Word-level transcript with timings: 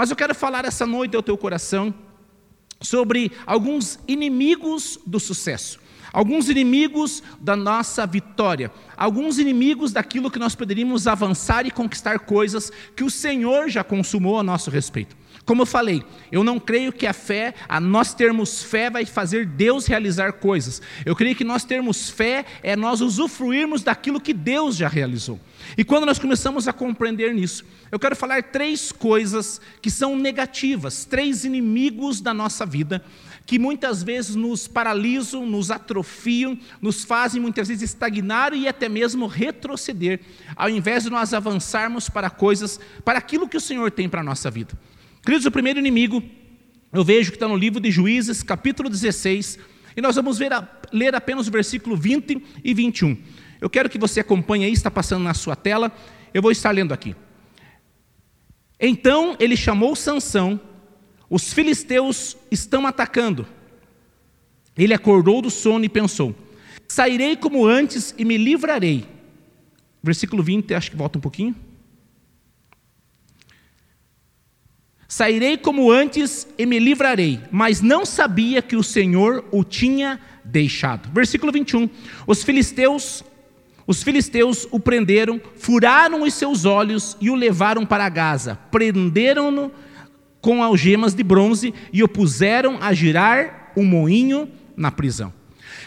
Mas 0.00 0.08
eu 0.08 0.16
quero 0.16 0.34
falar 0.34 0.64
essa 0.64 0.86
noite 0.86 1.14
ao 1.14 1.22
teu 1.22 1.36
coração 1.36 1.92
sobre 2.80 3.30
alguns 3.44 3.98
inimigos 4.08 4.98
do 5.06 5.20
sucesso, 5.20 5.78
alguns 6.10 6.48
inimigos 6.48 7.22
da 7.38 7.54
nossa 7.54 8.06
vitória, 8.06 8.72
alguns 8.96 9.38
inimigos 9.38 9.92
daquilo 9.92 10.30
que 10.30 10.38
nós 10.38 10.54
poderíamos 10.54 11.06
avançar 11.06 11.66
e 11.66 11.70
conquistar 11.70 12.18
coisas 12.20 12.72
que 12.96 13.04
o 13.04 13.10
Senhor 13.10 13.68
já 13.68 13.84
consumou 13.84 14.40
a 14.40 14.42
nosso 14.42 14.70
respeito. 14.70 15.14
Como 15.50 15.62
eu 15.62 15.66
falei, 15.66 16.04
eu 16.30 16.44
não 16.44 16.60
creio 16.60 16.92
que 16.92 17.08
a 17.08 17.12
fé, 17.12 17.54
a 17.68 17.80
nós 17.80 18.14
termos 18.14 18.62
fé 18.62 18.88
vai 18.88 19.04
fazer 19.04 19.44
Deus 19.44 19.84
realizar 19.84 20.34
coisas. 20.34 20.80
Eu 21.04 21.16
creio 21.16 21.34
que 21.34 21.42
nós 21.42 21.64
termos 21.64 22.08
fé 22.08 22.44
é 22.62 22.76
nós 22.76 23.00
usufruirmos 23.00 23.82
daquilo 23.82 24.20
que 24.20 24.32
Deus 24.32 24.76
já 24.76 24.86
realizou. 24.86 25.40
E 25.76 25.82
quando 25.82 26.06
nós 26.06 26.20
começamos 26.20 26.68
a 26.68 26.72
compreender 26.72 27.34
nisso, 27.34 27.64
eu 27.90 27.98
quero 27.98 28.14
falar 28.14 28.44
três 28.44 28.92
coisas 28.92 29.60
que 29.82 29.90
são 29.90 30.16
negativas, 30.16 31.04
três 31.04 31.44
inimigos 31.44 32.20
da 32.20 32.32
nossa 32.32 32.64
vida, 32.64 33.04
que 33.44 33.58
muitas 33.58 34.04
vezes 34.04 34.36
nos 34.36 34.68
paralisam, 34.68 35.44
nos 35.44 35.72
atrofiam, 35.72 36.56
nos 36.80 37.02
fazem 37.02 37.42
muitas 37.42 37.66
vezes 37.66 37.90
estagnar 37.90 38.54
e 38.54 38.68
até 38.68 38.88
mesmo 38.88 39.26
retroceder, 39.26 40.20
ao 40.54 40.70
invés 40.70 41.02
de 41.02 41.10
nós 41.10 41.34
avançarmos 41.34 42.08
para 42.08 42.30
coisas, 42.30 42.78
para 43.04 43.18
aquilo 43.18 43.48
que 43.48 43.56
o 43.56 43.60
Senhor 43.60 43.90
tem 43.90 44.08
para 44.08 44.20
a 44.20 44.24
nossa 44.24 44.48
vida. 44.48 44.78
Queridos, 45.22 45.44
o 45.44 45.50
primeiro 45.50 45.78
inimigo, 45.78 46.22
eu 46.92 47.04
vejo 47.04 47.30
que 47.30 47.36
está 47.36 47.46
no 47.46 47.56
livro 47.56 47.78
de 47.78 47.90
Juízes, 47.90 48.42
capítulo 48.42 48.88
16, 48.88 49.58
e 49.94 50.00
nós 50.00 50.16
vamos 50.16 50.38
ler 50.92 51.14
apenas 51.14 51.46
o 51.46 51.50
versículo 51.50 51.94
20 51.94 52.42
e 52.64 52.72
21. 52.72 53.18
Eu 53.60 53.68
quero 53.68 53.90
que 53.90 53.98
você 53.98 54.20
acompanhe 54.20 54.64
aí, 54.64 54.72
está 54.72 54.90
passando 54.90 55.22
na 55.22 55.34
sua 55.34 55.54
tela, 55.54 55.92
eu 56.32 56.40
vou 56.40 56.50
estar 56.50 56.70
lendo 56.70 56.94
aqui. 56.94 57.14
Então 58.80 59.36
ele 59.38 59.58
chamou 59.58 59.94
Sansão, 59.94 60.58
os 61.28 61.52
filisteus 61.52 62.34
estão 62.50 62.86
atacando. 62.86 63.46
Ele 64.74 64.94
acordou 64.94 65.42
do 65.42 65.50
sono 65.50 65.84
e 65.84 65.88
pensou: 65.90 66.34
Sairei 66.88 67.36
como 67.36 67.66
antes 67.66 68.14
e 68.16 68.24
me 68.24 68.38
livrarei. 68.38 69.06
Versículo 70.02 70.42
20, 70.42 70.72
acho 70.72 70.90
que 70.90 70.96
volta 70.96 71.18
um 71.18 71.20
pouquinho. 71.20 71.54
Sairei 75.10 75.56
como 75.56 75.90
antes 75.90 76.46
e 76.56 76.64
me 76.64 76.78
livrarei, 76.78 77.40
mas 77.50 77.80
não 77.80 78.06
sabia 78.06 78.62
que 78.62 78.76
o 78.76 78.82
Senhor 78.82 79.44
o 79.50 79.64
tinha 79.64 80.20
deixado. 80.44 81.10
Versículo 81.12 81.50
21. 81.50 81.90
Os 82.28 82.44
filisteus, 82.44 83.24
os 83.88 84.04
filisteus 84.04 84.68
o 84.70 84.78
prenderam, 84.78 85.40
furaram 85.56 86.22
os 86.22 86.32
seus 86.34 86.64
olhos 86.64 87.16
e 87.20 87.28
o 87.28 87.34
levaram 87.34 87.84
para 87.84 88.08
Gaza. 88.08 88.56
Prenderam-no 88.70 89.72
com 90.40 90.62
algemas 90.62 91.12
de 91.12 91.24
bronze 91.24 91.74
e 91.92 92.04
o 92.04 92.08
puseram 92.08 92.78
a 92.80 92.94
girar 92.94 93.72
o 93.74 93.82
moinho 93.82 94.48
na 94.76 94.92
prisão. 94.92 95.32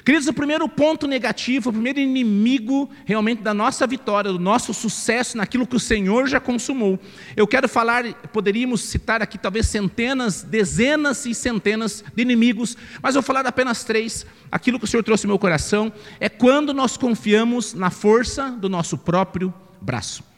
Queridos, 0.03 0.27
o 0.27 0.33
primeiro 0.33 0.67
ponto 0.67 1.07
negativo, 1.07 1.69
o 1.69 1.73
primeiro 1.73 1.97
inimigo 1.97 2.89
realmente 3.05 3.41
da 3.41 3.53
nossa 3.53 3.87
vitória, 3.87 4.33
do 4.33 4.39
nosso 4.39 4.73
sucesso 4.73 5.37
naquilo 5.37 5.65
que 5.65 5.77
o 5.77 5.79
Senhor 5.79 6.27
já 6.27 6.41
consumou. 6.41 6.99
Eu 7.37 7.47
quero 7.47 7.69
falar, 7.69 8.03
poderíamos 8.33 8.81
citar 8.81 9.21
aqui 9.21 9.37
talvez 9.37 9.67
centenas, 9.67 10.43
dezenas 10.43 11.25
e 11.25 11.33
centenas 11.33 12.03
de 12.13 12.21
inimigos, 12.21 12.75
mas 13.01 13.13
vou 13.13 13.23
falar 13.23 13.47
apenas 13.47 13.85
três. 13.85 14.25
Aquilo 14.51 14.77
que 14.77 14.83
o 14.83 14.87
Senhor 14.87 15.03
trouxe 15.03 15.23
no 15.23 15.29
meu 15.29 15.39
coração 15.39 15.91
é 16.19 16.27
quando 16.27 16.73
nós 16.73 16.97
confiamos 16.97 17.73
na 17.73 17.89
força 17.89 18.51
do 18.51 18.67
nosso 18.67 18.97
próprio 18.97 19.53
braço. 19.81 20.32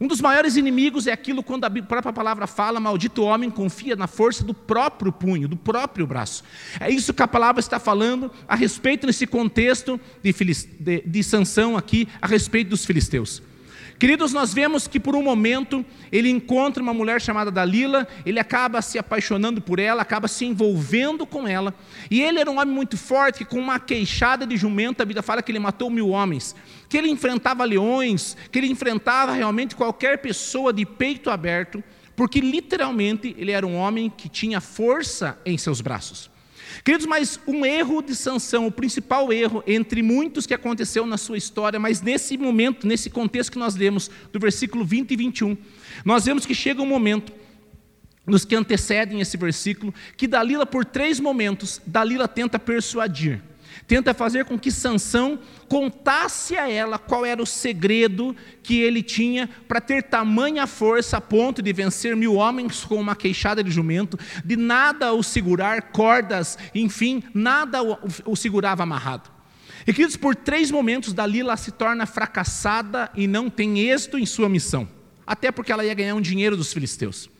Um 0.00 0.06
dos 0.06 0.20
maiores 0.20 0.56
inimigos 0.56 1.06
é 1.06 1.12
aquilo 1.12 1.42
quando 1.42 1.64
a 1.64 1.70
própria 1.70 2.12
palavra 2.12 2.46
fala: 2.46 2.78
maldito 2.78 3.22
homem 3.22 3.50
confia 3.50 3.96
na 3.96 4.06
força 4.06 4.44
do 4.44 4.52
próprio 4.52 5.10
punho, 5.10 5.48
do 5.48 5.56
próprio 5.56 6.06
braço. 6.06 6.44
É 6.78 6.90
isso 6.90 7.14
que 7.14 7.22
a 7.22 7.28
palavra 7.28 7.60
está 7.60 7.78
falando 7.78 8.30
a 8.46 8.54
respeito 8.54 9.06
nesse 9.06 9.26
contexto 9.26 9.98
de, 10.22 10.32
de, 10.32 11.02
de 11.06 11.22
aqui, 11.76 12.08
a 12.20 12.26
respeito 12.26 12.68
dos 12.70 12.84
filisteus. 12.84 13.42
Queridos, 13.98 14.30
nós 14.32 14.52
vemos 14.52 14.86
que 14.86 15.00
por 15.00 15.16
um 15.16 15.22
momento 15.22 15.84
ele 16.12 16.28
encontra 16.28 16.82
uma 16.82 16.92
mulher 16.92 17.18
chamada 17.18 17.50
Dalila, 17.50 18.06
ele 18.26 18.38
acaba 18.38 18.82
se 18.82 18.98
apaixonando 18.98 19.60
por 19.60 19.78
ela, 19.78 20.02
acaba 20.02 20.28
se 20.28 20.44
envolvendo 20.44 21.26
com 21.26 21.48
ela, 21.48 21.74
e 22.10 22.20
ele 22.20 22.38
era 22.38 22.50
um 22.50 22.58
homem 22.58 22.74
muito 22.74 22.98
forte, 22.98 23.38
que 23.38 23.44
com 23.46 23.58
uma 23.58 23.80
queixada 23.80 24.46
de 24.46 24.54
jumento, 24.54 25.00
a 25.00 25.04
Bíblia 25.04 25.22
fala 25.22 25.42
que 25.42 25.50
ele 25.50 25.58
matou 25.58 25.88
mil 25.88 26.10
homens, 26.10 26.54
que 26.90 26.98
ele 26.98 27.08
enfrentava 27.08 27.64
leões, 27.64 28.36
que 28.52 28.58
ele 28.58 28.66
enfrentava 28.66 29.32
realmente 29.32 29.74
qualquer 29.74 30.18
pessoa 30.18 30.74
de 30.74 30.84
peito 30.84 31.30
aberto, 31.30 31.82
porque 32.14 32.38
literalmente 32.38 33.34
ele 33.38 33.52
era 33.52 33.66
um 33.66 33.76
homem 33.76 34.10
que 34.14 34.28
tinha 34.28 34.60
força 34.60 35.38
em 35.44 35.56
seus 35.56 35.80
braços. 35.80 36.35
Queridos, 36.84 37.06
mas 37.06 37.40
um 37.46 37.64
erro 37.64 38.02
de 38.02 38.14
Sansão, 38.14 38.66
o 38.66 38.72
principal 38.72 39.32
erro 39.32 39.62
entre 39.66 40.02
muitos 40.02 40.46
que 40.46 40.54
aconteceu 40.54 41.06
na 41.06 41.16
sua 41.16 41.38
história, 41.38 41.78
mas 41.78 42.00
nesse 42.00 42.36
momento, 42.36 42.86
nesse 42.86 43.10
contexto 43.10 43.52
que 43.52 43.58
nós 43.58 43.74
lemos, 43.74 44.10
do 44.32 44.38
versículo 44.38 44.84
20 44.84 45.10
e 45.10 45.16
21, 45.16 45.56
nós 46.04 46.24
vemos 46.24 46.44
que 46.44 46.54
chega 46.54 46.82
um 46.82 46.86
momento, 46.86 47.32
nos 48.26 48.44
que 48.44 48.56
antecedem 48.56 49.20
esse 49.20 49.36
versículo, 49.36 49.94
que 50.16 50.26
Dalila, 50.26 50.66
por 50.66 50.84
três 50.84 51.20
momentos, 51.20 51.80
Dalila 51.86 52.26
tenta 52.26 52.58
persuadir 52.58 53.40
tenta 53.86 54.14
fazer 54.14 54.44
com 54.44 54.58
que 54.58 54.70
Sansão 54.70 55.38
contasse 55.68 56.56
a 56.56 56.70
ela 56.70 56.98
qual 56.98 57.24
era 57.24 57.42
o 57.42 57.46
segredo 57.46 58.34
que 58.62 58.80
ele 58.80 59.02
tinha 59.02 59.48
para 59.68 59.80
ter 59.80 60.02
tamanha 60.04 60.66
força 60.66 61.16
a 61.16 61.20
ponto 61.20 61.62
de 61.62 61.72
vencer 61.72 62.14
mil 62.16 62.34
homens 62.34 62.84
com 62.84 62.96
uma 62.96 63.16
queixada 63.16 63.62
de 63.62 63.70
jumento, 63.70 64.18
de 64.44 64.56
nada 64.56 65.12
o 65.12 65.22
segurar, 65.22 65.90
cordas, 65.90 66.58
enfim, 66.74 67.22
nada 67.34 67.82
o, 67.82 67.98
o 68.24 68.36
segurava 68.36 68.82
amarrado. 68.82 69.30
E 69.86 69.92
queridos, 69.92 70.16
por 70.16 70.34
três 70.34 70.70
momentos 70.70 71.12
Dalila 71.12 71.56
se 71.56 71.70
torna 71.70 72.06
fracassada 72.06 73.10
e 73.14 73.26
não 73.26 73.48
tem 73.48 73.78
êxito 73.80 74.18
em 74.18 74.26
sua 74.26 74.48
missão, 74.48 74.88
até 75.26 75.52
porque 75.52 75.70
ela 75.70 75.84
ia 75.84 75.94
ganhar 75.94 76.14
um 76.14 76.20
dinheiro 76.20 76.56
dos 76.56 76.72
filisteus. 76.72 77.30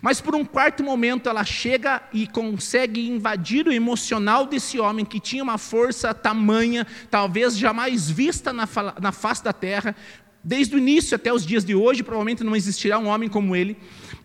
Mas 0.00 0.20
por 0.20 0.34
um 0.34 0.44
quarto 0.44 0.82
momento 0.82 1.28
ela 1.28 1.44
chega 1.44 2.02
e 2.12 2.26
consegue 2.26 3.08
invadir 3.08 3.66
o 3.66 3.72
emocional 3.72 4.46
desse 4.46 4.78
homem 4.78 5.04
que 5.04 5.20
tinha 5.20 5.42
uma 5.42 5.58
força 5.58 6.12
tamanha, 6.12 6.86
talvez 7.10 7.56
jamais 7.56 8.10
vista 8.10 8.52
na, 8.52 8.66
face 8.66 9.42
da 9.42 9.52
terra. 9.52 9.96
Desde 10.42 10.74
o 10.74 10.78
início 10.78 11.16
até 11.16 11.32
os 11.32 11.44
dias 11.44 11.64
de 11.64 11.74
hoje, 11.74 12.02
provavelmente 12.02 12.44
não 12.44 12.54
existirá 12.54 12.98
um 12.98 13.06
homem 13.06 13.28
como 13.28 13.56
ele. 13.56 13.76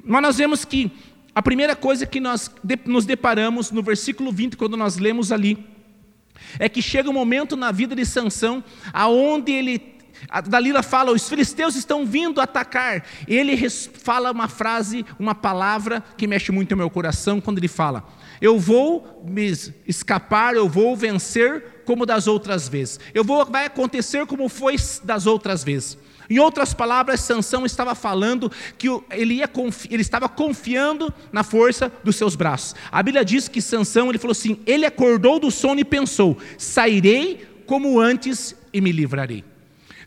Mas 0.03 0.21
nós 0.21 0.37
vemos 0.37 0.65
que 0.65 0.91
a 1.33 1.41
primeira 1.41 1.75
coisa 1.75 2.05
que 2.05 2.19
nós 2.19 2.51
nos 2.85 3.05
deparamos 3.05 3.71
no 3.71 3.81
versículo 3.81 4.31
20, 4.31 4.57
quando 4.57 4.75
nós 4.75 4.97
lemos 4.97 5.31
ali, 5.31 5.65
é 6.59 6.67
que 6.67 6.81
chega 6.81 7.09
um 7.09 7.13
momento 7.13 7.55
na 7.55 7.71
vida 7.71 7.95
de 7.95 8.05
Sansão 8.05 8.63
aonde 8.91 9.51
ele 9.51 9.79
a 10.29 10.41
Dalila 10.41 10.83
fala: 10.83 11.11
os 11.11 11.27
filisteus 11.27 11.75
estão 11.75 12.05
vindo 12.05 12.41
atacar. 12.41 13.03
Ele 13.27 13.69
fala 13.69 14.31
uma 14.31 14.47
frase, 14.47 15.05
uma 15.19 15.35
palavra 15.35 16.03
que 16.17 16.27
mexe 16.27 16.51
muito 16.51 16.71
no 16.71 16.77
meu 16.77 16.89
coração 16.89 17.41
quando 17.41 17.57
ele 17.57 17.67
fala: 17.67 18.03
Eu 18.39 18.59
vou 18.59 19.23
me 19.25 19.51
escapar, 19.87 20.55
eu 20.55 20.67
vou 20.67 20.95
vencer 20.95 21.81
como 21.85 22.05
das 22.05 22.27
outras 22.27 22.67
vezes. 22.69 22.99
Eu 23.13 23.23
vou, 23.23 23.45
vai 23.45 23.65
acontecer 23.65 24.25
como 24.25 24.47
foi 24.49 24.75
das 25.03 25.25
outras 25.25 25.63
vezes. 25.63 25.97
Em 26.29 26.39
outras 26.39 26.73
palavras, 26.73 27.19
Sansão 27.19 27.65
estava 27.65 27.93
falando 27.93 28.49
que 28.77 28.87
ele, 29.11 29.33
ia, 29.33 29.49
ele 29.89 30.01
estava 30.01 30.29
confiando 30.29 31.13
na 31.29 31.43
força 31.43 31.91
dos 32.05 32.15
seus 32.15 32.37
braços. 32.37 32.73
A 32.89 33.03
Bíblia 33.03 33.25
diz 33.25 33.49
que 33.49 33.61
Sansão 33.61 34.07
ele 34.07 34.17
falou 34.17 34.31
assim: 34.31 34.57
ele 34.65 34.85
acordou 34.85 35.39
do 35.39 35.51
sono 35.51 35.81
e 35.81 35.85
pensou: 35.85 36.37
sairei 36.57 37.45
como 37.65 37.99
antes 37.99 38.55
e 38.71 38.79
me 38.79 38.93
livrarei. 38.93 39.50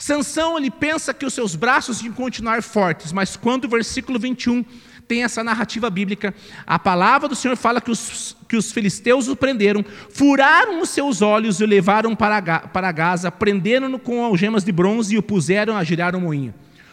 Sansão 0.04 0.58
ele 0.58 0.70
pensa 0.70 1.14
que 1.14 1.24
os 1.24 1.32
seus 1.32 1.56
braços 1.56 2.02
iam 2.02 2.12
continuar 2.12 2.62
fortes, 2.62 3.10
mas 3.10 3.38
quando 3.38 3.64
o 3.64 3.68
versículo 3.70 4.18
21 4.18 4.62
tem 5.08 5.24
essa 5.24 5.42
narrativa 5.42 5.88
bíblica, 5.88 6.34
a 6.66 6.78
palavra 6.78 7.26
do 7.26 7.34
Senhor 7.34 7.56
fala 7.56 7.80
que 7.80 7.90
os, 7.90 8.36
que 8.46 8.54
os 8.54 8.70
filisteus 8.70 9.28
o 9.28 9.34
prenderam, 9.34 9.82
furaram 10.10 10.82
os 10.82 10.90
seus 10.90 11.22
olhos 11.22 11.58
e 11.58 11.64
o 11.64 11.66
levaram 11.66 12.14
para, 12.14 12.60
para 12.68 12.92
Gaza, 12.92 13.32
prenderam-no 13.32 13.98
com 13.98 14.22
algemas 14.22 14.62
de 14.62 14.72
bronze 14.72 15.14
e 15.14 15.18
o 15.18 15.22
puseram 15.22 15.74
a 15.74 15.82
girar 15.82 16.14
um 16.14 16.20
moinho. 16.20 16.52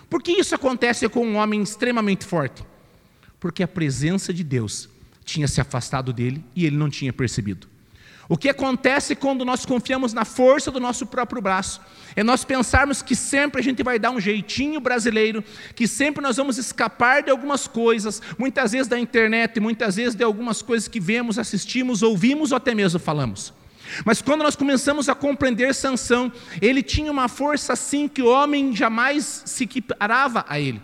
Por 0.10 0.24
que 0.24 0.32
isso 0.32 0.56
acontece 0.56 1.10
com 1.10 1.28
um 1.28 1.36
homem 1.36 1.62
extremamente 1.62 2.24
forte? 2.24 2.64
Porque 3.42 3.62
a 3.62 3.68
presença 3.68 4.34
de 4.34 4.42
Deus 4.42 4.88
tinha 5.26 5.50
se 5.50 5.60
afastado 5.60 6.14
dele 6.14 6.42
e 6.56 6.66
ele 6.66 6.78
não 6.78 6.90
tinha 6.90 7.12
percebido. 7.12 7.71
O 8.32 8.38
que 8.38 8.48
acontece 8.48 9.14
quando 9.14 9.44
nós 9.44 9.66
confiamos 9.66 10.14
na 10.14 10.24
força 10.24 10.72
do 10.72 10.80
nosso 10.80 11.06
próprio 11.06 11.42
braço? 11.42 11.82
É 12.16 12.24
nós 12.24 12.46
pensarmos 12.46 13.02
que 13.02 13.14
sempre 13.14 13.60
a 13.60 13.62
gente 13.62 13.84
vai 13.84 14.00
dar 14.00 14.10
um 14.10 14.22
jeitinho 14.22 14.80
brasileiro, 14.80 15.44
que 15.76 15.86
sempre 15.86 16.24
nós 16.24 16.38
vamos 16.38 16.58
escapar 16.58 17.24
de 17.24 17.30
algumas 17.30 17.68
coisas, 17.68 18.22
muitas 18.38 18.72
vezes 18.72 18.88
da 18.88 18.98
internet, 18.98 19.60
muitas 19.60 19.98
vezes 19.98 20.16
de 20.16 20.24
algumas 20.24 20.62
coisas 20.62 20.88
que 20.88 20.98
vemos, 20.98 21.38
assistimos, 21.38 22.02
ouvimos 22.02 22.54
ou 22.54 22.56
até 22.56 22.74
mesmo 22.74 23.02
falamos. 23.02 23.54
Mas 24.06 24.22
quando 24.22 24.44
nós 24.44 24.56
começamos 24.56 25.10
a 25.10 25.14
compreender 25.14 25.76
Sansão, 25.76 26.32
ele 26.62 26.82
tinha 26.82 27.12
uma 27.12 27.28
força 27.28 27.74
assim 27.74 28.08
que 28.08 28.22
o 28.22 28.30
homem 28.30 28.74
jamais 28.74 29.44
se 29.46 29.66
equiparava 29.66 30.46
a 30.48 30.58
ele. 30.58 30.82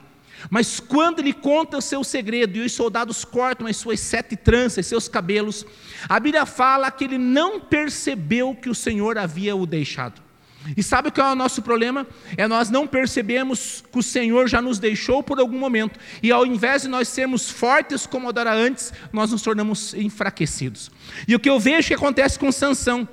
Mas 0.49 0.79
quando 0.79 1.19
ele 1.19 1.33
conta 1.33 1.77
o 1.77 1.81
seu 1.81 2.03
segredo 2.03 2.57
e 2.57 2.61
os 2.61 2.71
soldados 2.71 3.25
cortam 3.25 3.67
as 3.67 3.77
suas 3.77 3.99
sete 3.99 4.35
tranças, 4.35 4.85
seus 4.85 5.07
cabelos, 5.07 5.65
a 6.07 6.19
Bíblia 6.19 6.45
fala 6.45 6.91
que 6.91 7.03
ele 7.03 7.17
não 7.17 7.59
percebeu 7.59 8.55
que 8.55 8.69
o 8.69 8.75
Senhor 8.75 9.17
havia 9.17 9.55
o 9.55 9.65
deixado. 9.65 10.27
E 10.75 10.83
sabe 10.83 11.11
qual 11.11 11.29
é 11.29 11.31
o 11.31 11.35
nosso 11.35 11.61
problema? 11.61 12.05
É 12.35 12.47
nós 12.47 12.69
não 12.69 12.85
percebemos 12.87 13.83
que 13.91 13.99
o 13.99 14.03
Senhor 14.03 14.49
já 14.49 14.61
nos 14.61 14.79
deixou 14.79 15.23
por 15.23 15.39
algum 15.39 15.57
momento. 15.57 15.99
E 16.21 16.31
ao 16.31 16.45
invés 16.45 16.81
de 16.81 16.87
nós 16.87 17.07
sermos 17.07 17.49
fortes 17.49 18.05
como 18.05 18.29
era 18.29 18.53
antes, 18.53 18.91
nós 19.13 19.31
nos 19.31 19.41
tornamos 19.41 19.93
enfraquecidos. 19.93 20.91
E 21.27 21.35
o 21.35 21.39
que 21.39 21.49
eu 21.49 21.59
vejo 21.59 21.87
que 21.87 21.93
acontece 21.93 22.37
com 22.37 22.51
Sansão 22.51 23.07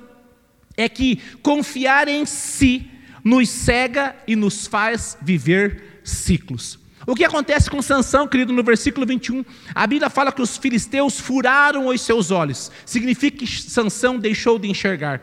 é 0.75 0.89
que 0.89 1.21
confiar 1.41 2.07
em 2.07 2.25
si 2.25 2.89
nos 3.23 3.47
cega 3.49 4.15
e 4.27 4.35
nos 4.35 4.67
faz 4.67 5.17
viver 5.21 6.01
ciclos. 6.03 6.84
O 7.07 7.13
que 7.13 7.23
acontece 7.23 7.69
com 7.69 7.81
Sansão, 7.83 8.27
querido, 8.27 8.51
no 8.51 8.63
versículo 8.63 9.05
21? 9.05 9.45
A 9.75 9.85
Bíblia 9.85 10.09
fala 10.09 10.31
que 10.31 10.41
os 10.41 10.57
filisteus 10.57 11.19
furaram 11.19 11.87
os 11.87 12.01
seus 12.01 12.31
olhos. 12.31 12.71
Significa 12.83 13.37
que 13.37 13.47
Sansão 13.47 14.17
deixou 14.17 14.57
de 14.57 14.67
enxergar. 14.67 15.21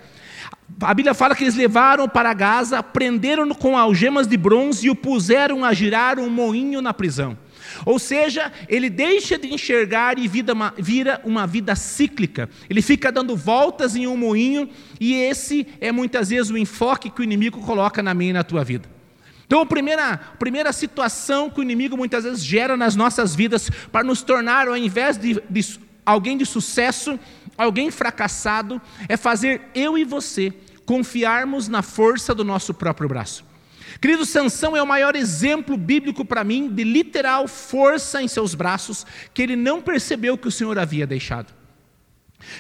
A 0.80 0.94
Bíblia 0.94 1.12
fala 1.12 1.34
que 1.34 1.42
eles 1.42 1.56
levaram 1.56 2.08
para 2.08 2.32
Gaza, 2.32 2.80
prenderam-no 2.84 3.54
com 3.54 3.76
algemas 3.76 4.28
de 4.28 4.36
bronze 4.36 4.86
e 4.86 4.90
o 4.90 4.94
puseram 4.94 5.64
a 5.64 5.72
girar 5.72 6.20
um 6.20 6.30
moinho 6.30 6.80
na 6.80 6.94
prisão. 6.94 7.36
Ou 7.84 7.98
seja, 7.98 8.52
ele 8.68 8.88
deixa 8.88 9.36
de 9.36 9.52
enxergar 9.52 10.18
e 10.18 10.28
vida, 10.28 10.54
vira 10.78 11.20
uma 11.24 11.48
vida 11.48 11.74
cíclica. 11.74 12.48
Ele 12.70 12.80
fica 12.80 13.10
dando 13.10 13.36
voltas 13.36 13.96
em 13.96 14.06
um 14.06 14.16
moinho, 14.16 14.68
e 15.00 15.14
esse 15.14 15.66
é 15.80 15.90
muitas 15.90 16.30
vezes 16.30 16.50
o 16.50 16.56
enfoque 16.56 17.10
que 17.10 17.20
o 17.20 17.24
inimigo 17.24 17.60
coloca 17.60 18.02
na 18.02 18.14
minha 18.14 18.30
e 18.30 18.34
na 18.34 18.44
tua 18.44 18.62
vida. 18.62 18.91
Então, 19.52 19.60
a 19.60 19.66
primeira, 19.66 20.12
a 20.14 20.16
primeira 20.16 20.72
situação 20.72 21.50
que 21.50 21.60
o 21.60 21.62
inimigo 21.62 21.94
muitas 21.94 22.24
vezes 22.24 22.42
gera 22.42 22.74
nas 22.74 22.96
nossas 22.96 23.34
vidas 23.34 23.68
para 23.92 24.02
nos 24.02 24.22
tornar, 24.22 24.66
ao 24.66 24.74
invés 24.74 25.18
de, 25.18 25.42
de 25.50 25.78
alguém 26.06 26.38
de 26.38 26.46
sucesso, 26.46 27.20
alguém 27.58 27.90
fracassado, 27.90 28.80
é 29.10 29.14
fazer 29.14 29.60
eu 29.74 29.98
e 29.98 30.04
você 30.04 30.54
confiarmos 30.86 31.68
na 31.68 31.82
força 31.82 32.34
do 32.34 32.42
nosso 32.42 32.72
próprio 32.72 33.10
braço. 33.10 33.44
Querido, 34.00 34.24
Sansão 34.24 34.74
é 34.74 34.82
o 34.82 34.86
maior 34.86 35.14
exemplo 35.14 35.76
bíblico 35.76 36.24
para 36.24 36.42
mim 36.42 36.70
de 36.70 36.82
literal 36.82 37.46
força 37.46 38.22
em 38.22 38.28
seus 38.28 38.54
braços, 38.54 39.04
que 39.34 39.42
ele 39.42 39.54
não 39.54 39.82
percebeu 39.82 40.38
que 40.38 40.48
o 40.48 40.50
Senhor 40.50 40.78
havia 40.78 41.06
deixado. 41.06 41.52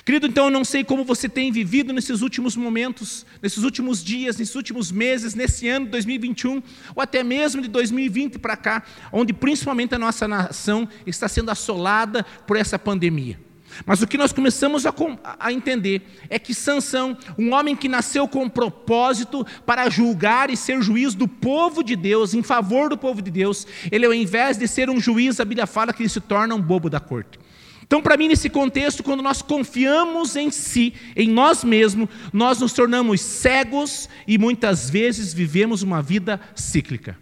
Querido, 0.04 0.26
então 0.26 0.46
eu 0.46 0.50
não 0.50 0.64
sei 0.64 0.84
como 0.84 1.04
você 1.04 1.28
tem 1.28 1.52
vivido 1.52 1.92
nesses 1.92 2.22
últimos 2.22 2.56
momentos, 2.56 3.26
nesses 3.42 3.62
últimos 3.64 4.02
dias, 4.02 4.36
nesses 4.36 4.54
últimos 4.54 4.90
meses, 4.90 5.34
nesse 5.34 5.68
ano 5.68 5.86
de 5.86 5.92
2021, 5.92 6.62
ou 6.94 7.02
até 7.02 7.22
mesmo 7.22 7.62
de 7.62 7.68
2020 7.68 8.38
para 8.38 8.56
cá, 8.56 8.82
onde 9.12 9.32
principalmente 9.32 9.94
a 9.94 9.98
nossa 9.98 10.26
nação 10.26 10.88
está 11.06 11.28
sendo 11.28 11.50
assolada 11.50 12.24
por 12.46 12.56
essa 12.56 12.78
pandemia. 12.78 13.38
Mas 13.86 14.02
o 14.02 14.06
que 14.06 14.18
nós 14.18 14.32
começamos 14.32 14.84
a, 14.86 14.94
a, 15.38 15.52
entender 15.52 16.02
é 16.28 16.38
que 16.38 16.54
Sansão, 16.54 17.16
um 17.38 17.52
homem 17.52 17.74
que 17.74 17.88
nasceu 17.88 18.28
com 18.28 18.44
um 18.44 18.48
propósito 18.48 19.46
para 19.64 19.88
julgar 19.88 20.50
e 20.50 20.56
ser 20.56 20.82
juiz 20.82 21.14
do 21.14 21.26
povo 21.26 21.82
de 21.82 21.96
Deus, 21.96 22.34
em 22.34 22.42
favor 22.42 22.88
do 22.88 22.98
povo 22.98 23.22
de 23.22 23.30
Deus, 23.30 23.66
ele 23.90 24.06
ao 24.06 24.14
invés 24.14 24.56
de 24.58 24.68
ser 24.68 24.90
um 24.90 25.00
juiz, 25.00 25.40
a 25.40 25.44
Bíblia 25.44 25.66
fala 25.66 25.92
que 25.92 26.02
ele 26.02 26.08
se 26.08 26.20
torna 26.20 26.54
um 26.54 26.60
bobo 26.60 26.90
da 26.90 27.00
corte. 27.00 27.38
Então, 27.92 28.00
para 28.00 28.16
mim, 28.16 28.26
nesse 28.26 28.48
contexto, 28.48 29.02
quando 29.02 29.22
nós 29.22 29.42
confiamos 29.42 30.34
em 30.34 30.50
si, 30.50 30.94
em 31.14 31.28
nós 31.28 31.62
mesmos, 31.62 32.08
nós 32.32 32.58
nos 32.58 32.72
tornamos 32.72 33.20
cegos 33.20 34.08
e 34.26 34.38
muitas 34.38 34.88
vezes 34.88 35.34
vivemos 35.34 35.82
uma 35.82 36.00
vida 36.00 36.40
cíclica. 36.54 37.18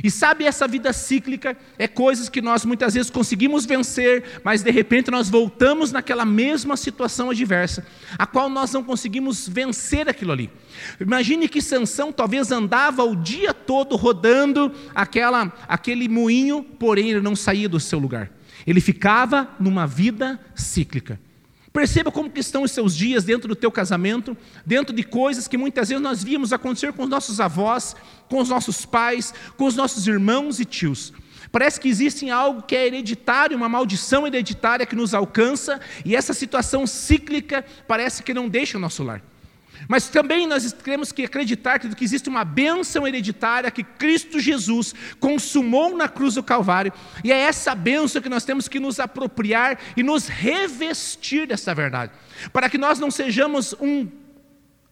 E 0.00 0.12
sabe, 0.12 0.44
essa 0.44 0.68
vida 0.68 0.92
cíclica 0.92 1.56
é 1.76 1.88
coisas 1.88 2.28
que 2.28 2.40
nós 2.40 2.64
muitas 2.64 2.94
vezes 2.94 3.10
conseguimos 3.10 3.66
vencer, 3.66 4.40
mas 4.44 4.62
de 4.62 4.70
repente 4.70 5.10
nós 5.10 5.28
voltamos 5.28 5.90
naquela 5.90 6.24
mesma 6.24 6.76
situação 6.76 7.30
adversa, 7.30 7.84
a 8.16 8.24
qual 8.24 8.48
nós 8.48 8.72
não 8.72 8.84
conseguimos 8.84 9.48
vencer 9.48 10.08
aquilo 10.08 10.30
ali. 10.30 10.48
Imagine 11.00 11.48
que 11.48 11.60
Sansão 11.60 12.12
talvez 12.12 12.52
andava 12.52 13.02
o 13.02 13.16
dia 13.16 13.52
todo 13.52 13.96
rodando 13.96 14.70
aquela, 14.94 15.52
aquele 15.66 16.08
moinho, 16.08 16.62
porém 16.62 17.10
ele 17.10 17.20
não 17.20 17.34
saía 17.34 17.68
do 17.68 17.80
seu 17.80 17.98
lugar. 17.98 18.30
Ele 18.66 18.80
ficava 18.80 19.48
numa 19.58 19.86
vida 19.86 20.40
cíclica. 20.54 21.18
Perceba 21.72 22.12
como 22.12 22.30
que 22.30 22.40
estão 22.40 22.62
os 22.62 22.70
seus 22.70 22.94
dias 22.94 23.24
dentro 23.24 23.48
do 23.48 23.56
teu 23.56 23.70
casamento, 23.70 24.36
dentro 24.64 24.94
de 24.94 25.02
coisas 25.02 25.48
que 25.48 25.56
muitas 25.56 25.88
vezes 25.88 26.02
nós 26.02 26.22
víamos 26.22 26.52
acontecer 26.52 26.92
com 26.92 27.04
os 27.04 27.08
nossos 27.08 27.40
avós, 27.40 27.96
com 28.28 28.38
os 28.40 28.48
nossos 28.50 28.84
pais, 28.84 29.32
com 29.56 29.64
os 29.64 29.74
nossos 29.74 30.06
irmãos 30.06 30.60
e 30.60 30.66
tios. 30.66 31.14
Parece 31.50 31.80
que 31.80 31.88
existe 31.88 32.28
algo 32.30 32.62
que 32.62 32.76
é 32.76 32.86
hereditário, 32.86 33.56
uma 33.56 33.68
maldição 33.68 34.26
hereditária 34.26 34.84
que 34.84 34.96
nos 34.96 35.14
alcança, 35.14 35.80
e 36.04 36.14
essa 36.14 36.34
situação 36.34 36.86
cíclica 36.86 37.64
parece 37.88 38.22
que 38.22 38.34
não 38.34 38.48
deixa 38.48 38.76
o 38.76 38.80
nosso 38.80 39.02
lar. 39.02 39.22
Mas 39.88 40.08
também 40.08 40.46
nós 40.46 40.72
temos 40.72 41.12
que 41.12 41.24
acreditar 41.24 41.78
que 41.78 42.04
existe 42.04 42.28
uma 42.28 42.44
bênção 42.44 43.06
hereditária 43.06 43.70
que 43.70 43.82
Cristo 43.82 44.38
Jesus 44.38 44.94
consumou 45.18 45.96
na 45.96 46.08
cruz 46.08 46.34
do 46.34 46.42
Calvário, 46.42 46.92
e 47.22 47.32
é 47.32 47.36
essa 47.36 47.74
bênção 47.74 48.22
que 48.22 48.28
nós 48.28 48.44
temos 48.44 48.68
que 48.68 48.80
nos 48.80 49.00
apropriar 49.00 49.78
e 49.96 50.02
nos 50.02 50.28
revestir 50.28 51.46
dessa 51.46 51.74
verdade, 51.74 52.12
para 52.52 52.68
que 52.68 52.78
nós 52.78 52.98
não 52.98 53.10
sejamos 53.10 53.74
um 53.80 54.08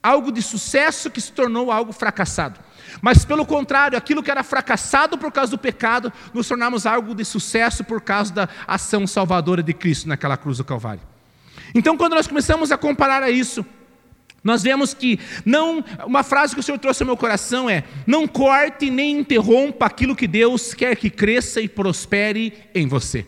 algo 0.03 0.33
de 0.33 0.41
sucesso 0.41 1.11
que 1.11 1.21
se 1.21 1.33
tornou 1.33 1.71
algo 1.71 1.93
fracassado. 1.93 2.59
Mas 3.03 3.25
pelo 3.25 3.45
contrário, 3.45 3.97
aquilo 3.97 4.23
que 4.23 4.31
era 4.31 4.43
fracassado 4.43 5.19
por 5.19 5.31
causa 5.31 5.51
do 5.51 5.59
pecado, 5.59 6.13
nos 6.33 6.49
tornamos 6.49 6.87
algo 6.87 7.15
de 7.15 7.25
sucesso 7.25 7.85
por 7.85 8.01
causa 8.01 8.33
da 8.33 8.49
ação 8.67 9.07
salvadora 9.07 9.63
de 9.63 9.75
Cristo 9.75 10.09
naquela 10.09 10.37
cruz 10.37 10.59
do 10.59 10.65
Calvário. 10.65 11.03
Então, 11.75 11.97
quando 11.97 12.15
nós 12.15 12.27
começamos 12.27 12.73
a 12.73 12.79
comparar 12.79 13.23
a 13.23 13.31
isso, 13.31 13.65
nós 14.43 14.63
vemos 14.63 14.95
que 14.95 15.19
não, 15.45 15.85
uma 16.07 16.23
frase 16.23 16.55
que 16.55 16.61
o 16.61 16.63
Senhor 16.63 16.79
trouxe 16.79 17.03
ao 17.03 17.07
meu 17.07 17.17
coração 17.17 17.69
é: 17.69 17.85
não 18.07 18.27
corte 18.27 18.91
nem 18.91 19.19
interrompa 19.19 19.87
aquilo 19.87 20.17
que 20.17 20.27
Deus 20.27 20.73
quer 20.73 20.97
que 20.97 21.11
cresça 21.11 21.61
e 21.61 21.69
prospere 21.69 22.55
em 22.75 22.89
você. 22.89 23.27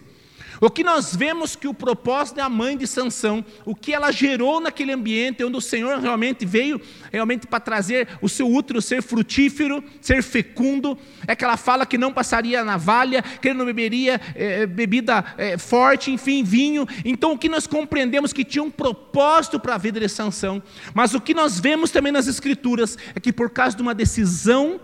O 0.63 0.71
que 0.71 0.85
nós 0.85 1.17
vemos 1.17 1.57
que 1.57 1.67
o 1.67 1.75
propósito 1.75 2.37
da 2.37 2.49
mãe 2.49 2.77
de 2.77 2.87
Sansão, 2.87 3.45
o 3.65 3.75
que 3.75 3.93
ela 3.93 4.13
gerou 4.13 4.61
naquele 4.61 4.93
ambiente, 4.93 5.43
onde 5.43 5.57
o 5.57 5.61
Senhor 5.61 5.99
realmente 5.99 6.47
veio 6.47 6.81
realmente 7.11 7.49
para 7.49 7.59
trazer 7.59 8.07
o 8.23 8.29
seu 8.29 8.49
útero 8.49 8.81
ser 8.81 9.03
frutífero, 9.03 9.83
ser 10.01 10.23
fecundo, 10.23 10.97
é 11.27 11.35
que 11.35 11.45
ela 11.45 11.57
fala 11.57 11.85
que 11.85 11.99
não 11.99 12.13
passaria 12.13 12.63
navalha, 12.63 13.23
que 13.23 13.49
ele 13.49 13.59
não 13.59 13.65
beberia 13.65 14.21
é, 14.37 14.65
bebida 14.65 15.25
é, 15.37 15.59
forte, 15.59 16.13
enfim, 16.13 16.45
vinho. 16.45 16.87
Então 17.05 17.33
o 17.33 17.39
que 17.39 17.49
nós 17.49 17.67
compreendemos 17.67 18.33
que 18.33 18.45
tinha 18.45 18.63
um 18.63 18.71
propósito 18.71 19.59
para 19.59 19.75
a 19.75 19.79
vida 19.79 19.99
de 19.99 20.09
Sansão, 20.09 20.63
mas 20.95 21.13
o 21.13 21.21
que 21.21 21.35
nós 21.35 21.59
vemos 21.59 21.91
também 21.91 22.13
nas 22.13 22.29
escrituras 22.29 22.97
é 23.17 23.19
que 23.19 23.33
por 23.33 23.51
causa 23.51 23.77
de 23.77 23.83
uma 23.83 23.97
decisão 23.97 24.81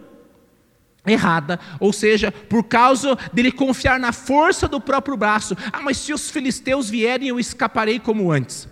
errada, 1.11 1.59
ou 1.79 1.93
seja, 1.93 2.31
por 2.31 2.65
causa 2.65 3.17
dele 3.33 3.53
confiar 3.53 3.99
na 3.99 4.13
força 4.13 4.69
do 4.69 4.81
próprio 4.81 5.17
braço. 5.17 5.57
Ah, 5.73 5.81
mas 5.83 5.97
se 5.99 6.13
os 6.13 6.31
filisteus 6.31 6.89
vierem, 6.91 7.29
eu 7.29 7.39
escaparei 7.39 7.99
como 7.99 8.31
antes. 8.31 8.69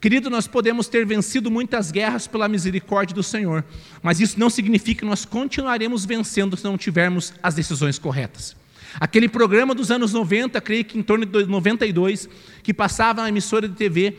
Querido, 0.00 0.30
nós 0.30 0.46
podemos 0.46 0.88
ter 0.88 1.04
vencido 1.04 1.50
muitas 1.50 1.90
guerras 1.90 2.26
pela 2.26 2.48
misericórdia 2.48 3.14
do 3.14 3.22
Senhor, 3.22 3.62
mas 4.02 4.18
isso 4.18 4.40
não 4.40 4.48
significa 4.48 5.00
que 5.00 5.06
nós 5.06 5.26
continuaremos 5.26 6.06
vencendo 6.06 6.56
se 6.56 6.64
não 6.64 6.78
tivermos 6.78 7.34
as 7.42 7.54
decisões 7.54 7.98
corretas. 7.98 8.56
Aquele 8.98 9.28
programa 9.28 9.74
dos 9.74 9.90
anos 9.90 10.12
90, 10.12 10.58
creio 10.62 10.84
que 10.86 10.98
em 10.98 11.02
torno 11.02 11.26
de 11.26 11.44
92, 11.44 12.28
que 12.62 12.72
passava 12.72 13.22
na 13.22 13.28
emissora 13.28 13.68
de 13.68 13.74
TV, 13.74 14.16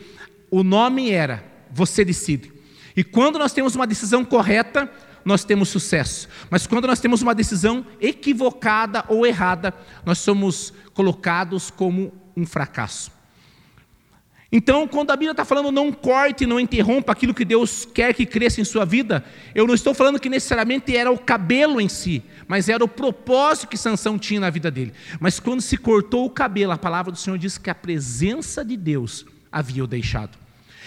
o 0.50 0.62
nome 0.62 1.10
era 1.10 1.44
Você 1.72 2.04
Decide. 2.04 2.52
E 2.96 3.02
quando 3.02 3.38
nós 3.38 3.52
temos 3.52 3.74
uma 3.74 3.86
decisão 3.86 4.24
correta, 4.24 4.90
nós 5.24 5.44
temos 5.44 5.68
sucesso. 5.68 6.28
Mas 6.50 6.66
quando 6.66 6.86
nós 6.86 7.00
temos 7.00 7.22
uma 7.22 7.34
decisão 7.34 7.86
equivocada 8.00 9.04
ou 9.08 9.26
errada, 9.26 9.74
nós 10.04 10.18
somos 10.18 10.72
colocados 10.94 11.70
como 11.70 12.12
um 12.36 12.46
fracasso. 12.46 13.10
Então, 14.54 14.86
quando 14.86 15.10
a 15.10 15.16
Bíblia 15.16 15.30
está 15.30 15.46
falando 15.46 15.72
não 15.72 15.90
corte, 15.90 16.44
não 16.44 16.60
interrompa 16.60 17.10
aquilo 17.10 17.32
que 17.32 17.44
Deus 17.44 17.86
quer 17.86 18.12
que 18.12 18.26
cresça 18.26 18.60
em 18.60 18.64
sua 18.64 18.84
vida, 18.84 19.24
eu 19.54 19.66
não 19.66 19.74
estou 19.74 19.94
falando 19.94 20.20
que 20.20 20.28
necessariamente 20.28 20.94
era 20.94 21.10
o 21.10 21.18
cabelo 21.18 21.80
em 21.80 21.88
si, 21.88 22.22
mas 22.46 22.68
era 22.68 22.84
o 22.84 22.88
propósito 22.88 23.68
que 23.68 23.78
Sansão 23.78 24.18
tinha 24.18 24.40
na 24.40 24.50
vida 24.50 24.70
dele. 24.70 24.92
Mas 25.18 25.40
quando 25.40 25.62
se 25.62 25.78
cortou 25.78 26.26
o 26.26 26.30
cabelo, 26.30 26.72
a 26.72 26.76
palavra 26.76 27.10
do 27.10 27.18
Senhor 27.18 27.38
diz 27.38 27.56
que 27.56 27.70
a 27.70 27.74
presença 27.74 28.62
de 28.62 28.76
Deus 28.76 29.24
havia 29.50 29.84
o 29.84 29.86
deixado. 29.86 30.36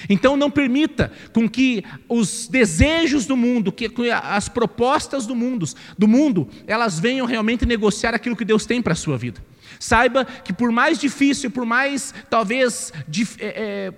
Então 0.10 0.36
não 0.36 0.52
permita 0.52 1.12
com 1.34 1.50
que 1.50 1.84
os 2.08 2.48
desejos 2.48 3.26
do 3.26 3.36
mundo, 3.36 3.72
que 3.72 3.90
as 4.12 4.50
propostas 4.50 5.26
do 5.26 5.36
mundo, 5.36 5.66
do 5.98 6.08
mundo, 6.08 6.48
elas 6.68 7.00
venham 7.00 7.26
realmente 7.26 7.66
negociar 7.66 8.14
aquilo 8.14 8.36
que 8.36 8.46
Deus 8.46 8.66
tem 8.66 8.82
para 8.82 8.94
a 8.94 8.96
sua 8.96 9.18
vida. 9.18 9.42
Saiba 9.80 10.26
que 10.26 10.54
por 10.54 10.72
mais 10.72 11.00
difícil, 11.00 11.52
por 11.52 11.66
mais 11.66 12.14
talvez 12.30 12.94
é, 13.40 13.46
é, 13.46 13.94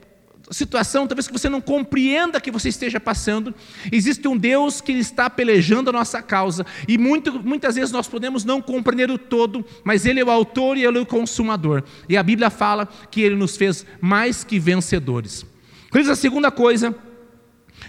situação, 0.52 1.08
talvez 1.08 1.28
que 1.28 1.34
você 1.34 1.50
não 1.50 1.62
compreenda 1.62 2.40
que 2.40 2.52
você 2.52 2.70
esteja 2.70 3.00
passando, 3.00 3.54
existe 3.92 4.28
um 4.28 4.38
Deus 4.38 4.82
que 4.82 4.92
está 4.94 5.30
pelejando 5.30 5.90
a 5.90 5.94
nossa 5.94 6.22
causa, 6.22 6.66
e 6.88 6.98
muito, 6.98 7.44
muitas 7.44 7.76
vezes 7.76 7.92
nós 7.92 8.08
podemos 8.08 8.46
não 8.46 8.62
compreender 8.62 9.12
o 9.12 9.18
todo, 9.18 9.66
mas 9.84 10.06
Ele 10.06 10.20
é 10.20 10.26
o 10.26 10.32
autor 10.32 10.78
e 10.78 10.86
Ele 10.86 10.98
é 10.98 11.02
o 11.02 11.06
consumador, 11.06 11.84
e 12.08 12.16
a 12.16 12.24
Bíblia 12.24 12.50
fala 12.50 12.88
que 13.12 13.22
Ele 13.22 13.36
nos 13.36 13.58
fez 13.58 13.86
mais 14.02 14.44
que 14.44 14.60
vencedores. 14.60 15.46
Queridos, 15.90 16.12
a 16.12 16.16
segunda 16.16 16.52
coisa 16.52 16.94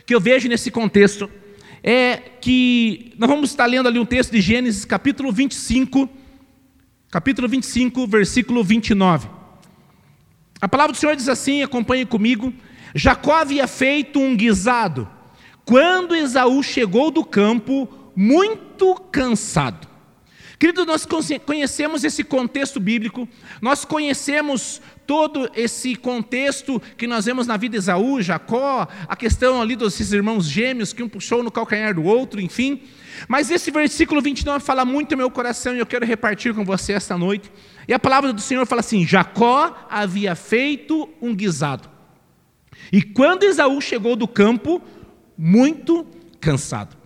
que 0.07 0.15
eu 0.15 0.21
vejo 0.21 0.49
nesse 0.49 0.71
contexto 0.71 1.29
é 1.83 2.17
que 2.41 3.13
nós 3.19 3.29
vamos 3.29 3.51
estar 3.51 3.67
lendo 3.67 3.89
ali 3.89 3.99
um 3.99 4.07
texto 4.07 4.31
de 4.31 4.41
Gênesis, 4.41 4.85
capítulo 4.85 5.33
25, 5.33 6.09
capítulo 7.11 7.49
25, 7.49 8.07
versículo 8.07 8.63
29. 8.63 9.29
A 10.61 10.69
palavra 10.69 10.93
do 10.93 10.99
Senhor 10.99 11.17
diz 11.17 11.29
assim, 11.29 11.63
acompanhe 11.63 12.07
comigo: 12.07 12.55
Jacó 12.95 13.35
havia 13.35 13.67
feito 13.67 14.21
um 14.21 14.37
guisado 14.37 15.09
quando 15.65 16.15
Esaú 16.15 16.63
chegou 16.63 17.11
do 17.11 17.25
campo 17.25 17.89
muito 18.15 18.95
cansado. 19.11 19.89
Querido, 20.57 20.87
nós 20.87 21.07
conhecemos 21.45 22.05
esse 22.05 22.23
contexto 22.23 22.79
bíblico, 22.79 23.29
nós 23.61 23.85
conhecemos 23.85 24.81
todo 25.09 25.51
esse 25.57 25.97
contexto 25.97 26.79
que 26.99 27.07
nós 27.07 27.25
vemos 27.25 27.47
na 27.47 27.57
vida 27.57 27.73
de 27.73 27.79
Esaú, 27.79 28.21
Jacó, 28.21 28.87
a 29.09 29.17
questão 29.17 29.59
ali 29.59 29.75
dos 29.75 29.99
irmãos 30.13 30.45
gêmeos, 30.47 30.93
que 30.93 31.03
um 31.03 31.09
puxou 31.09 31.43
no 31.43 31.51
calcanhar 31.51 31.95
do 31.95 32.05
outro, 32.05 32.39
enfim. 32.43 32.83
Mas 33.27 33.51
esse 33.51 33.71
versículo 33.71 34.21
29 34.21 34.63
fala 34.63 34.85
muito 34.85 35.13
no 35.13 35.17
meu 35.17 35.31
coração 35.31 35.75
e 35.75 35.79
eu 35.79 35.87
quero 35.87 36.05
repartir 36.05 36.53
com 36.55 36.63
você 36.63 36.93
esta 36.93 37.17
noite. 37.17 37.51
E 37.89 37.95
a 37.95 37.99
palavra 37.99 38.35
do 38.35 38.41
Senhor 38.43 38.67
fala 38.67 38.81
assim: 38.81 39.07
Jacó 39.07 39.75
havia 39.89 40.35
feito 40.35 41.09
um 41.23 41.35
guisado. 41.35 41.89
E 42.93 43.01
quando 43.01 43.45
Esaú 43.45 43.81
chegou 43.81 44.15
do 44.15 44.29
campo, 44.29 44.83
muito 45.39 46.07
cansado. 46.39 46.98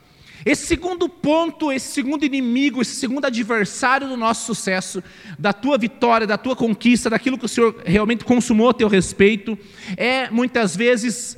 Esse 0.45 0.67
segundo 0.67 1.09
ponto, 1.09 1.71
esse 1.71 1.93
segundo 1.93 2.25
inimigo, 2.25 2.83
esse 2.83 2.97
segundo 2.97 3.25
adversário 3.25 4.09
do 4.09 4.17
nosso 4.17 4.47
sucesso, 4.47 5.03
da 5.39 5.53
tua 5.53 5.79
vitória, 5.79 6.27
da 6.27 6.39
tua 6.39 6.57
conquista, 6.57 7.09
daquilo 7.11 7.39
que 7.39 7.47
o 7.47 7.49
Senhor 7.49 7.81
realmente 7.85 8.25
consumou 8.25 8.71
a 8.71 8.75
teu 8.75 8.89
respeito, 8.89 9.59
é 9.97 10.31
muitas 10.31 10.77
vezes 10.77 11.37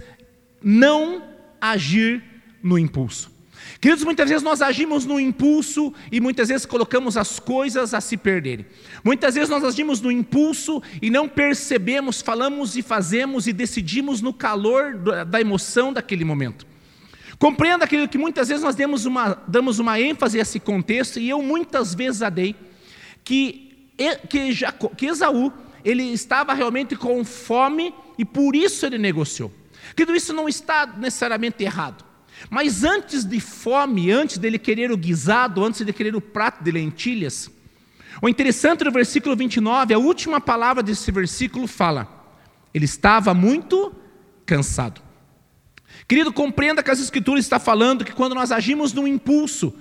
não 0.63 1.23
agir 1.61 2.23
no 2.63 2.79
impulso. 2.79 3.35
Queridos, 3.81 4.05
muitas 4.05 4.29
vezes 4.29 4.43
nós 4.43 4.63
agimos 4.63 5.05
no 5.05 5.21
impulso 5.21 5.93
e 6.11 6.21
muitas 6.21 6.49
vezes 6.49 6.65
colocamos 6.65 7.17
as 7.17 7.39
coisas 7.39 7.93
a 7.93 8.01
se 8.01 8.17
perderem. 8.17 8.65
Muitas 9.03 9.35
vezes 9.35 9.51
nós 9.51 9.63
agimos 9.63 10.01
no 10.01 10.11
impulso 10.11 10.83
e 11.03 11.11
não 11.11 11.29
percebemos, 11.29 12.23
falamos 12.23 12.77
e 12.77 12.83
fazemos 12.83 13.47
e 13.47 13.53
decidimos 13.53 14.23
no 14.23 14.33
calor 14.33 14.97
da 15.27 15.41
emoção 15.41 15.93
daquele 15.93 16.25
momento. 16.25 16.67
Compreenda, 17.45 17.87
querido, 17.87 18.09
que 18.09 18.17
muitas 18.17 18.49
vezes 18.49 18.65
nós 18.65 18.75
damos 18.75 19.05
uma, 19.05 19.37
damos 19.47 19.79
uma 19.79 20.01
ênfase 20.01 20.39
a 20.39 20.41
esse 20.41 20.59
contexto, 20.59 21.21
e 21.21 21.29
eu 21.29 21.43
muitas 21.43 21.95
vezes 21.95 22.23
a 22.23 22.31
dei, 22.31 22.57
que, 23.23 23.87
que, 24.31 24.51
Jacob, 24.51 24.97
que 24.97 25.05
Esaú 25.05 25.53
ele 25.85 26.05
estava 26.05 26.55
realmente 26.55 26.97
com 26.97 27.23
fome 27.23 27.93
e 28.17 28.25
por 28.25 28.57
isso 28.57 28.87
ele 28.87 28.97
negociou. 28.97 29.53
Querido, 29.95 30.17
isso 30.17 30.33
não 30.33 30.49
está 30.49 30.87
necessariamente 30.87 31.63
errado. 31.63 32.03
Mas 32.49 32.83
antes 32.83 33.27
de 33.27 33.39
fome, 33.41 34.11
antes 34.11 34.39
dele 34.39 34.59
querer 34.59 34.91
o 34.91 34.97
guisado, 34.97 35.63
antes 35.63 35.85
de 35.85 35.93
querer 35.93 36.17
o 36.17 36.23
prato 36.23 36.65
de 36.65 36.71
lentilhas, 36.71 37.51
o 38.23 38.27
interessante 38.27 38.85
do 38.85 38.91
versículo 38.91 39.37
29, 39.37 39.93
a 39.93 39.99
última 39.99 40.41
palavra 40.41 40.83
desse 40.83 41.13
versículo 41.13 41.67
fala: 41.67 42.09
ele 42.73 42.87
estava 42.87 43.35
muito 43.35 43.95
cansado. 44.47 45.03
Querido, 46.07 46.33
compreenda 46.33 46.83
que 46.83 46.91
as 46.91 47.01
Escrituras 47.01 47.45
está 47.45 47.59
falando 47.59 48.05
que 48.05 48.13
quando 48.13 48.35
nós 48.35 48.53
agimos 48.53 48.93
no 48.93 49.09
impulso, 49.09 49.75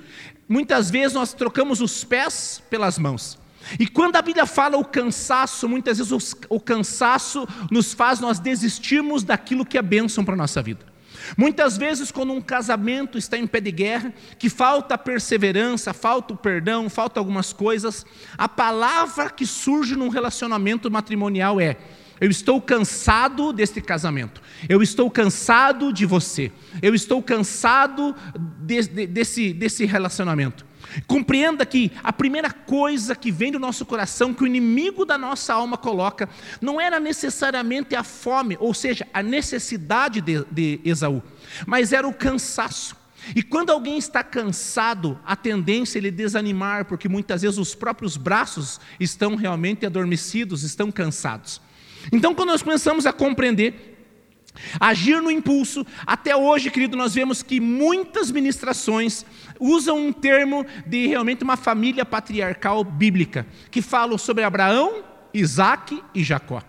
muitas 0.48 0.90
vezes 0.90 1.14
nós 1.14 1.34
trocamos 1.34 1.82
os 1.82 2.04
pés 2.04 2.62
pelas 2.70 2.98
mãos. 2.98 3.38
E 3.80 3.88
quando 3.88 4.16
a 4.16 4.22
Bíblia 4.22 4.46
fala 4.46 4.78
o 4.78 4.86
cansaço, 4.86 5.68
muitas 5.68 5.98
vezes 5.98 6.12
o, 6.12 6.56
o 6.56 6.60
cansaço 6.60 7.48
nos 7.72 7.94
faz 7.94 8.20
nós 8.20 8.40
desistirmos 8.40 9.24
daquilo 9.24 9.66
que 9.66 9.78
é 9.78 9.82
bênção 9.82 10.24
para 10.24 10.34
a 10.34 10.38
nossa 10.38 10.62
vida. 10.62 10.94
Muitas 11.38 11.78
vezes, 11.78 12.12
quando 12.12 12.34
um 12.34 12.42
casamento 12.42 13.18
está 13.18 13.38
em 13.38 13.48
pé 13.48 13.62
de 13.62 13.72
guerra, 13.72 14.14
que 14.38 14.50
falta 14.50 14.98
perseverança, 14.98 15.94
falta 15.94 16.34
o 16.34 16.38
perdão, 16.38 16.90
falta 16.90 17.20
algumas 17.20 17.54
coisas, 17.54 18.06
a 18.38 18.50
palavra 18.50 19.30
que 19.30 19.46
surge 19.46 19.96
num 19.96 20.10
relacionamento 20.10 20.92
matrimonial 20.92 21.62
é: 21.62 21.78
eu 22.20 22.30
estou 22.30 22.62
cansado 22.62 23.52
deste 23.52 23.82
casamento. 23.82 24.42
Eu 24.68 24.82
estou 24.82 25.10
cansado 25.10 25.92
de 25.92 26.06
você. 26.06 26.52
Eu 26.82 26.94
estou 26.96 27.22
cansado 27.22 28.16
de, 28.62 28.82
de, 28.88 29.08
desse, 29.08 29.54
desse 29.54 29.86
relacionamento. 29.86 30.66
Compreenda 31.08 31.66
que 31.66 31.92
a 32.04 32.14
primeira 32.14 32.52
coisa 32.52 33.16
que 33.16 33.32
vem 33.32 33.52
do 33.52 33.60
nosso 33.60 33.86
coração, 33.86 34.34
que 34.34 34.44
o 34.44 34.48
inimigo 34.48 35.06
da 35.06 35.18
nossa 35.18 35.54
alma 35.54 35.78
coloca, 35.78 36.30
não 36.62 36.80
era 36.80 37.00
necessariamente 37.00 37.96
a 37.96 38.04
fome, 38.04 38.58
ou 38.60 38.74
seja, 38.74 39.08
a 39.14 39.24
necessidade 39.24 40.22
de, 40.22 40.46
de 40.52 40.80
Esaú, 40.84 41.24
mas 41.66 41.94
era 41.94 42.08
o 42.08 42.14
cansaço. 42.14 42.96
E 43.36 43.42
quando 43.42 43.70
alguém 43.70 43.98
está 43.98 44.22
cansado, 44.22 45.18
a 45.26 45.36
tendência 45.36 45.98
é 45.98 46.00
ele 46.00 46.12
desanimar, 46.12 46.86
porque 46.86 47.08
muitas 47.08 47.42
vezes 47.42 47.58
os 47.58 47.74
próprios 47.74 48.18
braços 48.18 48.82
estão 49.00 49.36
realmente 49.36 49.86
adormecidos, 49.86 50.64
estão 50.64 50.92
cansados. 50.92 51.62
Então, 52.12 52.36
quando 52.36 52.50
nós 52.50 52.62
começamos 52.62 53.06
a 53.06 53.14
compreender 53.14 53.94
Agir 54.80 55.22
no 55.22 55.32
impulso. 55.32 55.86
Até 56.06 56.36
hoje, 56.36 56.70
querido, 56.70 56.96
nós 56.96 57.14
vemos 57.14 57.42
que 57.42 57.60
muitas 57.60 58.32
ministrações 58.32 59.26
usam 59.60 59.98
um 59.98 60.14
termo 60.14 60.66
de 60.86 61.08
realmente 61.08 61.44
uma 61.44 61.58
família 61.58 62.06
patriarcal 62.06 62.84
bíblica, 62.84 63.48
que 63.72 63.82
falam 63.82 64.18
sobre 64.18 64.44
Abraão, 64.44 65.04
Isaac 65.34 66.02
e 66.14 66.24
Jacó. 66.24 66.62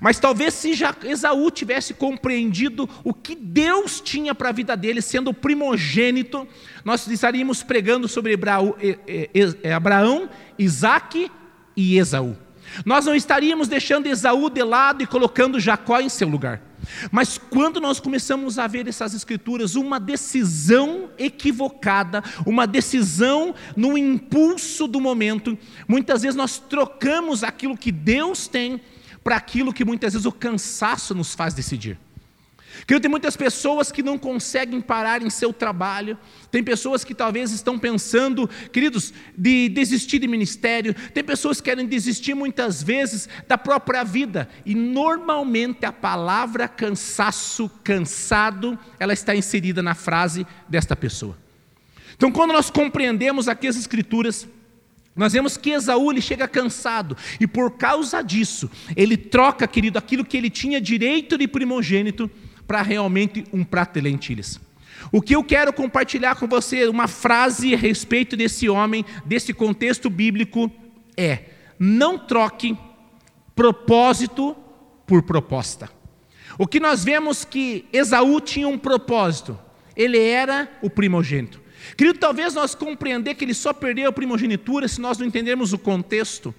Mas 0.00 0.18
talvez 0.18 0.54
se 0.54 0.72
Esaú 1.02 1.50
tivesse 1.50 1.92
compreendido 1.92 2.88
o 3.02 3.12
que 3.12 3.34
Deus 3.34 4.00
tinha 4.00 4.34
para 4.34 4.48
a 4.48 4.52
vida 4.52 4.76
dele, 4.76 5.02
sendo 5.02 5.30
o 5.30 5.34
primogênito, 5.34 6.48
nós 6.84 7.06
estaríamos 7.06 7.62
pregando 7.62 8.08
sobre 8.08 8.34
Abraão, 9.74 10.30
Isaac 10.58 11.30
e 11.76 11.98
Esaú. 11.98 12.43
Nós 12.84 13.06
não 13.06 13.14
estaríamos 13.14 13.68
deixando 13.68 14.06
Esaú 14.06 14.48
de 14.50 14.62
lado 14.62 15.02
e 15.02 15.06
colocando 15.06 15.60
Jacó 15.60 16.00
em 16.00 16.08
seu 16.08 16.28
lugar. 16.28 16.60
Mas 17.10 17.38
quando 17.38 17.80
nós 17.80 18.00
começamos 18.00 18.58
a 18.58 18.66
ver 18.66 18.86
essas 18.86 19.14
escrituras, 19.14 19.74
uma 19.74 19.98
decisão 19.98 21.10
equivocada, 21.18 22.22
uma 22.46 22.66
decisão 22.66 23.54
no 23.76 23.96
impulso 23.96 24.86
do 24.86 25.00
momento, 25.00 25.56
muitas 25.88 26.22
vezes 26.22 26.36
nós 26.36 26.58
trocamos 26.58 27.42
aquilo 27.42 27.76
que 27.76 27.90
Deus 27.90 28.46
tem 28.46 28.80
para 29.22 29.36
aquilo 29.36 29.72
que 29.72 29.84
muitas 29.84 30.12
vezes 30.12 30.26
o 30.26 30.32
cansaço 30.32 31.14
nos 31.14 31.34
faz 31.34 31.54
decidir. 31.54 31.98
Querido, 32.86 33.02
tem 33.02 33.10
muitas 33.10 33.36
pessoas 33.36 33.90
que 33.90 34.02
não 34.02 34.18
conseguem 34.18 34.80
parar 34.80 35.22
em 35.22 35.30
seu 35.30 35.52
trabalho, 35.52 36.18
tem 36.50 36.62
pessoas 36.62 37.04
que 37.04 37.14
talvez 37.14 37.50
estão 37.50 37.78
pensando, 37.78 38.48
queridos, 38.72 39.12
de 39.36 39.68
desistir 39.68 40.18
de 40.18 40.28
ministério, 40.28 40.94
tem 41.14 41.24
pessoas 41.24 41.60
que 41.60 41.70
querem 41.70 41.86
desistir 41.86 42.34
muitas 42.34 42.82
vezes 42.82 43.28
da 43.48 43.56
própria 43.56 44.04
vida, 44.04 44.48
e 44.66 44.74
normalmente 44.74 45.86
a 45.86 45.92
palavra 45.92 46.68
cansaço, 46.68 47.70
cansado, 47.82 48.78
ela 48.98 49.12
está 49.12 49.34
inserida 49.34 49.82
na 49.82 49.94
frase 49.94 50.46
desta 50.68 50.94
pessoa. 50.94 51.38
Então, 52.16 52.30
quando 52.30 52.52
nós 52.52 52.70
compreendemos 52.70 53.48
aqui 53.48 53.66
as 53.66 53.76
Escrituras, 53.76 54.46
nós 55.16 55.32
vemos 55.32 55.56
que 55.56 55.70
Esaú 55.70 56.10
ele 56.10 56.20
chega 56.20 56.48
cansado 56.48 57.16
e 57.38 57.46
por 57.46 57.72
causa 57.72 58.20
disso 58.22 58.68
ele 58.96 59.16
troca, 59.16 59.66
querido, 59.66 59.98
aquilo 59.98 60.24
que 60.24 60.36
ele 60.36 60.50
tinha 60.50 60.80
direito 60.80 61.38
de 61.38 61.46
primogênito 61.46 62.30
para 62.66 62.82
realmente 62.82 63.44
um 63.52 63.64
prato 63.64 63.94
de 63.94 64.00
lentilhas. 64.00 64.60
O 65.12 65.20
que 65.20 65.34
eu 65.34 65.44
quero 65.44 65.72
compartilhar 65.72 66.36
com 66.36 66.46
você, 66.46 66.86
uma 66.86 67.06
frase 67.06 67.74
a 67.74 67.76
respeito 67.76 68.36
desse 68.36 68.68
homem, 68.68 69.04
desse 69.24 69.52
contexto 69.52 70.08
bíblico, 70.08 70.70
é: 71.16 71.44
não 71.78 72.18
troque 72.18 72.76
propósito 73.54 74.56
por 75.06 75.22
proposta. 75.22 75.90
O 76.58 76.66
que 76.66 76.78
nós 76.78 77.04
vemos 77.04 77.44
que 77.44 77.84
Esaú 77.92 78.40
tinha 78.40 78.68
um 78.68 78.78
propósito, 78.78 79.58
ele 79.96 80.18
era 80.18 80.70
o 80.80 80.88
primogênito. 80.88 81.60
Querido, 81.96 82.18
talvez 82.18 82.54
nós 82.54 82.74
compreender 82.74 83.34
que 83.34 83.44
ele 83.44 83.54
só 83.54 83.72
perdeu 83.72 84.08
a 84.08 84.12
primogenitura 84.12 84.88
se 84.88 85.00
nós 85.00 85.18
não 85.18 85.26
entendermos 85.26 85.72
o 85.72 85.78
contexto. 85.78 86.54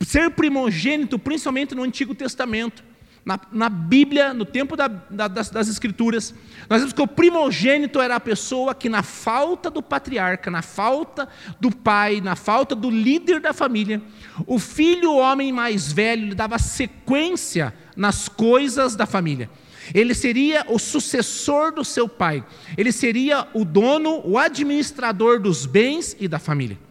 Ser 0.00 0.30
primogênito, 0.30 1.18
principalmente 1.18 1.74
no 1.74 1.82
Antigo 1.82 2.14
Testamento, 2.14 2.84
na, 3.28 3.38
na 3.52 3.68
Bíblia, 3.68 4.32
no 4.32 4.46
tempo 4.46 4.74
da, 4.74 4.88
da, 4.88 5.28
das, 5.28 5.50
das, 5.50 5.68
Escrituras, 5.68 6.34
nós 6.66 6.78
vemos 6.78 6.94
que 6.94 7.02
o 7.02 7.06
primogênito 7.06 8.00
era 8.00 8.16
a 8.16 8.20
pessoa 8.20 8.74
que, 8.74 8.88
na 8.88 9.02
falta 9.02 9.70
do 9.70 9.82
patriarca, 9.82 10.50
na 10.50 10.62
falta 10.62 11.28
do 11.60 11.70
pai, 11.70 12.22
na 12.22 12.34
falta 12.34 12.74
do 12.74 12.88
líder 12.88 13.38
da 13.38 13.52
família, 13.52 14.00
o 14.46 14.58
filho, 14.58 15.10
o 15.10 15.18
homem 15.18 15.52
mais 15.52 15.92
velho, 15.92 16.28
lhe 16.28 16.34
dava 16.34 16.58
sequência 16.58 17.74
nas 17.94 18.30
coisas 18.30 18.96
da 18.96 19.04
família. 19.04 19.50
Ele 19.92 20.14
seria 20.14 20.64
o 20.66 20.78
sucessor 20.78 21.70
do 21.70 21.84
seu 21.84 22.08
pai. 22.08 22.42
Ele 22.78 22.90
seria 22.90 23.46
o 23.52 23.62
dono, 23.62 24.22
o 24.24 24.38
administrador 24.38 25.38
dos 25.38 25.66
bens 25.66 26.16
e 26.18 26.26
da 26.26 26.38
família. 26.38 26.87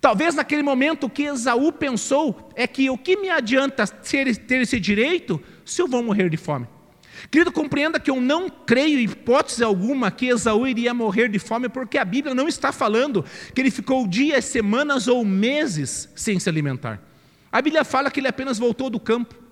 Talvez 0.00 0.34
naquele 0.34 0.62
momento 0.62 1.04
o 1.04 1.10
que 1.10 1.24
Esaú 1.24 1.72
pensou 1.72 2.50
é 2.54 2.66
que 2.66 2.90
o 2.90 2.98
que 2.98 3.16
me 3.16 3.28
adianta 3.28 3.86
ter, 3.86 4.36
ter 4.36 4.62
esse 4.62 4.80
direito 4.80 5.40
se 5.64 5.80
eu 5.80 5.88
vou 5.88 6.02
morrer 6.02 6.28
de 6.28 6.36
fome? 6.36 6.66
Querido, 7.30 7.50
compreenda 7.50 7.98
que 7.98 8.10
eu 8.10 8.20
não 8.20 8.48
creio, 8.48 8.98
em 8.98 9.04
hipótese 9.04 9.64
alguma, 9.64 10.10
que 10.10 10.26
Esaú 10.26 10.66
iria 10.66 10.92
morrer 10.92 11.28
de 11.28 11.38
fome, 11.38 11.68
porque 11.68 11.98
a 11.98 12.04
Bíblia 12.04 12.34
não 12.34 12.46
está 12.46 12.72
falando 12.72 13.24
que 13.54 13.60
ele 13.60 13.70
ficou 13.70 14.06
dias, 14.06 14.44
semanas 14.44 15.08
ou 15.08 15.24
meses 15.24 16.08
sem 16.14 16.38
se 16.38 16.48
alimentar. 16.48 17.00
A 17.50 17.62
Bíblia 17.62 17.84
fala 17.84 18.10
que 18.10 18.20
ele 18.20 18.28
apenas 18.28 18.58
voltou 18.58 18.90
do 18.90 19.00
campo. 19.00 19.45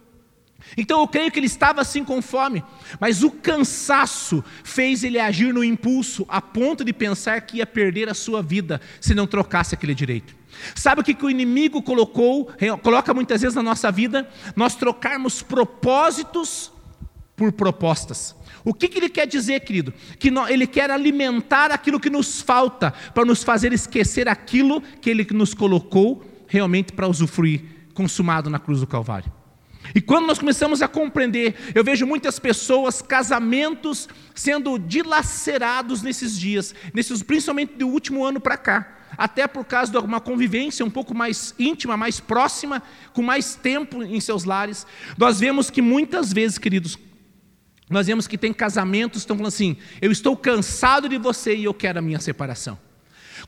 Então 0.76 1.00
eu 1.00 1.08
creio 1.08 1.30
que 1.30 1.38
ele 1.38 1.46
estava 1.46 1.80
assim 1.80 2.04
com 2.04 2.20
fome, 2.20 2.64
mas 2.98 3.22
o 3.22 3.30
cansaço 3.30 4.44
fez 4.62 5.04
ele 5.04 5.18
agir 5.18 5.52
no 5.52 5.62
impulso, 5.62 6.24
a 6.28 6.40
ponto 6.40 6.84
de 6.84 6.92
pensar 6.92 7.40
que 7.42 7.58
ia 7.58 7.66
perder 7.66 8.08
a 8.08 8.14
sua 8.14 8.42
vida 8.42 8.80
se 9.00 9.14
não 9.14 9.26
trocasse 9.26 9.74
aquele 9.74 9.94
direito. 9.94 10.34
Sabe 10.74 11.00
o 11.00 11.04
que, 11.04 11.14
que 11.14 11.24
o 11.24 11.30
inimigo 11.30 11.82
colocou, 11.82 12.50
coloca 12.82 13.12
muitas 13.12 13.42
vezes 13.42 13.54
na 13.54 13.62
nossa 13.62 13.90
vida? 13.90 14.28
Nós 14.54 14.74
trocarmos 14.74 15.42
propósitos 15.42 16.72
por 17.36 17.52
propostas. 17.52 18.34
O 18.64 18.72
que, 18.72 18.88
que 18.88 18.98
ele 18.98 19.08
quer 19.08 19.26
dizer, 19.26 19.60
querido? 19.60 19.92
Que 20.18 20.32
ele 20.48 20.66
quer 20.66 20.90
alimentar 20.90 21.70
aquilo 21.70 22.00
que 22.00 22.08
nos 22.08 22.40
falta, 22.40 22.92
para 23.12 23.24
nos 23.24 23.42
fazer 23.42 23.72
esquecer 23.72 24.28
aquilo 24.28 24.80
que 24.80 25.10
ele 25.10 25.26
nos 25.32 25.52
colocou 25.52 26.24
realmente 26.46 26.92
para 26.92 27.08
usufruir, 27.08 27.62
consumado 27.92 28.48
na 28.48 28.58
cruz 28.58 28.80
do 28.80 28.86
Calvário. 28.86 29.30
E 29.92 30.00
quando 30.00 30.26
nós 30.26 30.38
começamos 30.38 30.80
a 30.82 30.88
compreender, 30.88 31.56
eu 31.74 31.82
vejo 31.82 32.06
muitas 32.06 32.38
pessoas, 32.38 33.02
casamentos 33.02 34.08
sendo 34.34 34.78
dilacerados 34.78 36.02
nesses 36.02 36.38
dias, 36.38 36.74
nesses, 36.92 37.22
principalmente 37.22 37.74
do 37.74 37.88
último 37.88 38.24
ano 38.24 38.40
para 38.40 38.56
cá, 38.56 38.98
até 39.16 39.46
por 39.46 39.64
causa 39.64 39.92
de 39.92 39.98
uma 39.98 40.20
convivência 40.20 40.84
um 40.84 40.90
pouco 40.90 41.14
mais 41.14 41.54
íntima, 41.58 41.96
mais 41.96 42.20
próxima, 42.20 42.82
com 43.12 43.22
mais 43.22 43.54
tempo 43.56 44.02
em 44.02 44.20
seus 44.20 44.44
lares. 44.44 44.86
Nós 45.18 45.40
vemos 45.40 45.70
que 45.70 45.82
muitas 45.82 46.32
vezes, 46.32 46.58
queridos, 46.58 46.98
nós 47.90 48.06
vemos 48.06 48.26
que 48.26 48.38
tem 48.38 48.52
casamentos 48.52 49.22
que 49.22 49.24
estão 49.24 49.36
falando 49.36 49.52
assim: 49.52 49.76
eu 50.00 50.10
estou 50.10 50.36
cansado 50.36 51.08
de 51.08 51.18
você 51.18 51.54
e 51.54 51.64
eu 51.64 51.74
quero 51.74 51.98
a 51.98 52.02
minha 52.02 52.20
separação. 52.20 52.78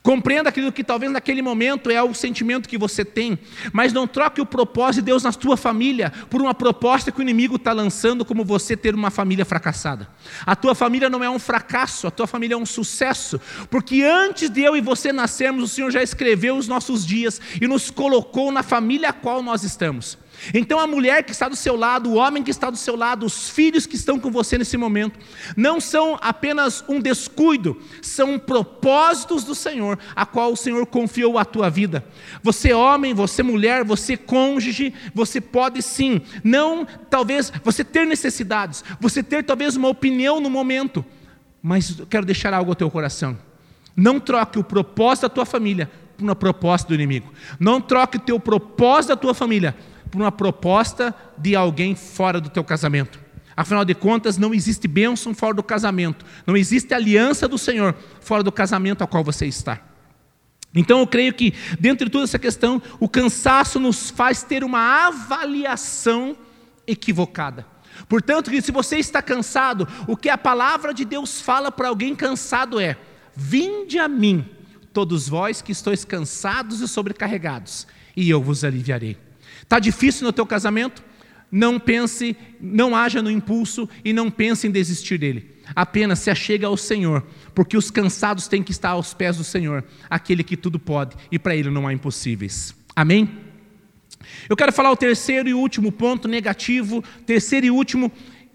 Compreenda, 0.01 0.51
querido, 0.51 0.71
que 0.71 0.83
talvez 0.83 1.11
naquele 1.11 1.41
momento 1.41 1.89
é 1.89 2.01
o 2.01 2.13
sentimento 2.13 2.69
que 2.69 2.77
você 2.77 3.03
tem, 3.03 3.37
mas 3.73 3.91
não 3.93 4.07
troque 4.07 4.39
o 4.39 4.45
propósito 4.45 5.01
de 5.01 5.07
Deus 5.07 5.23
na 5.23 5.33
tua 5.33 5.57
família 5.57 6.11
por 6.29 6.41
uma 6.41 6.53
proposta 6.53 7.11
que 7.11 7.19
o 7.19 7.21
inimigo 7.21 7.55
está 7.55 7.73
lançando, 7.73 8.23
como 8.23 8.45
você 8.45 8.77
ter 8.77 8.95
uma 8.95 9.09
família 9.09 9.45
fracassada. 9.45 10.07
A 10.45 10.55
tua 10.55 10.75
família 10.75 11.09
não 11.09 11.23
é 11.23 11.29
um 11.29 11.39
fracasso, 11.39 12.07
a 12.07 12.11
tua 12.11 12.27
família 12.27 12.55
é 12.55 12.57
um 12.57 12.65
sucesso, 12.65 13.39
porque 13.69 14.03
antes 14.03 14.49
de 14.49 14.61
eu 14.61 14.75
e 14.75 14.81
você 14.81 15.11
nascermos, 15.11 15.63
o 15.63 15.67
Senhor 15.67 15.91
já 15.91 16.01
escreveu 16.01 16.57
os 16.57 16.67
nossos 16.67 17.05
dias 17.05 17.41
e 17.59 17.67
nos 17.67 17.89
colocou 17.89 18.51
na 18.51 18.63
família 18.63 19.09
a 19.09 19.13
qual 19.13 19.41
nós 19.41 19.63
estamos. 19.63 20.17
Então 20.53 20.79
a 20.79 20.87
mulher 20.87 21.23
que 21.23 21.31
está 21.31 21.47
do 21.47 21.55
seu 21.55 21.75
lado, 21.75 22.09
o 22.09 22.15
homem 22.15 22.43
que 22.43 22.51
está 22.51 22.69
do 22.69 22.77
seu 22.77 22.95
lado, 22.95 23.25
os 23.25 23.49
filhos 23.49 23.85
que 23.85 23.95
estão 23.95 24.19
com 24.19 24.31
você 24.31 24.57
nesse 24.57 24.77
momento, 24.77 25.19
não 25.55 25.79
são 25.79 26.17
apenas 26.21 26.83
um 26.87 26.99
descuido, 26.99 27.81
são 28.01 28.37
propósitos 28.37 29.43
do 29.43 29.55
Senhor, 29.55 29.97
a 30.15 30.25
qual 30.25 30.53
o 30.53 30.57
Senhor 30.57 30.85
confiou 30.85 31.37
a 31.37 31.45
tua 31.45 31.69
vida. 31.69 32.05
Você 32.43 32.73
homem, 32.73 33.13
você 33.13 33.43
mulher, 33.43 33.83
você 33.83 34.15
cônjuge, 34.15 34.93
você 35.13 35.41
pode 35.41 35.81
sim, 35.81 36.21
não 36.43 36.85
talvez 37.09 37.51
você 37.63 37.83
ter 37.83 38.05
necessidades, 38.05 38.83
você 38.99 39.23
ter 39.23 39.43
talvez 39.43 39.75
uma 39.75 39.89
opinião 39.89 40.39
no 40.39 40.49
momento, 40.49 41.03
mas 41.61 41.99
quero 42.09 42.25
deixar 42.25 42.53
algo 42.53 42.71
ao 42.71 42.75
teu 42.75 42.89
coração. 42.89 43.37
Não 43.95 44.19
troque 44.19 44.59
o 44.59 44.63
propósito 44.63 45.23
da 45.23 45.29
tua 45.29 45.45
família 45.45 45.89
por 46.15 46.23
uma 46.23 46.35
proposta 46.35 46.87
do 46.87 46.95
inimigo. 46.95 47.33
Não 47.59 47.81
troque 47.81 48.17
o 48.17 48.21
teu 48.21 48.39
propósito 48.39 49.09
da 49.09 49.15
tua 49.15 49.33
família 49.33 49.75
por 50.11 50.21
uma 50.21 50.31
proposta 50.31 51.13
de 51.37 51.55
alguém 51.55 51.95
fora 51.95 52.39
do 52.39 52.49
teu 52.49 52.63
casamento. 52.63 53.19
Afinal 53.55 53.83
de 53.83 53.95
contas, 53.95 54.37
não 54.37 54.53
existe 54.53 54.87
bênção 54.87 55.33
fora 55.33 55.55
do 55.55 55.63
casamento, 55.63 56.23
não 56.45 56.55
existe 56.55 56.93
aliança 56.93 57.47
do 57.47 57.57
Senhor 57.57 57.95
fora 58.21 58.43
do 58.43 58.51
casamento 58.51 59.01
ao 59.01 59.07
qual 59.07 59.23
você 59.23 59.47
está. 59.47 59.81
Então 60.75 60.99
eu 60.99 61.07
creio 61.07 61.33
que, 61.33 61.53
dentro 61.79 62.05
de 62.05 62.11
toda 62.11 62.25
essa 62.25 62.37
questão, 62.37 62.79
o 62.99 63.09
cansaço 63.09 63.79
nos 63.79 64.11
faz 64.11 64.43
ter 64.43 64.63
uma 64.63 65.07
avaliação 65.07 66.37
equivocada. 66.85 67.65
Portanto, 68.07 68.51
se 68.61 68.71
você 68.71 68.97
está 68.97 69.23
cansado, 69.23 69.87
o 70.07 70.15
que 70.15 70.29
a 70.29 70.37
palavra 70.37 70.93
de 70.93 71.03
Deus 71.03 71.41
fala 71.41 71.71
para 71.71 71.87
alguém 71.87 72.15
cansado 72.15 72.79
é: 72.79 72.95
Vinde 73.35 73.97
a 73.97 74.07
mim, 74.07 74.45
todos 74.93 75.27
vós 75.27 75.63
que 75.63 75.71
estáis 75.71 76.05
cansados 76.05 76.79
e 76.81 76.87
sobrecarregados, 76.87 77.87
e 78.15 78.29
eu 78.29 78.41
vos 78.41 78.63
aliviarei. 78.63 79.17
Está 79.67 79.79
difícil 79.79 80.25
no 80.25 80.31
teu 80.31 80.45
casamento? 80.45 81.03
Não 81.51 81.77
pense, 81.77 82.37
não 82.59 82.95
haja 82.95 83.21
no 83.21 83.29
impulso 83.29 83.87
e 84.03 84.13
não 84.13 84.31
pense 84.31 84.65
em 84.65 84.71
desistir 84.71 85.17
dele. 85.17 85.57
Apenas 85.75 86.19
se 86.19 86.29
achega 86.29 86.67
ao 86.67 86.77
Senhor, 86.77 87.27
porque 87.53 87.75
os 87.75 87.91
cansados 87.91 88.47
têm 88.47 88.63
que 88.63 88.71
estar 88.71 88.91
aos 88.91 89.13
pés 89.13 89.35
do 89.35 89.43
Senhor, 89.43 89.83
aquele 90.09 90.41
que 90.41 90.55
tudo 90.55 90.79
pode 90.79 91.17
e 91.29 91.37
para 91.37 91.53
ele 91.53 91.69
não 91.69 91.85
há 91.85 91.91
impossíveis. 91.91 92.73
Amém? 92.95 93.29
Eu 94.47 94.55
quero 94.55 94.71
falar 94.71 94.89
o 94.89 94.95
terceiro 94.95 95.49
e 95.49 95.53
último 95.53 95.91
ponto 95.91 96.29
negativo, 96.29 97.03
terceiro 97.25 97.65
e 97.65 97.71
último 97.71 98.09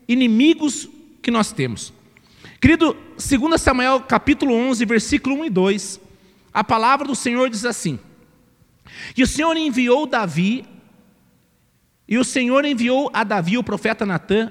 inimigos 0.08 0.88
que 1.20 1.30
nós 1.30 1.52
temos. 1.52 1.92
Querido, 2.58 2.96
2 3.16 3.60
Samuel 3.60 4.00
capítulo 4.00 4.54
11, 4.54 4.86
versículo 4.86 5.36
1 5.40 5.44
e 5.44 5.50
2, 5.50 6.00
a 6.54 6.64
palavra 6.64 7.06
do 7.06 7.14
Senhor 7.14 7.50
diz 7.50 7.66
assim: 7.66 7.98
E 9.14 9.22
o 9.22 9.26
Senhor 9.26 9.54
enviou 9.58 10.06
Davi 10.06 10.64
e 12.08 12.18
o 12.18 12.24
Senhor 12.24 12.64
enviou 12.64 13.10
a 13.12 13.24
Davi, 13.24 13.56
o 13.56 13.64
profeta 13.64 14.04
Natã, 14.04 14.50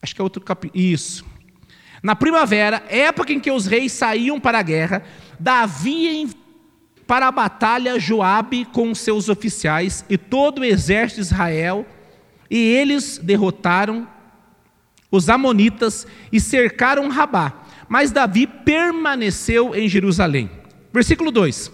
acho 0.00 0.14
que 0.14 0.20
é 0.20 0.24
outro 0.24 0.40
capítulo, 0.42 0.82
isso. 0.82 1.24
Na 2.02 2.16
primavera, 2.16 2.82
época 2.88 3.32
em 3.32 3.40
que 3.40 3.50
os 3.50 3.66
reis 3.66 3.92
saíam 3.92 4.40
para 4.40 4.58
a 4.58 4.62
guerra, 4.62 5.02
Davi 5.38 6.30
para 7.06 7.26
a 7.26 7.32
batalha 7.32 7.98
Joabe 7.98 8.64
com 8.64 8.94
seus 8.94 9.28
oficiais 9.28 10.04
e 10.08 10.16
todo 10.16 10.60
o 10.60 10.64
exército 10.64 11.20
de 11.20 11.26
Israel, 11.26 11.84
e 12.48 12.56
eles 12.56 13.18
derrotaram 13.18 14.08
os 15.10 15.28
amonitas 15.28 16.06
e 16.32 16.40
cercaram 16.40 17.08
Rabá. 17.08 17.64
Mas 17.88 18.12
Davi 18.12 18.46
permaneceu 18.46 19.74
em 19.74 19.88
Jerusalém. 19.88 20.48
Versículo 20.92 21.32
2. 21.32 21.72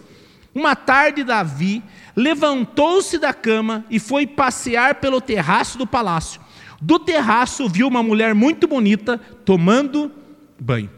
Uma 0.54 0.74
tarde 0.74 1.22
Davi 1.22 1.82
levantou-se 2.16 3.18
da 3.18 3.34
cama 3.34 3.84
e 3.90 4.00
foi 4.00 4.26
passear 4.26 4.94
pelo 4.96 5.20
terraço 5.20 5.76
do 5.76 5.86
palácio. 5.86 6.40
Do 6.80 6.98
terraço 6.98 7.68
viu 7.68 7.86
uma 7.86 8.02
mulher 8.02 8.34
muito 8.34 8.66
bonita 8.66 9.18
tomando 9.44 10.10
banho. 10.58 10.90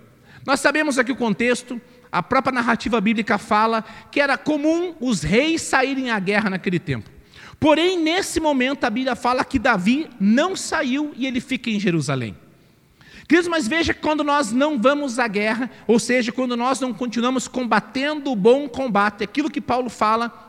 Nós 0.47 0.61
sabemos 0.61 0.99
aqui 0.99 1.11
o 1.11 1.17
contexto, 1.17 1.81
a 2.11 2.23
própria 2.23 2.55
narrativa 2.55 3.01
bíblica 3.01 3.37
fala 3.37 3.85
que 4.11 4.21
era 4.21 4.39
comum 4.39 4.95
os 5.01 5.23
reis 5.23 5.61
saírem 5.63 6.11
à 6.11 6.19
guerra 6.19 6.51
naquele 6.51 6.79
tempo. 6.79 7.11
Porém, 7.61 7.99
nesse 7.99 8.39
momento, 8.39 8.85
a 8.85 8.91
Bíblia 8.91 9.17
fala 9.17 9.45
que 9.45 9.59
Davi 9.59 10.09
não 10.21 10.55
saiu 10.55 11.13
e 11.17 11.27
ele 11.27 11.41
fica 11.41 11.69
em 11.69 11.81
Jerusalém. 11.81 12.37
Queridos, 13.29 13.49
mas 13.49 13.69
veja 13.69 13.93
que 13.93 14.01
quando 14.01 14.25
nós 14.25 14.53
não 14.53 14.81
vamos 14.81 15.19
à 15.19 15.29
guerra, 15.29 15.71
ou 15.87 15.99
seja, 15.99 16.33
quando 16.33 16.57
nós 16.57 16.81
não 16.81 16.95
continuamos 16.95 17.47
combatendo 17.47 18.31
o 18.33 18.37
bom 18.37 18.69
combate, 18.69 19.23
aquilo 19.23 19.51
que 19.51 19.61
Paulo 19.61 19.91
fala 19.91 20.48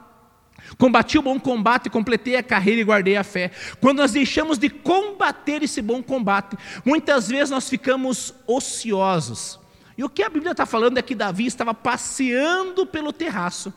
Combati 0.77 1.17
o 1.17 1.21
bom 1.21 1.39
combate, 1.39 1.89
completei 1.89 2.35
a 2.35 2.43
carreira 2.43 2.81
e 2.81 2.83
guardei 2.83 3.15
a 3.15 3.23
fé. 3.23 3.51
Quando 3.81 3.97
nós 3.97 4.11
deixamos 4.11 4.57
de 4.57 4.69
combater 4.69 5.63
esse 5.63 5.81
bom 5.81 6.01
combate, 6.01 6.57
muitas 6.85 7.27
vezes 7.27 7.49
nós 7.49 7.69
ficamos 7.69 8.33
ociosos. 8.47 9.59
E 9.97 10.03
o 10.03 10.09
que 10.09 10.23
a 10.23 10.29
Bíblia 10.29 10.51
está 10.51 10.65
falando 10.65 10.97
é 10.97 11.01
que 11.01 11.15
Davi 11.15 11.45
estava 11.45 11.73
passeando 11.73 12.85
pelo 12.85 13.11
terraço 13.11 13.73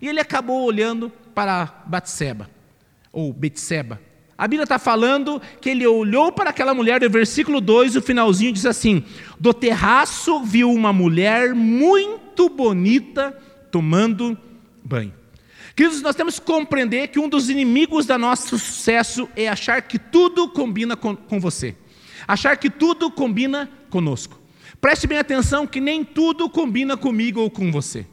e 0.00 0.08
ele 0.08 0.20
acabou 0.20 0.64
olhando 0.64 1.10
para 1.34 1.82
Batseba, 1.86 2.48
ou 3.12 3.32
Betseba. 3.32 4.00
A 4.38 4.46
Bíblia 4.46 4.64
está 4.64 4.78
falando 4.78 5.40
que 5.60 5.70
ele 5.70 5.86
olhou 5.86 6.30
para 6.30 6.50
aquela 6.50 6.74
mulher, 6.74 7.00
no 7.00 7.08
versículo 7.08 7.60
2, 7.60 7.96
o 7.96 8.02
finalzinho 8.02 8.52
diz 8.52 8.66
assim: 8.66 9.02
Do 9.40 9.54
terraço 9.54 10.42
viu 10.42 10.70
uma 10.70 10.92
mulher 10.92 11.54
muito 11.54 12.48
bonita 12.50 13.36
tomando 13.70 14.36
banho. 14.84 15.14
Queridos, 15.76 16.00
nós 16.00 16.16
temos 16.16 16.38
que 16.38 16.46
compreender 16.46 17.08
que 17.08 17.18
um 17.18 17.28
dos 17.28 17.50
inimigos 17.50 18.06
do 18.06 18.16
nosso 18.16 18.58
sucesso 18.58 19.28
é 19.36 19.46
achar 19.46 19.82
que 19.82 19.98
tudo 19.98 20.48
combina 20.48 20.96
com, 20.96 21.14
com 21.14 21.38
você, 21.38 21.76
achar 22.26 22.56
que 22.56 22.70
tudo 22.70 23.10
combina 23.10 23.70
conosco. 23.90 24.40
Preste 24.80 25.06
bem 25.06 25.18
atenção 25.18 25.66
que 25.66 25.78
nem 25.78 26.02
tudo 26.02 26.48
combina 26.48 26.96
comigo 26.96 27.42
ou 27.42 27.50
com 27.50 27.70
você. 27.70 28.06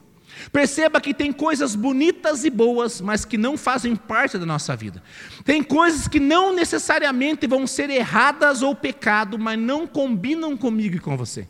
Perceba 0.52 1.00
que 1.00 1.14
tem 1.14 1.32
coisas 1.32 1.74
bonitas 1.74 2.44
e 2.44 2.50
boas, 2.50 3.00
mas 3.00 3.24
que 3.24 3.38
não 3.38 3.56
fazem 3.56 3.96
parte 3.96 4.38
da 4.38 4.46
nossa 4.46 4.76
vida. 4.76 5.02
Tem 5.46 5.64
coisas 5.64 6.06
que 6.06 6.20
não 6.20 6.54
necessariamente 6.54 7.48
vão 7.48 7.66
ser 7.66 7.90
erradas 7.90 8.62
ou 8.62 8.76
pecado, 8.76 9.40
mas 9.40 9.58
não 9.58 9.88
combinam 9.88 10.58
comigo 10.58 10.98
e 10.98 11.00
com 11.00 11.16
você. 11.16 11.48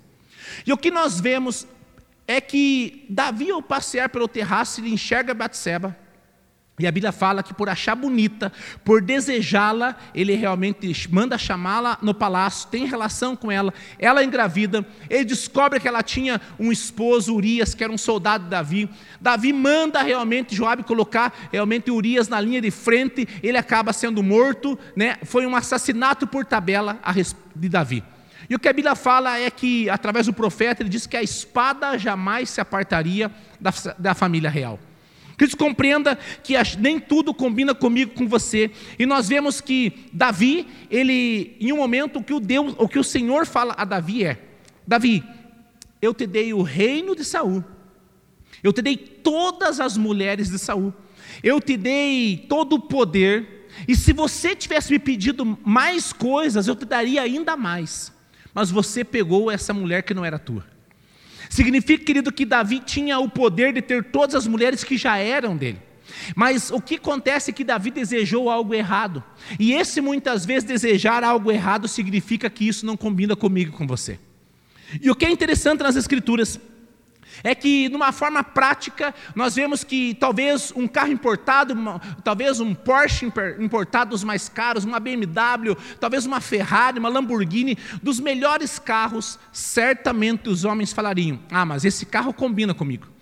E 0.63 0.71
o 0.71 0.77
que 0.77 0.91
nós 0.91 1.19
vemos 1.19 1.65
é 2.27 2.39
que 2.39 3.03
Davi, 3.09 3.49
ao 3.49 3.63
passear 3.63 4.09
pelo 4.09 4.27
terraço, 4.27 4.79
ele 4.79 4.91
enxerga 4.91 5.33
Batseba, 5.33 6.02
e 6.79 6.87
a 6.87 6.91
Bíblia 6.91 7.11
fala 7.11 7.43
que 7.43 7.53
por 7.53 7.69
achar 7.69 7.93
bonita, 7.93 8.51
por 8.83 8.99
desejá-la, 8.99 9.95
ele 10.13 10.33
realmente 10.33 10.91
manda 11.11 11.37
chamá-la 11.37 11.99
no 12.01 12.15
palácio, 12.15 12.67
tem 12.67 12.87
relação 12.87 13.35
com 13.35 13.51
ela, 13.51 13.71
ela 13.99 14.23
engravida, 14.23 14.83
ele 15.07 15.23
descobre 15.23 15.79
que 15.79 15.87
ela 15.87 16.01
tinha 16.01 16.41
um 16.59 16.71
esposo, 16.71 17.35
Urias, 17.35 17.75
que 17.75 17.83
era 17.83 17.93
um 17.93 17.97
soldado 17.97 18.45
de 18.45 18.49
Davi. 18.49 18.89
Davi 19.21 19.53
manda 19.53 20.01
realmente 20.01 20.55
Joabe 20.55 20.81
colocar 20.81 21.31
realmente 21.51 21.91
Urias 21.91 22.27
na 22.27 22.41
linha 22.41 22.59
de 22.59 22.71
frente, 22.71 23.27
ele 23.43 23.57
acaba 23.57 23.93
sendo 23.93 24.23
morto, 24.23 24.77
né? 24.95 25.17
Foi 25.25 25.45
um 25.45 25.55
assassinato 25.55 26.25
por 26.25 26.43
tabela 26.43 26.99
de 27.55 27.69
Davi. 27.69 28.03
E 28.49 28.55
o 28.55 28.59
que 28.59 28.67
a 28.67 28.73
Bíblia 28.73 28.95
fala 28.95 29.39
é 29.39 29.49
que, 29.51 29.87
através 29.91 30.25
do 30.25 30.33
profeta, 30.33 30.81
ele 30.81 30.89
diz 30.89 31.05
que 31.05 31.15
a 31.15 31.21
espada 31.21 31.99
jamais 31.99 32.49
se 32.49 32.59
apartaria 32.59 33.31
da, 33.61 33.71
da 33.99 34.15
família 34.15 34.49
real. 34.49 34.79
Cristo 35.37 35.57
compreenda 35.57 36.15
que 36.43 36.53
nem 36.77 36.99
tudo 36.99 37.33
combina 37.33 37.73
comigo, 37.73 38.13
com 38.13 38.27
você. 38.27 38.71
E 38.99 39.05
nós 39.05 39.27
vemos 39.27 39.59
que 39.59 40.07
Davi, 40.11 40.67
ele, 40.89 41.55
em 41.59 41.71
um 41.73 41.77
momento, 41.77 42.19
o 42.19 42.23
que 42.23 42.33
o, 42.33 42.39
Deus, 42.39 42.75
o 42.77 42.87
que 42.87 42.99
o 42.99 43.03
Senhor 43.03 43.45
fala 43.45 43.73
a 43.77 43.83
Davi 43.83 44.23
é: 44.25 44.39
Davi, 44.85 45.23
eu 46.01 46.13
te 46.13 46.27
dei 46.27 46.53
o 46.53 46.61
reino 46.61 47.15
de 47.15 47.23
Saul, 47.23 47.63
eu 48.61 48.71
te 48.71 48.81
dei 48.81 48.95
todas 48.95 49.79
as 49.79 49.97
mulheres 49.97 50.49
de 50.49 50.59
Saul, 50.59 50.93
eu 51.43 51.59
te 51.59 51.77
dei 51.77 52.45
todo 52.47 52.73
o 52.73 52.79
poder, 52.79 53.67
e 53.87 53.95
se 53.95 54.13
você 54.13 54.55
tivesse 54.55 54.91
me 54.91 54.99
pedido 54.99 55.57
mais 55.63 56.13
coisas, 56.13 56.67
eu 56.67 56.75
te 56.75 56.85
daria 56.85 57.21
ainda 57.21 57.57
mais. 57.57 58.11
Mas 58.53 58.69
você 58.69 59.03
pegou 59.03 59.49
essa 59.49 59.73
mulher 59.73 60.03
que 60.03 60.13
não 60.13 60.23
era 60.23 60.37
tua. 60.37 60.72
Significa, 61.53 62.03
querido, 62.03 62.31
que 62.31 62.47
Davi 62.47 62.79
tinha 62.79 63.19
o 63.19 63.29
poder 63.29 63.73
de 63.73 63.79
ter 63.79 64.05
todas 64.05 64.33
as 64.33 64.47
mulheres 64.47 64.83
que 64.83 64.97
já 64.97 65.17
eram 65.17 65.55
dele. 65.55 65.77
Mas 66.35 66.71
o 66.71 66.81
que 66.81 66.95
acontece 66.95 67.51
é 67.51 67.53
que 67.53 67.63
Davi 67.63 67.91
desejou 67.91 68.49
algo 68.49 68.73
errado. 68.73 69.23
E 69.59 69.71
esse 69.71 70.01
muitas 70.01 70.47
vezes 70.47 70.63
desejar 70.63 71.23
algo 71.23 71.51
errado 71.51 71.87
significa 71.87 72.49
que 72.49 72.67
isso 72.67 72.87
não 72.87 72.97
combina 72.97 73.35
comigo 73.35 73.77
com 73.77 73.85
você. 73.85 74.17
E 74.99 75.11
o 75.11 75.15
que 75.15 75.27
é 75.27 75.29
interessante 75.29 75.83
nas 75.83 75.95
escrituras 75.95 76.59
é 77.43 77.55
que, 77.55 77.89
numa 77.89 78.11
forma 78.11 78.43
prática, 78.43 79.13
nós 79.35 79.55
vemos 79.55 79.83
que 79.83 80.13
talvez 80.15 80.73
um 80.75 80.87
carro 80.87 81.11
importado, 81.11 81.73
uma, 81.73 81.99
talvez 82.23 82.59
um 82.59 82.73
Porsche 82.75 83.31
importado 83.59 84.11
dos 84.11 84.23
mais 84.23 84.49
caros, 84.49 84.83
uma 84.83 84.99
BMW, 84.99 85.75
talvez 85.99 86.25
uma 86.25 86.41
Ferrari, 86.41 86.99
uma 86.99 87.09
Lamborghini, 87.09 87.77
dos 88.01 88.19
melhores 88.19 88.77
carros, 88.79 89.39
certamente 89.51 90.49
os 90.49 90.65
homens 90.65 90.91
falariam: 90.91 91.39
Ah, 91.51 91.65
mas 91.65 91.85
esse 91.85 92.05
carro 92.05 92.33
combina 92.33 92.73
comigo. 92.73 93.12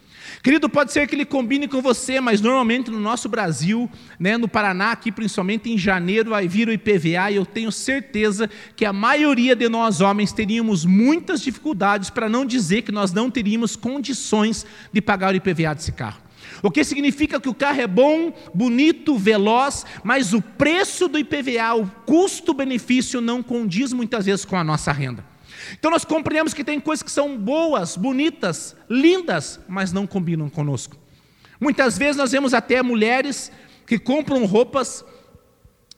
Querido, 0.44 0.68
pode 0.68 0.92
ser 0.92 1.08
que 1.08 1.14
ele 1.14 1.26
combine 1.26 1.68
com 1.68 1.82
você, 1.84 2.20
mas 2.20 2.42
normalmente 2.42 2.90
no 2.90 3.00
nosso 3.00 3.30
Brasil, 3.30 3.88
né, 4.20 4.38
no 4.38 4.48
Paraná, 4.48 4.92
aqui 4.92 5.12
principalmente 5.12 5.70
em 5.70 5.78
janeiro, 5.78 6.32
vai 6.32 6.48
vir 6.48 6.68
o 6.68 6.72
IPVA 6.72 7.30
e 7.32 7.36
eu 7.36 7.46
tenho 7.46 7.72
certeza 7.72 8.50
que 8.76 8.84
a 8.84 8.92
maioria 8.92 9.56
de 9.56 9.70
nós 9.70 10.02
homens 10.02 10.32
teríamos 10.34 10.84
muitas 10.84 11.42
dificuldades, 11.42 12.10
para 12.10 12.28
não 12.28 12.44
dizer 12.44 12.82
que 12.82 12.92
nós 12.92 13.14
não 13.14 13.30
teríamos 13.30 13.76
condições 13.76 14.66
de 14.92 15.00
pagar 15.00 15.32
o 15.34 15.38
IPVA 15.38 15.76
desse 15.76 15.92
carro. 15.92 16.22
O 16.64 16.72
que 16.72 16.84
significa 16.84 17.40
que 17.40 17.50
o 17.50 17.54
carro 17.54 17.82
é 17.82 17.88
bom, 17.88 18.34
bonito, 18.54 19.18
veloz, 19.18 19.86
mas 20.04 20.34
o 20.34 20.42
preço 20.42 21.08
do 21.08 21.20
IPVA, 21.20 21.76
o 21.76 21.88
custo-benefício, 22.06 23.22
não 23.22 23.44
condiz 23.44 23.94
muitas 23.94 24.26
vezes 24.26 24.44
com 24.44 24.56
a 24.56 24.64
nossa 24.64 24.92
renda. 24.92 25.31
Então 25.74 25.92
nós 25.92 26.06
compreendemos 26.06 26.54
que 26.54 26.64
tem 26.64 26.80
coisas 26.80 27.04
que 27.04 27.12
são 27.12 27.38
boas, 27.38 27.96
bonitas, 27.96 28.76
lindas, 28.90 29.60
mas 29.68 29.92
não 29.92 30.08
combinam 30.08 30.50
conosco. 30.50 30.98
Muitas 31.60 31.98
vezes 31.98 32.18
nós 32.18 32.32
vemos 32.32 32.54
até 32.54 32.82
mulheres 32.82 33.52
que 33.86 34.00
compram 34.00 34.46
roupas 34.46 35.06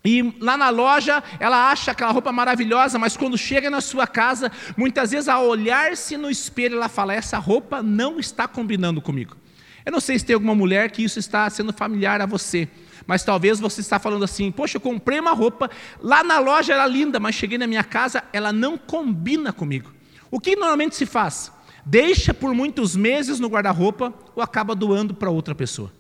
e 0.06 0.36
lá 0.42 0.58
na 0.58 0.70
loja 0.70 1.24
ela 1.40 1.72
acha 1.72 1.92
aquela 1.92 2.12
roupa 2.12 2.32
maravilhosa, 2.32 3.00
mas 3.00 3.16
quando 3.16 3.38
chega 3.38 3.70
na 3.70 3.80
sua 3.80 4.06
casa, 4.06 4.52
muitas 4.76 5.12
vezes 5.12 5.30
ao 5.30 5.48
olhar-se 5.48 6.18
no 6.18 6.30
espelho, 6.30 6.76
ela 6.76 6.90
fala: 6.90 7.14
essa 7.14 7.38
roupa 7.38 7.82
não 7.82 8.20
está 8.20 8.48
combinando 8.48 9.02
comigo. 9.02 9.38
Eu 9.86 9.92
não 9.92 10.02
sei 10.02 10.20
se 10.20 10.26
tem 10.26 10.34
alguma 10.34 10.56
mulher 10.56 10.92
que 10.92 11.04
isso 11.04 11.20
está 11.20 11.50
sendo 11.50 11.72
familiar 11.72 12.22
a 12.22 12.26
você. 12.26 12.68
Mas 13.06 13.24
talvez 13.24 13.60
você 13.60 13.82
está 13.82 14.00
falando 14.00 14.24
assim: 14.24 14.52
poxa, 14.52 14.78
eu 14.78 14.82
comprei 14.82 15.20
uma 15.20 15.34
roupa, 15.34 15.70
lá 16.02 16.24
na 16.24 16.40
loja 16.40 16.74
era 16.74 16.86
linda, 16.86 17.20
mas 17.20 17.36
cheguei 17.36 17.58
na 17.58 17.68
minha 17.68 17.84
casa, 17.84 18.24
ela 18.32 18.54
não 18.54 18.78
combina 18.78 19.52
comigo. 19.52 19.92
O 20.32 20.40
que 20.40 20.56
normalmente 20.56 20.96
se 20.96 21.06
faz? 21.06 21.52
Deixa 21.86 22.34
por 22.34 22.54
muitos 22.54 22.96
meses 22.96 23.40
no 23.40 23.48
guarda-roupa 23.48 24.14
ou 24.36 24.42
acaba 24.42 24.74
doando 24.74 25.14
para 25.14 25.30
outra 25.30 25.54
pessoa. 25.54 25.92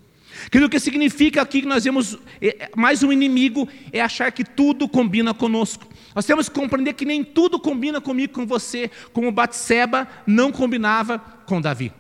Aquilo 0.48 0.70
que 0.70 0.80
significa 0.80 1.42
aqui 1.42 1.62
que 1.62 1.68
nós 1.68 1.84
vemos 1.84 2.18
é, 2.42 2.64
é, 2.66 2.70
mais 2.76 3.04
um 3.04 3.12
inimigo 3.12 3.68
é 3.92 4.02
achar 4.02 4.32
que 4.32 4.44
tudo 4.44 4.88
combina 4.88 5.34
conosco. 5.34 5.86
Nós 6.16 6.26
temos 6.26 6.50
que 6.50 6.60
compreender 6.60 6.94
que 6.94 7.06
nem 7.06 7.24
tudo 7.24 7.60
combina 7.60 8.00
comigo, 8.00 8.34
com 8.34 8.46
você, 8.46 8.90
como 9.12 9.32
Batseba 9.32 10.08
não 10.26 10.52
combinava 10.52 11.20
com 11.46 11.62
Davi. 11.62 11.92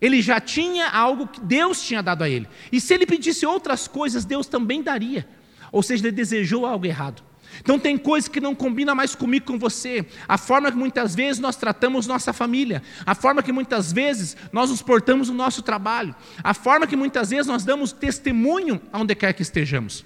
Ele 0.00 0.20
já 0.20 0.40
tinha 0.40 0.88
algo 0.88 1.26
que 1.26 1.40
Deus 1.40 1.82
tinha 1.82 2.02
dado 2.02 2.22
a 2.22 2.28
ele. 2.28 2.48
E 2.70 2.80
se 2.80 2.92
ele 2.92 3.06
pedisse 3.06 3.46
outras 3.46 3.88
coisas, 3.88 4.24
Deus 4.24 4.46
também 4.46 4.82
daria. 4.82 5.26
Ou 5.72 5.82
seja, 5.82 6.06
ele 6.06 6.16
desejou 6.16 6.66
algo 6.66 6.86
errado. 6.86 7.22
Então 7.60 7.78
tem 7.78 7.96
coisas 7.96 8.28
que 8.28 8.40
não 8.40 8.54
combinam 8.54 8.94
mais 8.94 9.14
comigo, 9.14 9.46
com 9.46 9.58
você. 9.58 10.06
A 10.28 10.36
forma 10.36 10.70
que 10.70 10.76
muitas 10.76 11.14
vezes 11.14 11.40
nós 11.40 11.56
tratamos 11.56 12.06
nossa 12.06 12.32
família, 12.32 12.82
a 13.04 13.14
forma 13.14 13.42
que 13.42 13.52
muitas 13.52 13.92
vezes 13.92 14.36
nós 14.52 14.70
nos 14.70 14.82
portamos 14.82 15.28
no 15.28 15.34
nosso 15.34 15.62
trabalho, 15.62 16.14
a 16.42 16.52
forma 16.52 16.86
que 16.86 16.96
muitas 16.96 17.30
vezes 17.30 17.46
nós 17.46 17.64
damos 17.64 17.92
testemunho 17.92 18.80
aonde 18.92 19.14
quer 19.14 19.32
que 19.32 19.42
estejamos. 19.42 20.04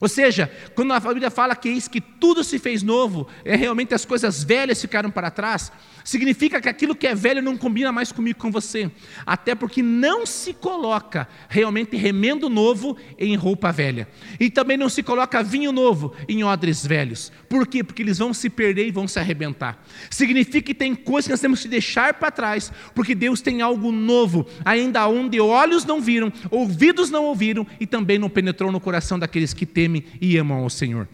Ou 0.00 0.08
seja, 0.08 0.50
quando 0.74 0.92
a 0.92 1.00
Bíblia 1.00 1.30
fala 1.30 1.56
que 1.56 1.68
eis 1.68 1.88
que 1.88 2.00
tudo 2.00 2.44
se 2.44 2.58
fez 2.58 2.82
novo, 2.82 3.26
é 3.44 3.56
realmente 3.56 3.94
as 3.94 4.04
coisas 4.04 4.44
velhas 4.44 4.80
ficaram 4.80 5.10
para 5.10 5.30
trás, 5.30 5.72
significa 6.04 6.60
que 6.60 6.68
aquilo 6.68 6.94
que 6.94 7.06
é 7.06 7.14
velho 7.14 7.42
não 7.42 7.56
combina 7.56 7.90
mais 7.90 8.12
comigo 8.12 8.38
com 8.38 8.50
você. 8.50 8.90
Até 9.26 9.54
porque 9.54 9.82
não 9.82 10.24
se 10.24 10.54
coloca 10.54 11.28
realmente 11.48 11.96
remendo 11.96 12.48
novo 12.48 12.96
em 13.18 13.34
roupa 13.34 13.72
velha. 13.72 14.08
E 14.38 14.50
também 14.50 14.76
não 14.76 14.88
se 14.88 15.02
coloca 15.02 15.42
vinho 15.42 15.72
novo 15.72 16.14
em 16.28 16.44
odres 16.44 16.86
velhos. 16.86 17.32
Por 17.48 17.66
quê? 17.66 17.82
Porque 17.82 18.02
eles 18.02 18.18
vão 18.18 18.32
se 18.32 18.48
perder 18.48 18.86
e 18.86 18.92
vão 18.92 19.08
se 19.08 19.18
arrebentar. 19.18 19.84
Significa 20.10 20.62
que 20.62 20.74
tem 20.74 20.94
coisas 20.94 21.26
que 21.26 21.32
nós 21.32 21.40
temos 21.40 21.60
que 21.60 21.68
deixar 21.68 22.14
para 22.14 22.30
trás, 22.30 22.72
porque 22.94 23.14
Deus 23.14 23.40
tem 23.40 23.62
algo 23.62 23.90
novo, 23.90 24.46
ainda 24.64 25.06
onde 25.08 25.40
olhos 25.40 25.84
não 25.84 26.00
viram, 26.00 26.32
ouvidos 26.50 27.10
não 27.10 27.24
ouviram 27.24 27.66
e 27.80 27.86
também 27.86 28.18
não 28.18 28.30
penetrou 28.30 28.70
no 28.70 28.80
coração 28.80 29.18
daqueles 29.18 29.52
que 29.52 29.66
temem 29.66 29.87
temem 29.88 30.04
e 30.20 30.36
amam 30.36 30.58
ao 30.58 30.70
Senhor. 30.70 31.08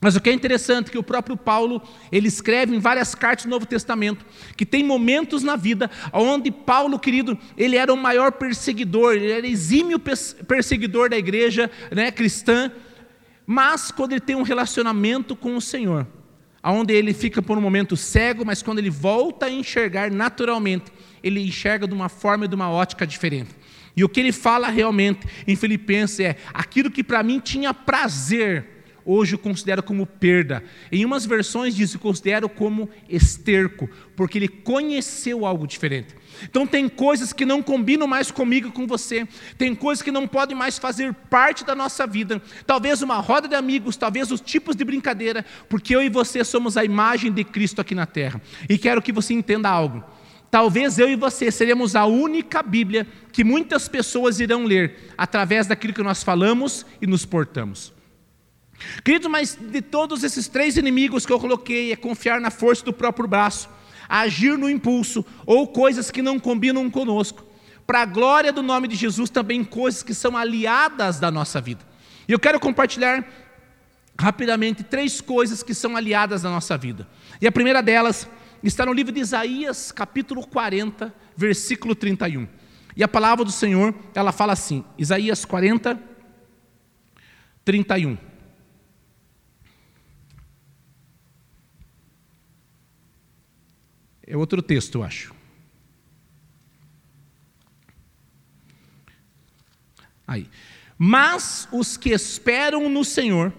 Mas 0.00 0.16
o 0.16 0.20
que 0.20 0.28
é 0.28 0.32
interessante 0.34 0.88
é 0.88 0.90
que 0.90 0.98
o 0.98 1.02
próprio 1.02 1.36
Paulo, 1.36 1.80
ele 2.12 2.28
escreve 2.28 2.76
em 2.76 2.78
várias 2.78 3.14
cartas 3.14 3.46
do 3.46 3.50
Novo 3.50 3.64
Testamento, 3.64 4.26
que 4.54 4.66
tem 4.66 4.84
momentos 4.84 5.42
na 5.42 5.56
vida 5.56 5.90
onde 6.12 6.50
Paulo, 6.50 6.98
querido, 6.98 7.38
ele 7.56 7.76
era 7.76 7.92
o 7.92 7.96
maior 7.96 8.32
perseguidor, 8.32 9.14
ele 9.14 9.30
era 9.30 9.46
exímio 9.46 9.98
perseguidor 9.98 11.08
da 11.08 11.16
igreja 11.16 11.70
né, 11.90 12.10
cristã, 12.10 12.70
mas 13.46 13.90
quando 13.90 14.12
ele 14.12 14.20
tem 14.20 14.36
um 14.36 14.42
relacionamento 14.42 15.34
com 15.34 15.56
o 15.56 15.60
Senhor, 15.60 16.06
onde 16.62 16.92
ele 16.92 17.14
fica 17.14 17.40
por 17.40 17.56
um 17.56 17.60
momento 17.60 17.96
cego, 17.96 18.44
mas 18.44 18.62
quando 18.62 18.80
ele 18.80 18.90
volta 18.90 19.46
a 19.46 19.50
enxergar 19.50 20.10
naturalmente, 20.10 20.92
ele 21.22 21.40
enxerga 21.40 21.86
de 21.86 21.94
uma 21.94 22.10
forma 22.10 22.44
e 22.44 22.48
de 22.48 22.54
uma 22.54 22.70
ótica 22.70 23.06
diferente. 23.06 23.54
E 23.96 24.02
o 24.02 24.08
que 24.08 24.20
ele 24.20 24.32
fala 24.32 24.68
realmente 24.68 25.26
em 25.46 25.56
Filipenses 25.56 26.20
é: 26.20 26.36
aquilo 26.52 26.90
que 26.90 27.04
para 27.04 27.22
mim 27.22 27.40
tinha 27.40 27.72
prazer, 27.72 28.66
hoje 29.04 29.34
eu 29.34 29.38
considero 29.38 29.82
como 29.82 30.06
perda. 30.06 30.64
Em 30.90 31.04
umas 31.04 31.24
versões 31.24 31.74
diz: 31.74 31.94
eu 31.94 32.00
considero 32.00 32.48
como 32.48 32.88
esterco, 33.08 33.88
porque 34.16 34.38
ele 34.38 34.48
conheceu 34.48 35.46
algo 35.46 35.66
diferente. 35.66 36.14
Então 36.42 36.66
tem 36.66 36.88
coisas 36.88 37.32
que 37.32 37.44
não 37.44 37.62
combinam 37.62 38.08
mais 38.08 38.30
comigo 38.30 38.72
com 38.72 38.86
você, 38.86 39.26
tem 39.56 39.74
coisas 39.74 40.02
que 40.02 40.10
não 40.10 40.26
podem 40.26 40.56
mais 40.56 40.78
fazer 40.78 41.14
parte 41.30 41.64
da 41.64 41.74
nossa 41.74 42.06
vida. 42.06 42.42
Talvez 42.66 43.02
uma 43.02 43.20
roda 43.20 43.46
de 43.46 43.54
amigos, 43.54 43.96
talvez 43.96 44.30
os 44.32 44.40
tipos 44.40 44.74
de 44.74 44.84
brincadeira, 44.84 45.44
porque 45.68 45.94
eu 45.94 46.02
e 46.02 46.08
você 46.08 46.42
somos 46.44 46.76
a 46.76 46.84
imagem 46.84 47.30
de 47.30 47.44
Cristo 47.44 47.80
aqui 47.80 47.94
na 47.94 48.06
terra. 48.06 48.40
E 48.68 48.76
quero 48.76 49.00
que 49.00 49.12
você 49.12 49.32
entenda 49.32 49.68
algo. 49.68 50.02
Talvez 50.54 51.00
eu 51.00 51.08
e 51.08 51.16
você 51.16 51.50
seremos 51.50 51.96
a 51.96 52.06
única 52.06 52.62
Bíblia 52.62 53.08
que 53.32 53.42
muitas 53.42 53.88
pessoas 53.88 54.38
irão 54.38 54.62
ler 54.62 55.12
através 55.18 55.66
daquilo 55.66 55.92
que 55.92 56.00
nós 56.00 56.22
falamos 56.22 56.86
e 57.02 57.08
nos 57.08 57.26
portamos. 57.26 57.92
Querido, 59.02 59.28
mas 59.28 59.58
de 59.60 59.82
todos 59.82 60.22
esses 60.22 60.46
três 60.46 60.76
inimigos 60.76 61.26
que 61.26 61.32
eu 61.32 61.40
coloquei, 61.40 61.90
é 61.90 61.96
confiar 61.96 62.40
na 62.40 62.52
força 62.52 62.84
do 62.84 62.92
próprio 62.92 63.26
braço, 63.26 63.68
agir 64.08 64.56
no 64.56 64.70
impulso 64.70 65.26
ou 65.44 65.66
coisas 65.66 66.08
que 66.08 66.22
não 66.22 66.38
combinam 66.38 66.88
conosco. 66.88 67.44
para 67.84 68.02
a 68.02 68.06
glória 68.06 68.52
do 68.52 68.62
nome 68.62 68.86
de 68.86 68.94
Jesus, 68.94 69.30
também 69.30 69.64
coisas 69.64 70.04
que 70.04 70.14
são 70.14 70.36
aliadas 70.36 71.18
da 71.18 71.32
nossa 71.32 71.60
vida. 71.60 71.84
E 72.28 72.32
eu 72.32 72.38
quero 72.38 72.60
compartilhar 72.60 73.26
rapidamente 74.16 74.84
três 74.84 75.20
coisas 75.20 75.64
que 75.64 75.74
são 75.74 75.96
aliadas 75.96 76.42
da 76.42 76.48
nossa 76.48 76.78
vida. 76.78 77.08
E 77.42 77.46
a 77.48 77.50
primeira 77.50 77.82
delas 77.82 78.28
está 78.68 78.86
no 78.86 78.92
livro 78.92 79.12
de 79.12 79.20
Isaías, 79.20 79.92
capítulo 79.92 80.46
40, 80.46 81.14
versículo 81.36 81.94
31. 81.94 82.48
E 82.96 83.02
a 83.02 83.08
palavra 83.08 83.44
do 83.44 83.52
Senhor, 83.52 83.94
ela 84.14 84.32
fala 84.32 84.52
assim, 84.52 84.84
Isaías 84.96 85.44
40, 85.44 86.00
31. 87.64 88.16
É 94.26 94.36
outro 94.36 94.62
texto, 94.62 94.96
eu 94.96 95.02
acho. 95.02 95.34
Aí. 100.26 100.48
Mas 100.96 101.68
os 101.72 101.96
que 101.96 102.10
esperam 102.10 102.88
no 102.88 103.04
Senhor 103.04 103.52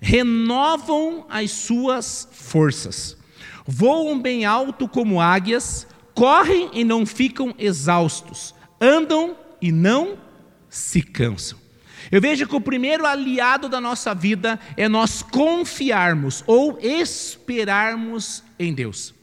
renovam 0.00 1.26
as 1.28 1.50
suas 1.50 2.28
forças, 2.32 3.17
voam 3.70 4.18
bem 4.18 4.46
alto 4.46 4.88
como 4.88 5.20
águias, 5.20 5.86
correm 6.14 6.70
e 6.72 6.82
não 6.82 7.04
ficam 7.04 7.54
exaustos, 7.58 8.54
andam 8.80 9.36
e 9.60 9.70
não 9.70 10.16
se 10.70 11.02
cansam. 11.02 11.58
Eu 12.10 12.18
vejo 12.22 12.46
que 12.46 12.56
o 12.56 12.60
primeiro 12.62 13.04
aliado 13.04 13.68
da 13.68 13.78
nossa 13.78 14.14
vida 14.14 14.58
é 14.74 14.88
nós 14.88 15.20
confiarmos 15.20 16.42
ou 16.46 16.78
esperarmos 16.80 18.42
em 18.58 18.72
Deus. 18.72 19.17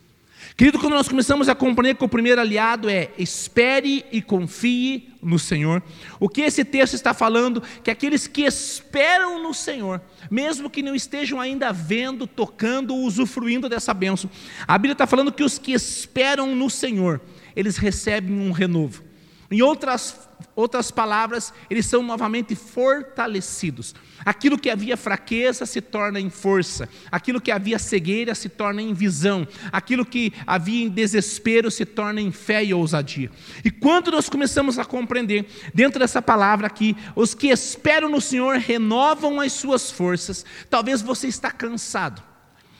Querido, 0.57 0.79
quando 0.79 0.93
nós 0.93 1.09
começamos 1.09 1.49
a 1.49 1.55
compreender 1.55 1.97
que 1.97 2.05
o 2.05 2.07
primeiro 2.07 2.39
aliado 2.39 2.89
é 2.89 3.09
espere 3.17 4.05
e 4.09 4.21
confie 4.21 5.09
no 5.21 5.37
Senhor, 5.37 5.83
o 6.17 6.29
que 6.29 6.43
esse 6.43 6.63
texto 6.63 6.93
está 6.93 7.13
falando? 7.13 7.61
Que 7.83 7.91
aqueles 7.91 8.25
que 8.25 8.43
esperam 8.43 9.43
no 9.43 9.53
Senhor, 9.53 10.01
mesmo 10.31 10.69
que 10.69 10.81
não 10.81 10.95
estejam 10.95 11.41
ainda 11.41 11.73
vendo, 11.73 12.25
tocando, 12.25 12.95
usufruindo 12.95 13.67
dessa 13.67 13.93
bênção, 13.93 14.29
a 14.65 14.77
Bíblia 14.77 14.93
está 14.93 15.05
falando 15.05 15.29
que 15.29 15.43
os 15.43 15.59
que 15.59 15.73
esperam 15.73 16.55
no 16.55 16.69
Senhor, 16.69 17.19
eles 17.53 17.75
recebem 17.75 18.39
um 18.39 18.53
renovo. 18.53 19.03
Em 19.51 19.61
outras, 19.61 20.24
outras 20.55 20.91
palavras, 20.91 21.53
eles 21.69 21.85
são 21.85 22.01
novamente 22.01 22.55
fortalecidos. 22.55 23.93
Aquilo 24.23 24.57
que 24.57 24.69
havia 24.69 24.97
fraqueza 24.97 25.65
se 25.65 25.81
torna 25.81 26.19
em 26.19 26.29
força, 26.29 26.89
aquilo 27.11 27.41
que 27.41 27.51
havia 27.51 27.77
cegueira 27.77 28.33
se 28.33 28.49
torna 28.49 28.81
em 28.81 28.93
visão, 28.93 29.47
aquilo 29.71 30.05
que 30.05 30.33
havia 30.47 30.85
em 30.85 30.89
desespero 30.89 31.69
se 31.69 31.85
torna 31.85 32.21
em 32.21 32.31
fé 32.31 32.63
e 32.63 32.73
ousadia. 32.73 33.29
E 33.63 33.69
quando 33.69 34.11
nós 34.11 34.29
começamos 34.29 34.79
a 34.79 34.85
compreender, 34.85 35.45
dentro 35.73 35.99
dessa 35.99 36.21
palavra 36.21 36.67
aqui, 36.67 36.95
os 37.15 37.33
que 37.33 37.47
esperam 37.47 38.09
no 38.09 38.21
Senhor 38.21 38.57
renovam 38.57 39.39
as 39.39 39.53
suas 39.53 39.91
forças, 39.91 40.45
talvez 40.69 41.01
você 41.01 41.27
está 41.27 41.51
cansado. 41.51 42.34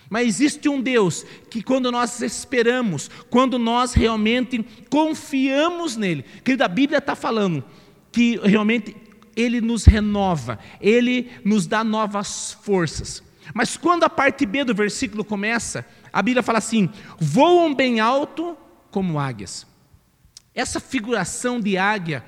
Mas 0.10 0.28
existe 0.28 0.70
um 0.70 0.82
Deus 0.82 1.26
que, 1.50 1.64
quando 1.64 1.92
nós 1.92 2.22
esperamos, 2.22 3.10
quando 3.30 3.58
nós 3.58 3.94
realmente 3.94 4.64
confiamos 4.90 5.96
nele, 5.96 6.24
querido, 6.44 6.64
a 6.64 6.68
Bíblia 6.68 7.00
está 7.00 7.16
falando 7.16 7.64
que 8.12 8.38
realmente 8.44 8.96
ele 9.36 9.60
nos 9.60 9.86
renova, 9.86 10.60
ele 10.80 11.32
nos 11.44 11.68
dá 11.68 11.84
novas 11.84 12.58
forças. 12.62 13.24
Mas 13.54 13.78
quando 13.78 14.04
a 14.04 14.10
parte 14.10 14.46
B 14.46 14.64
do 14.64 14.74
versículo 14.74 15.24
começa, 15.24 15.86
a 16.12 16.22
Bíblia 16.22 16.42
fala 16.42 16.60
assim: 16.60 16.90
voam 17.20 17.74
bem 17.74 18.00
alto 18.00 18.58
como 18.90 19.20
águias. 19.20 19.68
Essa 20.54 20.80
figuração 20.80 21.60
de 21.60 21.78
águia, 21.78 22.24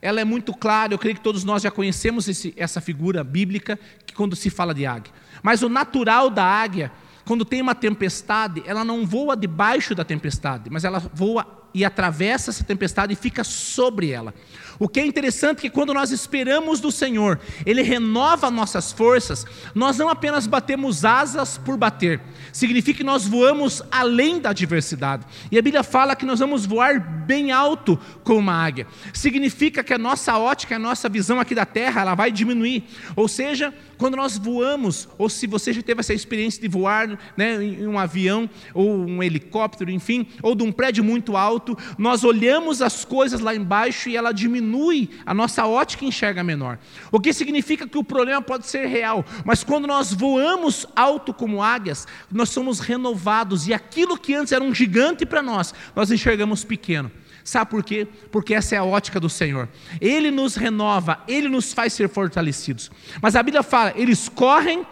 ela 0.00 0.20
é 0.20 0.24
muito 0.24 0.54
clara, 0.54 0.94
eu 0.94 0.98
creio 0.98 1.16
que 1.16 1.22
todos 1.22 1.42
nós 1.42 1.62
já 1.62 1.70
conhecemos 1.70 2.28
esse, 2.28 2.54
essa 2.56 2.80
figura 2.80 3.24
bíblica, 3.24 3.78
que 4.06 4.14
quando 4.14 4.36
se 4.36 4.48
fala 4.48 4.72
de 4.72 4.86
águia. 4.86 5.12
Mas 5.42 5.62
o 5.62 5.68
natural 5.68 6.30
da 6.30 6.44
águia 6.44 6.92
quando 7.24 7.44
tem 7.44 7.62
uma 7.62 7.74
tempestade, 7.74 8.62
ela 8.66 8.84
não 8.84 9.06
voa 9.06 9.36
debaixo 9.36 9.94
da 9.94 10.04
tempestade, 10.04 10.68
mas 10.70 10.84
ela 10.84 10.98
voa 10.98 11.61
e 11.74 11.84
atravessa 11.84 12.50
essa 12.50 12.64
tempestade 12.64 13.12
e 13.12 13.16
fica 13.16 13.44
sobre 13.44 14.10
ela. 14.10 14.34
O 14.82 14.88
que 14.88 14.98
é 14.98 15.06
interessante 15.06 15.58
é 15.58 15.60
que 15.62 15.70
quando 15.70 15.94
nós 15.94 16.10
esperamos 16.10 16.80
do 16.80 16.90
Senhor, 16.90 17.38
Ele 17.64 17.82
renova 17.82 18.50
nossas 18.50 18.90
forças, 18.90 19.46
nós 19.74 19.96
não 19.96 20.08
apenas 20.08 20.46
batemos 20.46 21.04
asas 21.04 21.56
por 21.56 21.76
bater, 21.76 22.20
significa 22.52 22.98
que 22.98 23.04
nós 23.04 23.24
voamos 23.24 23.80
além 23.92 24.40
da 24.40 24.50
adversidade. 24.50 25.24
E 25.52 25.58
a 25.58 25.62
Bíblia 25.62 25.84
fala 25.84 26.16
que 26.16 26.26
nós 26.26 26.40
vamos 26.40 26.66
voar 26.66 26.98
bem 26.98 27.52
alto 27.52 27.96
como 28.24 28.40
uma 28.40 28.54
águia. 28.54 28.86
Significa 29.14 29.84
que 29.84 29.94
a 29.94 29.98
nossa 29.98 30.36
ótica, 30.36 30.74
a 30.74 30.80
nossa 30.80 31.08
visão 31.08 31.38
aqui 31.38 31.54
da 31.54 31.64
terra, 31.64 32.00
ela 32.00 32.14
vai 32.16 32.32
diminuir. 32.32 32.84
Ou 33.14 33.28
seja, 33.28 33.72
quando 34.02 34.16
nós 34.16 34.36
voamos, 34.36 35.08
ou 35.16 35.28
se 35.28 35.46
você 35.46 35.72
já 35.72 35.80
teve 35.80 36.00
essa 36.00 36.12
experiência 36.12 36.60
de 36.60 36.66
voar 36.66 37.08
né, 37.36 37.62
em 37.62 37.86
um 37.86 37.96
avião, 37.96 38.50
ou 38.74 39.06
um 39.06 39.22
helicóptero, 39.22 39.92
enfim, 39.92 40.26
ou 40.42 40.56
de 40.56 40.64
um 40.64 40.72
prédio 40.72 41.04
muito 41.04 41.36
alto, 41.36 41.61
nós 41.98 42.24
olhamos 42.24 42.82
as 42.82 43.04
coisas 43.04 43.40
lá 43.40 43.54
embaixo 43.54 44.08
e 44.08 44.16
ela 44.16 44.32
diminui, 44.32 45.10
a 45.24 45.32
nossa 45.32 45.66
ótica 45.66 46.04
enxerga 46.04 46.42
menor. 46.42 46.78
O 47.10 47.20
que 47.20 47.32
significa 47.32 47.86
que 47.86 47.98
o 47.98 48.04
problema 48.04 48.42
pode 48.42 48.66
ser 48.66 48.86
real, 48.86 49.24
mas 49.44 49.62
quando 49.62 49.86
nós 49.86 50.12
voamos 50.12 50.86
alto 50.94 51.32
como 51.32 51.62
águias, 51.62 52.06
nós 52.30 52.48
somos 52.50 52.80
renovados 52.80 53.66
e 53.66 53.74
aquilo 53.74 54.18
que 54.18 54.34
antes 54.34 54.52
era 54.52 54.62
um 54.62 54.74
gigante 54.74 55.24
para 55.24 55.42
nós, 55.42 55.74
nós 55.94 56.10
enxergamos 56.10 56.64
pequeno. 56.64 57.10
Sabe 57.44 57.70
por 57.70 57.82
quê? 57.82 58.06
Porque 58.30 58.54
essa 58.54 58.74
é 58.76 58.78
a 58.78 58.84
ótica 58.84 59.18
do 59.18 59.28
Senhor. 59.28 59.68
Ele 60.00 60.30
nos 60.30 60.54
renova, 60.54 61.22
ele 61.26 61.48
nos 61.48 61.72
faz 61.72 61.92
ser 61.92 62.08
fortalecidos. 62.08 62.90
Mas 63.20 63.34
a 63.34 63.42
Bíblia 63.42 63.62
fala: 63.62 63.92
eles 63.96 64.28
correm 64.28 64.86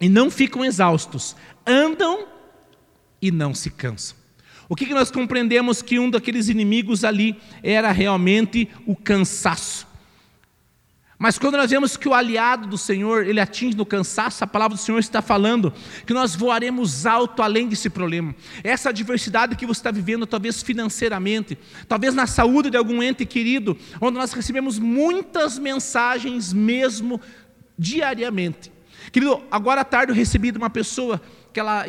e 0.00 0.08
não 0.08 0.30
ficam 0.30 0.64
exaustos, 0.64 1.36
andam 1.64 2.26
e 3.20 3.30
não 3.30 3.54
se 3.54 3.70
cansam. 3.70 4.21
O 4.72 4.74
que, 4.74 4.86
que 4.86 4.94
nós 4.94 5.10
compreendemos 5.10 5.82
que 5.82 5.98
um 5.98 6.08
daqueles 6.08 6.48
inimigos 6.48 7.04
ali 7.04 7.36
era 7.62 7.92
realmente 7.92 8.70
o 8.86 8.96
cansaço. 8.96 9.86
Mas 11.18 11.38
quando 11.38 11.58
nós 11.58 11.70
vemos 11.70 11.94
que 11.94 12.08
o 12.08 12.14
aliado 12.14 12.66
do 12.66 12.78
Senhor, 12.78 13.26
ele 13.26 13.38
atinge 13.38 13.76
no 13.76 13.84
cansaço, 13.84 14.42
a 14.42 14.46
palavra 14.46 14.74
do 14.74 14.80
Senhor 14.80 14.98
está 14.98 15.20
falando 15.20 15.74
que 16.06 16.14
nós 16.14 16.34
voaremos 16.34 17.04
alto 17.04 17.42
além 17.42 17.68
desse 17.68 17.90
problema. 17.90 18.34
Essa 18.64 18.88
adversidade 18.88 19.56
que 19.56 19.66
você 19.66 19.80
está 19.80 19.90
vivendo, 19.90 20.26
talvez 20.26 20.62
financeiramente, 20.62 21.58
talvez 21.86 22.14
na 22.14 22.26
saúde 22.26 22.70
de 22.70 22.78
algum 22.78 23.02
ente 23.02 23.26
querido, 23.26 23.76
onde 24.00 24.16
nós 24.16 24.32
recebemos 24.32 24.78
muitas 24.78 25.58
mensagens 25.58 26.50
mesmo 26.50 27.20
diariamente. 27.78 28.72
Querido, 29.12 29.42
agora 29.50 29.82
à 29.82 29.84
tarde 29.84 30.12
eu 30.12 30.16
recebi 30.16 30.50
de 30.50 30.56
uma 30.56 30.70
pessoa 30.70 31.20
que 31.52 31.60
ela, 31.60 31.84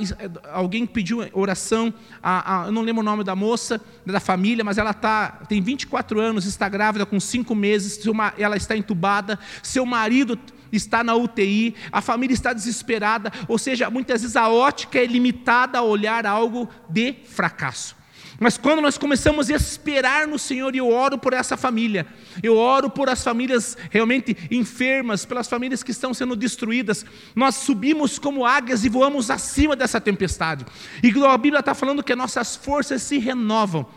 alguém 0.52 0.86
pediu 0.86 1.20
oração, 1.34 1.94
a, 2.22 2.64
a, 2.64 2.66
eu 2.68 2.72
não 2.72 2.82
lembro 2.82 3.02
o 3.02 3.06
nome 3.06 3.24
da 3.24 3.36
moça, 3.36 3.82
da 4.06 4.20
família, 4.20 4.64
mas 4.64 4.78
ela 4.78 4.94
tá, 4.94 5.40
tem 5.48 5.62
24 5.62 6.20
anos, 6.20 6.46
está 6.46 6.68
grávida 6.68 7.06
com 7.06 7.20
5 7.20 7.56
meses, 7.56 7.94
seu, 8.02 8.14
ela 8.38 8.58
está 8.58 8.76
entubada, 8.76 9.40
seu 9.62 9.86
marido 9.86 10.38
está 10.72 11.04
na 11.04 11.16
UTI, 11.16 11.76
a 11.92 12.02
família 12.02 12.34
está 12.34 12.52
desesperada, 12.52 13.32
ou 13.48 13.58
seja, 13.58 13.90
muitas 13.90 14.22
vezes 14.22 14.36
a 14.36 14.50
ótica 14.50 15.00
é 15.00 15.06
limitada 15.06 15.78
a 15.78 15.84
olhar 15.84 16.26
algo 16.26 16.68
de 16.90 17.14
fracasso. 17.26 18.03
Mas 18.44 18.58
quando 18.58 18.82
nós 18.82 18.98
começamos 18.98 19.50
a 19.50 19.56
esperar 19.56 20.28
no 20.28 20.38
Senhor, 20.38 20.76
e 20.76 20.80
eu 20.80 20.90
oro 20.90 21.18
por 21.18 21.32
essa 21.32 21.56
família, 21.56 22.06
eu 22.44 22.58
oro 22.58 22.90
por 22.90 23.08
as 23.08 23.24
famílias 23.24 23.78
realmente 23.90 24.36
enfermas, 24.52 25.24
pelas 25.24 25.48
famílias 25.48 25.82
que 25.82 25.92
estão 25.92 26.14
sendo 26.14 26.36
destruídas, 26.36 27.06
nós 27.34 27.56
subimos 27.56 28.20
como 28.20 28.46
águias 28.46 28.84
e 28.84 28.90
voamos 28.90 29.32
acima 29.32 29.78
dessa 29.78 30.02
tempestade. 30.02 30.66
E 31.02 31.08
a 31.24 31.38
Bíblia 31.38 31.62
está 31.62 31.74
falando 31.74 32.04
que 32.04 32.14
nossas 32.18 32.54
forças 32.54 33.02
se 33.02 33.18
renovam. 33.18 33.88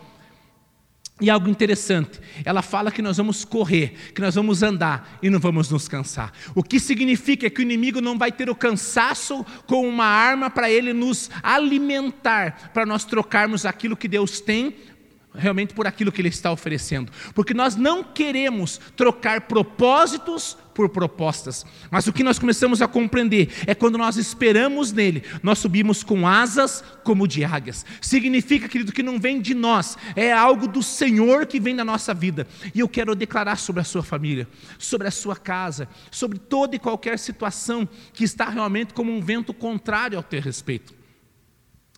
E 1.19 1.31
algo 1.31 1.49
interessante, 1.49 2.21
ela 2.45 2.61
fala 2.61 2.91
que 2.91 3.01
nós 3.01 3.17
vamos 3.17 3.43
correr, 3.43 4.13
que 4.15 4.21
nós 4.21 4.35
vamos 4.35 4.63
andar 4.63 5.19
e 5.23 5.31
não 5.31 5.41
vamos 5.41 5.71
nos 5.71 5.89
cansar. 5.89 6.31
O 6.55 6.63
que 6.63 6.79
significa 6.79 7.49
que 7.49 7.61
o 7.61 7.63
inimigo 7.63 8.03
não 8.03 8.19
vai 8.19 8.31
ter 8.31 8.51
o 8.51 8.55
cansaço 8.55 9.45
com 9.67 9.89
uma 9.89 10.05
arma 10.05 10.51
para 10.51 10.71
ele 10.71 10.93
nos 10.93 11.31
alimentar, 11.43 12.71
para 12.75 12.85
nós 12.85 13.07
trocarmos 13.07 13.65
aquilo 13.65 13.97
que 13.97 14.09
Deus 14.09 14.41
tem 14.43 14.77
realmente 15.37 15.75
por 15.75 15.87
aquilo 15.87 16.13
que 16.13 16.21
Ele 16.21 16.29
está 16.29 16.51
oferecendo. 16.51 17.13
Porque 17.35 17.55
nós 17.55 17.77
não 17.77 18.03
queremos 18.03 18.81
trocar 18.97 19.43
propósitos 19.43 20.57
por 20.77 20.91
propostas, 20.91 21.65
mas 21.91 22.07
o 22.07 22.13
que 22.13 22.23
nós 22.23 22.39
começamos 22.39 22.83
a 22.83 22.87
compreender 22.87 23.51
é 23.67 23.75
quando 23.75 23.97
nós 23.97 24.19
esperamos 24.19 24.93
nele, 24.93 25.25
nós 25.43 25.59
subimos 25.59 26.05
com 26.05 26.29
asas 26.29 26.85
como 27.03 27.27
de 27.27 27.43
águias. 27.43 27.87
Significa, 27.99 28.69
querido, 28.69 28.93
que 28.93 29.03
não 29.03 29.19
vem 29.19 29.41
de 29.41 29.55
nós, 29.55 29.97
é 30.15 30.31
algo 30.31 30.69
do 30.69 30.83
Senhor 30.83 31.47
que 31.47 31.59
vem 31.59 31.73
na 31.73 31.83
nossa 31.83 32.13
vida. 32.13 32.47
E 32.75 32.81
eu 32.81 32.89
quero 32.91 33.15
declarar 33.15 33.57
sobre 33.57 33.81
a 33.81 33.85
sua 33.85 34.03
família, 34.03 34.47
sobre 34.79 35.09
a 35.09 35.11
sua 35.11 35.35
casa, 35.35 35.89
sobre 36.11 36.39
toda 36.39 36.77
e 36.77 36.79
qualquer 36.79 37.19
situação 37.19 37.89
que 38.13 38.25
está 38.25 38.51
realmente 38.51 38.93
como 38.93 39.11
um 39.11 39.23
vento 39.23 39.55
contrário 39.55 40.19
ao 40.19 40.23
teu 40.23 40.43
respeito. 40.43 40.95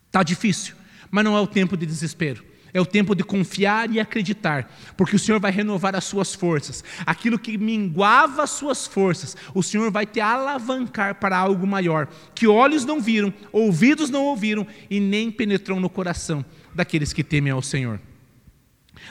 Está 0.07 0.23
difícil, 0.23 0.77
mas 1.11 1.25
não 1.25 1.37
é 1.37 1.41
o 1.41 1.49
tempo 1.49 1.77
de 1.77 1.85
desespero 1.85 2.45
É 2.73 2.81
o 2.81 2.87
tempo 2.87 3.15
de 3.15 3.25
confiar 3.25 3.91
e 3.91 3.99
acreditar, 3.99 4.71
porque 4.97 5.17
o 5.17 5.19
Senhor 5.19 5.41
vai 5.41 5.51
renovar 5.51 5.97
as 5.97 6.05
suas 6.05 6.35
forças. 6.35 6.85
Aquilo 7.07 7.39
que 7.39 7.57
minguava 7.57 8.43
as 8.43 8.51
suas 8.51 8.87
forças, 8.87 9.37
o 9.55 9.63
Senhor 9.63 9.91
vai 9.91 10.05
te 10.05 10.21
alavancar 10.21 11.15
para 11.15 11.37
algo 11.37 11.67
maior, 11.67 12.09
que 12.35 12.47
olhos 12.47 12.85
não 12.85 13.01
viram, 13.01 13.33
ouvidos 13.51 14.11
não 14.11 14.25
ouviram 14.25 14.67
e 14.91 15.01
nem 15.01 15.31
penetrou 15.31 15.81
no 15.81 15.89
coração 15.89 16.45
daqueles 16.75 17.13
que 17.13 17.25
temem 17.25 17.53
ao 17.53 17.63
Senhor. 17.63 18.01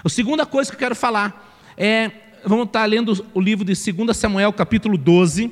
A 0.04 0.10
segunda 0.10 0.46
coisa 0.46 0.70
que 0.70 0.76
eu 0.76 0.80
quero 0.80 0.96
falar 0.96 1.48
é, 1.76 2.12
vamos 2.43 2.67
estar 2.67 2.86
lendo 2.86 3.26
o 3.34 3.41
livro 3.41 3.65
de 3.65 3.74
2 3.74 4.15
Samuel, 4.15 4.54
capítulo 4.54 4.98
12. 4.98 5.52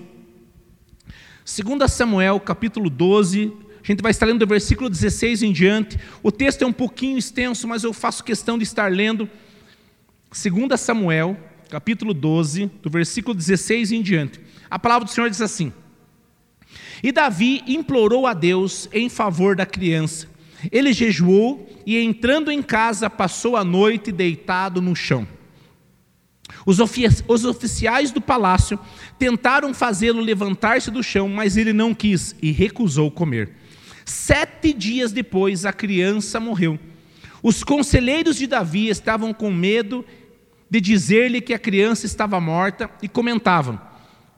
2 1.46 1.92
Samuel, 1.92 2.40
capítulo 2.40 2.90
12, 2.90 3.54
a 3.92 3.92
gente 3.92 4.02
vai 4.02 4.10
estar 4.10 4.26
lendo 4.26 4.40
do 4.40 4.48
versículo 4.48 4.90
16 4.90 5.44
em 5.44 5.52
diante. 5.52 6.00
O 6.24 6.32
texto 6.32 6.64
é 6.64 6.66
um 6.66 6.74
pouquinho 6.74 7.18
extenso, 7.18 7.68
mas 7.68 7.84
eu 7.84 7.94
faço 7.94 8.24
questão 8.24 8.58
de 8.58 8.64
estar 8.64 8.92
lendo 8.92 9.30
2 10.32 10.80
Samuel, 10.80 11.38
capítulo 11.70 12.14
12, 12.14 12.66
do 12.82 12.90
versículo 12.90 13.36
16 13.36 13.92
em 13.92 14.02
diante. 14.02 14.40
A 14.72 14.80
palavra 14.80 15.06
do 15.06 15.12
Senhor 15.12 15.30
diz 15.30 15.40
assim: 15.40 15.72
E 17.04 17.12
Davi 17.12 17.64
implorou 17.68 18.26
a 18.26 18.34
Deus 18.34 18.90
em 18.92 19.08
favor 19.08 19.56
da 19.56 19.68
criança. 19.68 20.28
Ele 20.72 20.92
jejuou 20.92 21.70
e, 21.86 22.00
entrando 22.00 22.52
em 22.52 22.64
casa, 22.64 23.08
passou 23.08 23.56
a 23.56 23.64
noite 23.64 24.12
deitado 24.12 24.82
no 24.82 24.96
chão. 24.96 25.28
Os, 26.66 26.80
oficiais 26.80 28.12
do 28.12 28.20
palácio 28.20 28.80
tentaram 29.20 29.74
fazê-lo 29.74 30.22
levantar-se 30.22 30.90
do 30.90 31.04
chão, 31.04 31.30
mas 31.30 31.56
ele 31.56 31.72
não 31.72 31.94
quis 31.94 32.36
e 32.42 32.52
recusou 32.52 33.12
comer. 33.12 33.52
Sete 34.06 34.72
dias 34.72 35.12
depois, 35.12 35.66
a 35.66 35.74
criança 35.74 36.40
morreu. 36.40 36.80
Os 37.42 37.64
conselheiros 37.64 38.38
de 38.38 38.46
Davi 38.46 38.88
estavam 38.88 39.34
com 39.34 39.52
medo 39.52 40.06
de 40.70 40.80
dizer-lhe 40.80 41.42
que 41.42 41.54
a 41.54 41.60
criança 41.60 42.06
estava 42.06 42.40
morta 42.40 42.90
e 43.02 43.08
comentavam: 43.08 43.80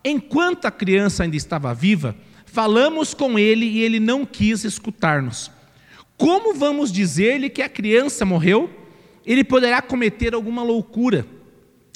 Enquanto 0.04 0.66
a 0.66 0.72
criança 0.72 1.24
ainda 1.24 1.36
estava 1.36 1.74
viva, 1.74 2.16
falamos 2.46 3.14
com 3.14 3.38
ele 3.38 3.66
e 3.66 3.82
ele 3.82 4.00
não 4.00 4.26
quis 4.26 4.64
escutar-nos. 4.64 5.52
Como 6.18 6.54
vamos 6.56 6.92
dizer-lhe 6.92 7.50
que 7.50 7.62
a 7.62 7.70
criança 7.70 8.26
morreu? 8.26 8.70
Ele 9.26 9.44
poderá 9.44 9.82
cometer 9.82 10.34
alguma 10.34 10.64
loucura. 10.64 11.28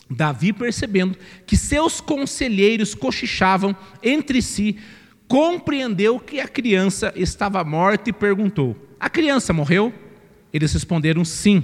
Davi, 0.10 0.52
percebendo 0.52 1.18
que 1.46 1.56
seus 1.56 2.02
conselheiros 2.02 2.94
cochichavam 2.94 3.76
entre 4.04 4.42
si, 4.42 4.78
compreendeu 5.32 6.20
que 6.20 6.42
a 6.42 6.48
criança 6.48 7.14
estava 7.16 7.64
morta 7.64 8.10
e 8.10 8.14
perguntou: 8.14 8.76
A 9.00 9.10
criança 9.10 9.54
morreu? 9.54 9.94
Eles 10.52 10.74
responderam 10.74 11.24
sim. 11.24 11.64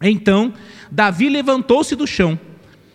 Então, 0.00 0.54
Davi 0.90 1.28
levantou-se 1.28 1.94
do 1.94 2.06
chão, 2.06 2.40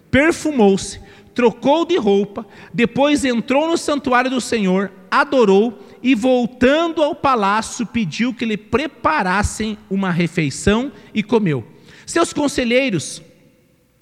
perfumou-se, 0.10 1.00
trocou 1.36 1.86
de 1.86 1.98
roupa, 1.98 2.48
depois 2.74 3.24
entrou 3.24 3.68
no 3.70 3.78
santuário 3.78 4.32
do 4.32 4.42
Senhor, 4.42 4.92
adorou 5.10 5.80
e, 6.02 6.16
voltando 6.16 7.04
ao 7.04 7.14
palácio, 7.14 7.86
pediu 7.86 8.34
que 8.34 8.46
lhe 8.46 8.58
preparassem 8.58 9.78
uma 9.88 10.10
refeição 10.10 10.92
e 11.14 11.22
comeu. 11.22 11.64
Seus 12.08 12.34
conselheiros 12.34 13.22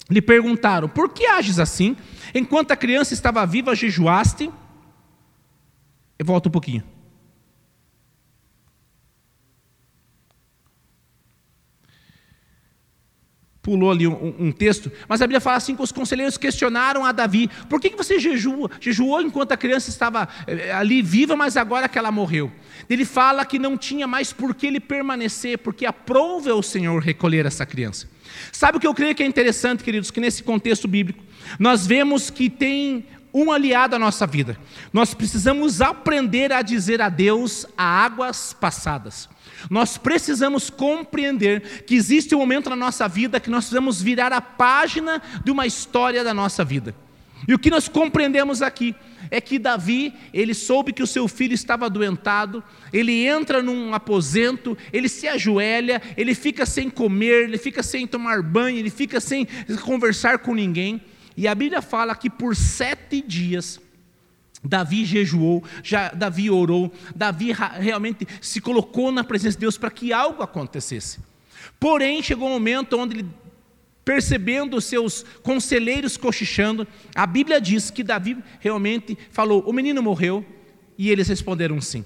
lhe 0.08 0.22
perguntaram: 0.22 0.88
Por 0.88 1.10
que 1.10 1.26
ages 1.26 1.58
assim? 1.58 1.94
Enquanto 2.34 2.70
a 2.70 2.76
criança 2.76 3.12
estava 3.12 3.44
viva, 3.44 3.76
jejuaste? 3.76 4.50
Eu 6.18 6.26
volto 6.26 6.46
um 6.46 6.50
pouquinho. 6.50 6.82
Pulou 13.62 13.90
ali 13.90 14.06
um, 14.06 14.46
um, 14.46 14.50
texto, 14.50 14.90
mas 15.06 15.20
a 15.20 15.26
Bíblia 15.26 15.42
fala 15.42 15.58
assim 15.58 15.76
que 15.76 15.82
os 15.82 15.92
conselheiros 15.92 16.38
questionaram 16.38 17.04
a 17.04 17.12
Davi: 17.12 17.50
por 17.68 17.78
que, 17.78 17.90
que 17.90 17.96
você 17.96 18.18
jejua? 18.18 18.70
jejuou 18.80 19.20
enquanto 19.20 19.52
a 19.52 19.58
criança 19.58 19.90
estava 19.90 20.26
eh, 20.46 20.72
ali 20.72 21.02
viva, 21.02 21.36
mas 21.36 21.54
agora 21.54 21.86
que 21.86 21.98
ela 21.98 22.10
morreu? 22.10 22.50
Ele 22.88 23.04
fala 23.04 23.44
que 23.44 23.58
não 23.58 23.76
tinha 23.76 24.06
mais 24.06 24.32
por 24.32 24.54
que 24.54 24.66
ele 24.66 24.80
permanecer, 24.80 25.58
porque 25.58 25.84
aprova 25.84 26.54
o 26.54 26.62
Senhor 26.62 27.02
recolher 27.02 27.44
essa 27.44 27.66
criança. 27.66 28.08
Sabe 28.52 28.78
o 28.78 28.80
que 28.80 28.86
eu 28.86 28.94
creio 28.94 29.14
que 29.14 29.22
é 29.22 29.26
interessante, 29.26 29.84
queridos, 29.84 30.10
que 30.10 30.20
nesse 30.20 30.42
contexto 30.42 30.88
bíblico, 30.88 31.22
nós 31.58 31.86
vemos 31.86 32.30
que 32.30 32.48
tem 32.48 33.04
um 33.32 33.52
aliado 33.52 33.96
à 33.96 33.98
nossa 33.98 34.26
vida. 34.26 34.58
Nós 34.92 35.14
precisamos 35.14 35.80
aprender 35.80 36.52
a 36.52 36.62
dizer 36.62 37.00
adeus 37.00 37.66
a 37.76 37.84
águas 37.84 38.52
passadas. 38.52 39.28
Nós 39.70 39.98
precisamos 39.98 40.70
compreender 40.70 41.84
que 41.84 41.94
existe 41.94 42.34
um 42.34 42.38
momento 42.38 42.70
na 42.70 42.76
nossa 42.76 43.08
vida 43.08 43.40
que 43.40 43.50
nós 43.50 43.64
precisamos 43.64 44.00
virar 44.00 44.32
a 44.32 44.40
página 44.40 45.20
de 45.44 45.50
uma 45.50 45.66
história 45.66 46.22
da 46.22 46.32
nossa 46.32 46.64
vida. 46.64 46.94
E 47.46 47.54
o 47.54 47.58
que 47.58 47.70
nós 47.70 47.88
compreendemos 47.88 48.62
aqui 48.62 48.94
é 49.30 49.40
que 49.40 49.58
Davi, 49.58 50.14
ele 50.32 50.54
soube 50.54 50.92
que 50.92 51.02
o 51.02 51.06
seu 51.06 51.28
filho 51.28 51.54
estava 51.54 51.86
adoentado, 51.86 52.62
ele 52.92 53.26
entra 53.26 53.62
num 53.62 53.94
aposento, 53.94 54.76
ele 54.92 55.08
se 55.08 55.28
ajoelha, 55.28 56.00
ele 56.16 56.34
fica 56.34 56.66
sem 56.66 56.90
comer, 56.90 57.44
ele 57.44 57.58
fica 57.58 57.82
sem 57.82 58.06
tomar 58.06 58.42
banho, 58.42 58.78
ele 58.78 58.90
fica 58.90 59.20
sem 59.20 59.46
conversar 59.82 60.38
com 60.38 60.54
ninguém. 60.54 61.00
E 61.38 61.46
a 61.46 61.54
Bíblia 61.54 61.80
fala 61.80 62.16
que 62.16 62.28
por 62.28 62.56
sete 62.56 63.22
dias 63.22 63.80
Davi 64.60 65.04
jejuou, 65.04 65.62
já, 65.84 66.08
Davi 66.08 66.50
orou, 66.50 66.92
Davi 67.14 67.52
realmente 67.78 68.26
se 68.40 68.60
colocou 68.60 69.12
na 69.12 69.22
presença 69.22 69.54
de 69.56 69.60
Deus 69.60 69.78
para 69.78 69.88
que 69.88 70.12
algo 70.12 70.42
acontecesse. 70.42 71.20
Porém, 71.78 72.20
chegou 72.24 72.48
um 72.48 72.54
momento 72.54 72.98
onde 72.98 73.18
ele, 73.18 73.26
percebendo 74.04 74.80
seus 74.80 75.24
conselheiros 75.40 76.16
cochichando, 76.16 76.84
a 77.14 77.24
Bíblia 77.24 77.60
diz 77.60 77.88
que 77.88 78.02
Davi 78.02 78.36
realmente 78.58 79.16
falou: 79.30 79.62
O 79.64 79.72
menino 79.72 80.02
morreu, 80.02 80.44
e 80.98 81.08
eles 81.08 81.28
responderam 81.28 81.80
sim. 81.80 82.04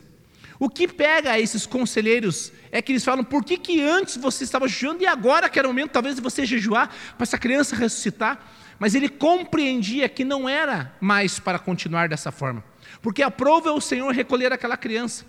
O 0.59 0.69
que 0.69 0.87
pega 0.87 1.41
esses 1.41 1.65
conselheiros 1.65 2.53
é 2.71 2.83
que 2.83 2.93
eles 2.93 3.03
falam: 3.03 3.25
por 3.25 3.43
que, 3.43 3.57
que 3.57 3.81
antes 3.81 4.19
você 4.19 4.45
estava 4.45 4.69
jejuando 4.69 5.03
e 5.03 5.07
agora 5.07 5.49
que 5.49 5.59
era 5.59 5.67
o 5.67 5.71
momento 5.71 5.93
talvez 5.93 6.17
de 6.17 6.21
você 6.21 6.45
jejuar 6.45 6.95
para 7.17 7.23
essa 7.23 7.39
criança 7.39 7.75
ressuscitar? 7.75 8.61
Mas 8.83 8.97
ele 8.97 9.09
compreendia 9.09 10.09
que 10.09 10.25
não 10.25 10.49
era 10.49 10.93
mais 11.01 11.39
para 11.39 11.57
continuar 11.57 12.09
dessa 12.09 12.33
forma, 12.33 12.65
porque 13.01 13.23
aprova 13.23 13.71
o 13.71 13.81
Senhor 13.81 14.13
recolher 14.13 14.53
aquela 14.53 14.77
criança. 14.77 15.25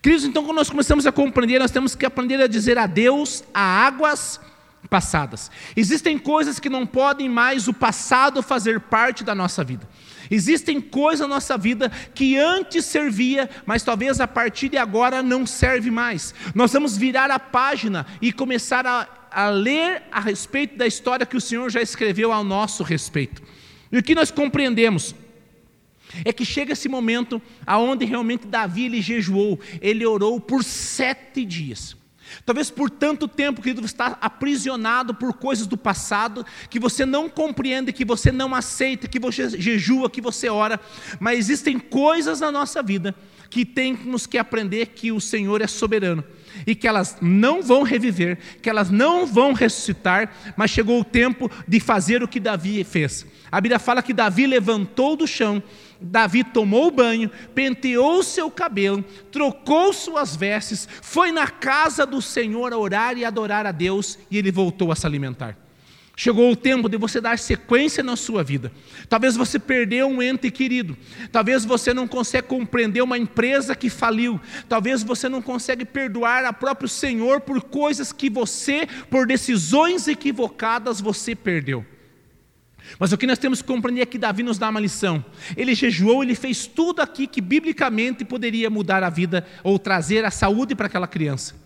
Queridos, 0.00 0.24
então, 0.24 0.44
quando 0.44 0.58
nós 0.58 0.70
começamos 0.70 1.04
a 1.04 1.10
compreender, 1.10 1.58
nós 1.58 1.72
temos 1.72 1.96
que 1.96 2.06
aprender 2.06 2.40
a 2.40 2.46
dizer 2.46 2.78
adeus 2.78 3.42
a 3.52 3.60
águas 3.60 4.40
passadas. 4.88 5.50
Existem 5.74 6.16
coisas 6.16 6.60
que 6.60 6.68
não 6.68 6.86
podem 6.86 7.28
mais 7.28 7.66
o 7.66 7.74
passado 7.74 8.44
fazer 8.44 8.78
parte 8.78 9.24
da 9.24 9.34
nossa 9.34 9.64
vida. 9.64 9.88
Existem 10.30 10.80
coisas 10.80 11.26
na 11.28 11.34
nossa 11.34 11.58
vida 11.58 11.90
que 12.14 12.38
antes 12.38 12.84
servia, 12.84 13.50
mas 13.66 13.82
talvez 13.82 14.20
a 14.20 14.28
partir 14.28 14.68
de 14.68 14.76
agora 14.76 15.20
não 15.20 15.44
serve 15.44 15.90
mais. 15.90 16.32
Nós 16.54 16.72
vamos 16.72 16.96
virar 16.96 17.28
a 17.32 17.40
página 17.40 18.06
e 18.22 18.32
começar 18.32 18.86
a 18.86 19.23
a 19.34 19.50
ler 19.50 20.04
a 20.12 20.20
respeito 20.20 20.76
da 20.76 20.86
história 20.86 21.26
que 21.26 21.36
o 21.36 21.40
Senhor 21.40 21.68
já 21.68 21.82
escreveu 21.82 22.32
ao 22.32 22.44
nosso 22.44 22.84
respeito. 22.84 23.42
E 23.90 23.98
o 23.98 24.02
que 24.02 24.14
nós 24.14 24.30
compreendemos 24.30 25.14
é 26.24 26.32
que 26.32 26.44
chega 26.44 26.72
esse 26.72 26.88
momento 26.88 27.42
aonde 27.66 28.04
realmente 28.04 28.46
Davi 28.46 28.84
ele 28.84 29.02
jejuou, 29.02 29.58
ele 29.80 30.06
orou 30.06 30.40
por 30.40 30.62
sete 30.62 31.44
dias. 31.44 31.96
Talvez 32.46 32.70
por 32.70 32.88
tanto 32.88 33.28
tempo, 33.28 33.60
querido, 33.60 33.82
você 33.82 33.94
está 33.94 34.18
aprisionado 34.20 35.14
por 35.14 35.34
coisas 35.34 35.66
do 35.66 35.76
passado, 35.76 36.46
que 36.70 36.78
você 36.78 37.04
não 37.04 37.28
compreende, 37.28 37.92
que 37.92 38.04
você 38.04 38.32
não 38.32 38.54
aceita, 38.54 39.08
que 39.08 39.18
você 39.18 39.50
jejua, 39.50 40.08
que 40.08 40.20
você 40.20 40.48
ora, 40.48 40.80
mas 41.20 41.38
existem 41.38 41.78
coisas 41.78 42.40
na 42.40 42.50
nossa 42.50 42.82
vida 42.82 43.14
que 43.50 43.64
temos 43.64 44.26
que 44.26 44.38
aprender 44.38 44.86
que 44.86 45.12
o 45.12 45.20
Senhor 45.20 45.60
é 45.60 45.66
soberano 45.66 46.24
e 46.66 46.74
que 46.74 46.86
elas 46.86 47.16
não 47.20 47.62
vão 47.62 47.82
reviver, 47.82 48.38
que 48.62 48.70
elas 48.70 48.90
não 48.90 49.26
vão 49.26 49.52
ressuscitar, 49.52 50.32
mas 50.56 50.70
chegou 50.70 51.00
o 51.00 51.04
tempo 51.04 51.50
de 51.66 51.80
fazer 51.80 52.22
o 52.22 52.28
que 52.28 52.40
Davi 52.40 52.82
fez. 52.84 53.26
A 53.50 53.60
Bíblia 53.60 53.78
fala 53.78 54.02
que 54.02 54.12
Davi 54.12 54.46
levantou 54.46 55.16
do 55.16 55.26
chão, 55.26 55.62
Davi 56.00 56.44
tomou 56.44 56.90
banho, 56.90 57.30
penteou 57.54 58.22
seu 58.22 58.50
cabelo, 58.50 59.02
trocou 59.30 59.92
suas 59.92 60.36
vestes, 60.36 60.88
foi 61.00 61.32
na 61.32 61.48
casa 61.48 62.04
do 62.04 62.20
Senhor 62.20 62.72
orar 62.72 63.16
e 63.16 63.24
adorar 63.24 63.66
a 63.66 63.72
Deus 63.72 64.18
e 64.30 64.36
ele 64.36 64.50
voltou 64.50 64.92
a 64.92 64.96
se 64.96 65.06
alimentar. 65.06 65.63
Chegou 66.16 66.52
o 66.52 66.56
tempo 66.56 66.88
de 66.88 66.96
você 66.96 67.20
dar 67.20 67.38
sequência 67.38 68.02
na 68.02 68.14
sua 68.14 68.44
vida. 68.44 68.70
Talvez 69.08 69.36
você 69.36 69.58
perdeu 69.58 70.06
um 70.06 70.22
ente 70.22 70.48
querido. 70.48 70.96
Talvez 71.32 71.64
você 71.64 71.92
não 71.92 72.06
consegue 72.06 72.46
compreender 72.46 73.02
uma 73.02 73.18
empresa 73.18 73.74
que 73.74 73.90
faliu. 73.90 74.40
Talvez 74.68 75.02
você 75.02 75.28
não 75.28 75.42
consegue 75.42 75.84
perdoar 75.84 76.44
a 76.44 76.52
próprio 76.52 76.88
Senhor 76.88 77.40
por 77.40 77.60
coisas 77.62 78.12
que 78.12 78.30
você, 78.30 78.86
por 79.10 79.26
decisões 79.26 80.06
equivocadas, 80.06 81.00
você 81.00 81.34
perdeu. 81.34 81.84
Mas 82.96 83.12
o 83.12 83.18
que 83.18 83.26
nós 83.26 83.38
temos 83.38 83.60
que 83.60 83.66
compreender 83.66 84.02
é 84.02 84.06
que 84.06 84.18
Davi 84.18 84.44
nos 84.44 84.58
dá 84.58 84.68
uma 84.68 84.78
lição. 84.78 85.24
Ele 85.56 85.74
jejuou, 85.74 86.22
ele 86.22 86.36
fez 86.36 86.64
tudo 86.64 87.00
aqui 87.00 87.26
que 87.26 87.40
biblicamente 87.40 88.24
poderia 88.24 88.70
mudar 88.70 89.02
a 89.02 89.10
vida 89.10 89.44
ou 89.64 89.80
trazer 89.80 90.24
a 90.24 90.30
saúde 90.30 90.76
para 90.76 90.86
aquela 90.86 91.08
criança. 91.08 91.63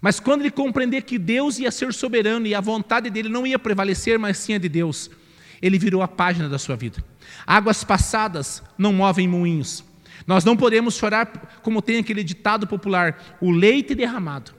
Mas 0.00 0.20
quando 0.20 0.42
ele 0.42 0.50
compreender 0.50 1.02
que 1.02 1.18
Deus 1.18 1.58
ia 1.58 1.70
ser 1.70 1.92
soberano 1.92 2.46
e 2.46 2.54
a 2.54 2.60
vontade 2.60 3.10
dele 3.10 3.28
não 3.28 3.46
ia 3.46 3.58
prevalecer, 3.58 4.18
mas 4.18 4.38
sim 4.38 4.54
a 4.54 4.58
de 4.58 4.68
Deus, 4.68 5.10
ele 5.60 5.78
virou 5.78 6.02
a 6.02 6.08
página 6.08 6.48
da 6.48 6.58
sua 6.58 6.76
vida. 6.76 7.02
Águas 7.46 7.82
passadas 7.82 8.62
não 8.76 8.92
movem 8.92 9.26
moinhos. 9.26 9.84
Nós 10.26 10.44
não 10.44 10.56
podemos 10.56 10.94
chorar 10.94 11.60
como 11.62 11.82
tem 11.82 11.98
aquele 11.98 12.22
ditado 12.22 12.66
popular, 12.66 13.38
o 13.40 13.50
leite 13.50 13.94
derramado. 13.94 14.52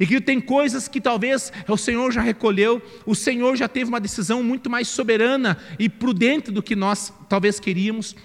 E 0.00 0.06
que 0.06 0.20
tem 0.20 0.40
coisas 0.40 0.88
que 0.88 1.00
talvez 1.00 1.52
o 1.68 1.76
Senhor 1.76 2.10
já 2.10 2.20
recolheu, 2.20 2.82
o 3.04 3.14
Senhor 3.14 3.56
já 3.56 3.68
teve 3.68 3.88
uma 3.88 4.00
decisão 4.00 4.42
muito 4.42 4.70
mais 4.70 4.88
soberana 4.88 5.58
e 5.78 5.88
prudente 5.88 6.50
do 6.50 6.62
que 6.62 6.74
nós 6.74 7.12
talvez 7.28 7.60
queríamos. 7.60 8.16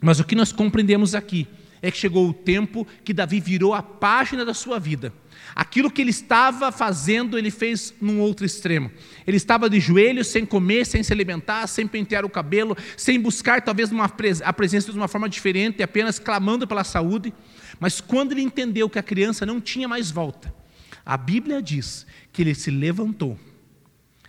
Mas 0.00 0.20
o 0.20 0.24
que 0.24 0.34
nós 0.34 0.52
compreendemos 0.52 1.14
aqui 1.14 1.48
é 1.82 1.90
que 1.90 1.98
chegou 1.98 2.28
o 2.28 2.32
tempo 2.32 2.86
que 3.04 3.12
Davi 3.12 3.40
virou 3.40 3.74
a 3.74 3.82
página 3.82 4.44
da 4.44 4.54
sua 4.54 4.78
vida. 4.78 5.12
Aquilo 5.54 5.90
que 5.90 6.02
ele 6.02 6.10
estava 6.10 6.70
fazendo, 6.72 7.38
ele 7.38 7.50
fez 7.50 7.94
num 8.00 8.20
outro 8.20 8.44
extremo. 8.44 8.90
Ele 9.26 9.36
estava 9.36 9.70
de 9.70 9.80
joelhos, 9.80 10.26
sem 10.28 10.44
comer, 10.44 10.84
sem 10.84 11.02
se 11.02 11.12
alimentar, 11.12 11.66
sem 11.66 11.86
pentear 11.86 12.24
o 12.24 12.30
cabelo, 12.30 12.76
sem 12.96 13.20
buscar 13.20 13.62
talvez 13.62 13.90
uma, 13.90 14.04
a 14.44 14.52
presença 14.52 14.90
de 14.90 14.98
uma 14.98 15.08
forma 15.08 15.28
diferente, 15.28 15.82
apenas 15.82 16.18
clamando 16.18 16.66
pela 16.66 16.84
saúde. 16.84 17.32
Mas 17.78 18.00
quando 18.00 18.32
ele 18.32 18.42
entendeu 18.42 18.88
que 18.90 18.98
a 18.98 19.02
criança 19.02 19.46
não 19.46 19.60
tinha 19.60 19.88
mais 19.88 20.10
volta, 20.10 20.54
a 21.04 21.16
Bíblia 21.16 21.62
diz 21.62 22.06
que 22.32 22.42
ele 22.42 22.54
se 22.54 22.70
levantou. 22.70 23.38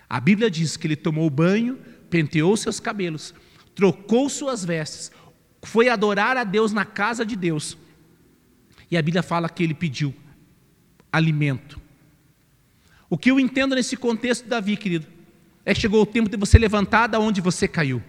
A 0.10 0.20
Bíblia 0.20 0.50
diz 0.50 0.78
que 0.78 0.88
ele 0.88 0.96
tomou 0.96 1.30
banho, 1.30 1.78
penteou 2.10 2.56
seus 2.56 2.80
cabelos, 2.80 3.34
trocou 3.76 4.30
suas 4.30 4.64
vestes, 4.64 5.12
foi 5.64 5.90
adorar 5.90 6.38
a 6.38 6.44
Deus 6.44 6.72
na 6.72 6.86
casa 6.86 7.26
de 7.26 7.36
Deus. 7.36 7.78
E 8.90 8.98
a 8.98 9.02
Bíblia 9.02 9.24
fala 9.24 9.50
que 9.50 9.64
ele 9.64 9.74
pediu 9.74 10.14
alimento. 11.12 11.80
O 13.10 13.18
que 13.18 13.32
eu 13.32 13.40
entendo 13.40 13.76
nesse 13.76 13.96
contexto, 13.96 14.48
Davi, 14.48 14.76
querido, 14.78 15.08
é 15.66 15.74
que 15.74 15.82
chegou 15.82 16.02
o 16.02 16.06
tempo 16.06 16.30
de 16.30 16.38
você 16.38 16.58
levantar 16.58 17.08
da 17.08 17.20
onde 17.20 17.42
você 17.42 17.68
caiu. 17.68 18.02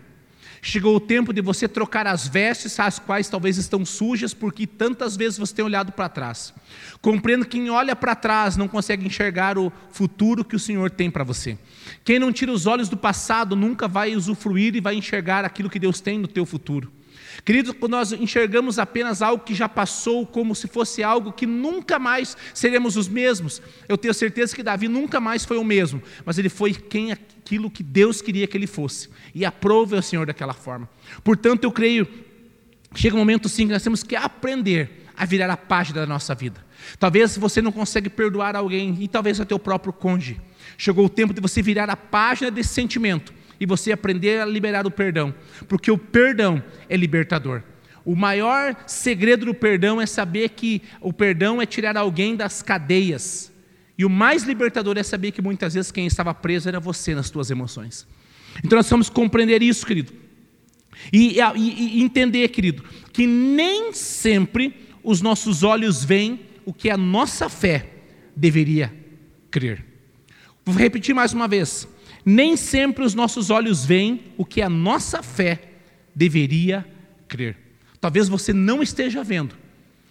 Chegou 0.61 0.97
o 0.97 1.01
tempo 1.01 1.33
de 1.33 1.41
você 1.41 1.69
trocar 1.69 2.07
as 2.07 2.27
vestes, 2.27 2.79
as 2.81 2.99
quais 2.99 3.29
talvez 3.29 3.59
estão 3.59 3.85
sujas, 3.85 4.35
porque 4.35 4.67
tantas 4.67 5.17
vezes 5.17 5.39
você 5.39 5.55
tem 5.55 5.65
olhado 5.65 5.93
para 5.93 6.09
trás. 6.09 6.53
Compreendo 7.01 7.45
que 7.45 7.59
quem 7.59 7.71
olha 7.71 7.95
para 7.95 8.17
trás 8.17 8.57
não 8.57 8.67
consegue 8.67 9.07
enxergar 9.07 9.57
o 9.57 9.73
futuro 9.91 10.45
que 10.45 10.57
o 10.57 10.59
Senhor 10.59 10.91
tem 10.91 11.11
para 11.11 11.23
você. 11.23 11.57
Quem 12.05 12.19
não 12.19 12.33
tira 12.33 12.51
os 12.51 12.67
olhos 12.67 12.89
do 12.89 12.97
passado 12.97 13.55
nunca 13.55 13.87
vai 13.87 14.17
usufruir 14.17 14.75
e 14.75 14.81
vai 14.81 14.97
enxergar 14.97 15.45
aquilo 15.45 15.71
que 15.71 15.79
Deus 15.79 16.01
tem 16.01 16.19
no 16.19 16.27
teu 16.27 16.45
futuro. 16.45 16.93
Queridos, 17.45 17.75
quando 17.79 17.93
nós 17.93 18.13
enxergamos 18.13 18.79
apenas 18.79 19.23
algo 19.23 19.45
que 19.45 19.55
já 19.55 19.69
passou, 19.69 20.27
como 20.27 20.55
se 20.55 20.67
fosse 20.67 21.03
algo 21.03 21.33
que 21.33 21.47
nunca 21.47 21.99
mais 21.99 22.37
seremos 22.53 22.97
os 22.97 23.09
mesmos, 23.09 23.63
eu 23.89 23.97
tenho 23.97 24.13
certeza 24.13 24.55
que 24.55 24.63
Davi 24.63 24.89
nunca 24.89 25.21
mais 25.21 25.45
foi 25.45 25.57
o 25.57 25.65
mesmo, 25.65 26.03
mas 26.25 26.39
ele 26.39 26.49
foi 26.49 26.75
quem 26.75 27.13
aquilo 27.13 27.71
que 27.71 27.83
Deus 27.83 28.21
queria 28.21 28.47
que 28.47 28.57
ele 28.57 28.67
fosse, 28.67 29.09
e 29.35 29.45
aprove 29.45 29.97
o 29.97 30.03
Senhor 30.03 30.27
daquela 30.27 30.53
forma. 30.53 30.89
Portanto, 31.23 31.65
eu 31.65 31.73
creio, 31.73 32.07
chega 32.95 33.17
um 33.17 33.21
momento 33.21 33.49
sim 33.49 33.67
que 33.67 33.73
nós 33.73 33.83
temos 33.83 34.03
que 34.03 34.17
aprender 34.17 35.07
a 35.17 35.25
virar 35.25 35.51
a 35.51 35.57
página 35.57 36.01
da 36.01 36.07
nossa 36.07 36.35
vida. 36.35 36.65
Talvez 36.99 37.37
você 37.37 37.61
não 37.61 37.73
consegue 37.73 38.09
perdoar 38.09 38.57
alguém, 38.57 38.97
e 39.01 39.09
talvez 39.09 39.41
o 39.41 39.45
teu 39.45 39.59
próprio 39.59 39.93
cônjuge. 39.93 40.41
Chegou 40.77 41.07
o 41.07 41.09
tempo 41.09 41.33
de 41.33 41.41
você 41.41 41.63
virar 41.63 41.89
a 41.89 41.97
página 41.97 42.51
desse 42.51 42.75
sentimento 42.75 43.38
e 43.61 43.67
você 43.67 43.93
aprender 43.93 44.41
a 44.41 44.47
liberar 44.47 44.87
o 44.87 44.91
perdão, 44.91 45.35
porque 45.67 45.91
o 45.91 45.99
perdão 45.99 46.63
é 46.89 46.97
libertador. 46.97 47.63
O 48.05 48.17
maior 48.17 48.75
segredo 48.87 49.47
do 49.47 49.55
perdão 49.55 50.01
é 50.01 50.07
saber 50.07 50.51
que 50.51 50.83
o 51.01 51.13
perdão 51.13 51.61
é 51.61 51.67
tirar 51.67 51.97
alguém 51.97 52.37
das 52.37 52.63
cadeias. 52.63 53.53
E 53.99 54.05
o 54.05 54.09
mais 54.09 54.45
libertador 54.45 54.97
é 54.97 55.03
saber 55.03 55.33
que 55.33 55.43
muitas 55.43 55.75
vezes 55.75 55.91
quem 55.91 56.07
estava 56.07 56.33
preso 56.33 56.69
era 56.69 56.81
você 56.81 57.15
nas 57.15 57.27
suas 57.27 57.51
emoções. 57.51 58.07
Então 58.65 58.77
nós 58.77 58.89
vamos 58.89 59.11
compreender 59.11 59.63
isso, 59.63 59.85
querido. 59.85 60.13
E, 61.13 61.39
e, 61.57 61.99
e 61.99 62.03
entender, 62.03 62.49
querido, 62.49 62.83
que 63.13 63.27
nem 63.27 63.93
sempre 63.93 64.75
os 65.03 65.21
nossos 65.21 65.63
olhos 65.63 66.05
veem 66.05 66.41
o 66.65 66.73
que 66.73 66.91
a 66.91 66.97
nossa 66.97 67.49
fé 67.49 67.91
deveria 68.35 68.95
crer. 69.51 69.85
Vou 70.65 70.75
repetir 70.75 71.15
mais 71.15 71.33
uma 71.33 71.49
vez 71.49 71.89
nem 72.25 72.57
sempre 72.57 73.05
os 73.05 73.15
nossos 73.15 73.51
olhos 73.51 73.85
veem 73.85 74.25
o 74.37 74.45
que 74.45 74.63
a 74.63 74.69
nossa 74.69 75.23
fé 75.23 75.61
deveria 76.15 76.87
crer. 77.27 77.57
Talvez 78.01 78.29
você 78.29 78.53
não 78.53 78.83
esteja 78.83 79.25
vendo, 79.25 79.57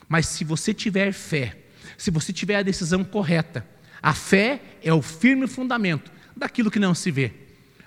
mas 0.08 0.28
se 0.28 0.44
você 0.44 0.74
tiver 0.74 1.12
fé, 1.14 1.58
se 1.98 2.12
você 2.12 2.34
tiver 2.34 2.56
a 2.56 2.64
decisão 2.64 3.04
correta, 3.04 3.66
a 4.02 4.14
fé 4.14 4.62
é 4.84 4.94
o 4.94 5.02
firme 5.02 5.48
fundamento 5.48 6.12
daquilo 6.36 6.72
que 6.72 6.80
não 6.80 6.94
se 6.94 7.12
vê, 7.12 7.34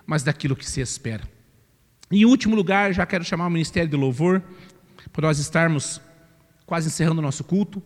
mas 0.06 0.22
daquilo 0.22 0.56
que 0.56 0.68
se 0.68 0.80
espera. 0.80 1.22
Em 2.10 2.24
último 2.24 2.56
lugar, 2.56 2.92
já 2.92 3.06
quero 3.06 3.24
chamar 3.24 3.46
o 3.46 3.50
Ministério 3.50 3.88
de 3.88 3.96
Louvor, 3.96 4.42
para 5.12 5.28
nós 5.28 5.38
estarmos 5.38 6.00
quase 6.66 6.88
encerrando 6.88 7.20
o 7.20 7.22
nosso 7.22 7.44
culto. 7.44 7.82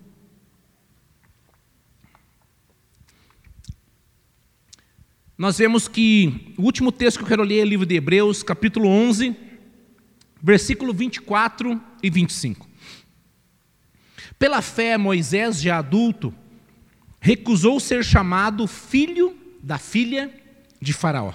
Nós 5.36 5.58
vemos 5.58 5.88
que 5.88 6.54
o 6.56 6.62
último 6.62 6.92
texto 6.92 7.18
que 7.18 7.24
eu 7.24 7.28
quero 7.28 7.42
ler 7.42 7.58
é 7.58 7.62
o 7.62 7.68
livro 7.68 7.84
de 7.84 7.96
Hebreus, 7.96 8.44
capítulo 8.44 8.88
11, 8.88 9.34
versículo 10.40 10.94
24 10.94 11.80
e 12.00 12.08
25. 12.08 12.68
Pela 14.38 14.62
fé, 14.62 14.96
Moisés, 14.96 15.60
já 15.60 15.78
adulto, 15.78 16.32
recusou 17.20 17.80
ser 17.80 18.04
chamado 18.04 18.66
filho 18.68 19.36
da 19.60 19.76
filha 19.76 20.32
de 20.80 20.92
Faraó, 20.92 21.32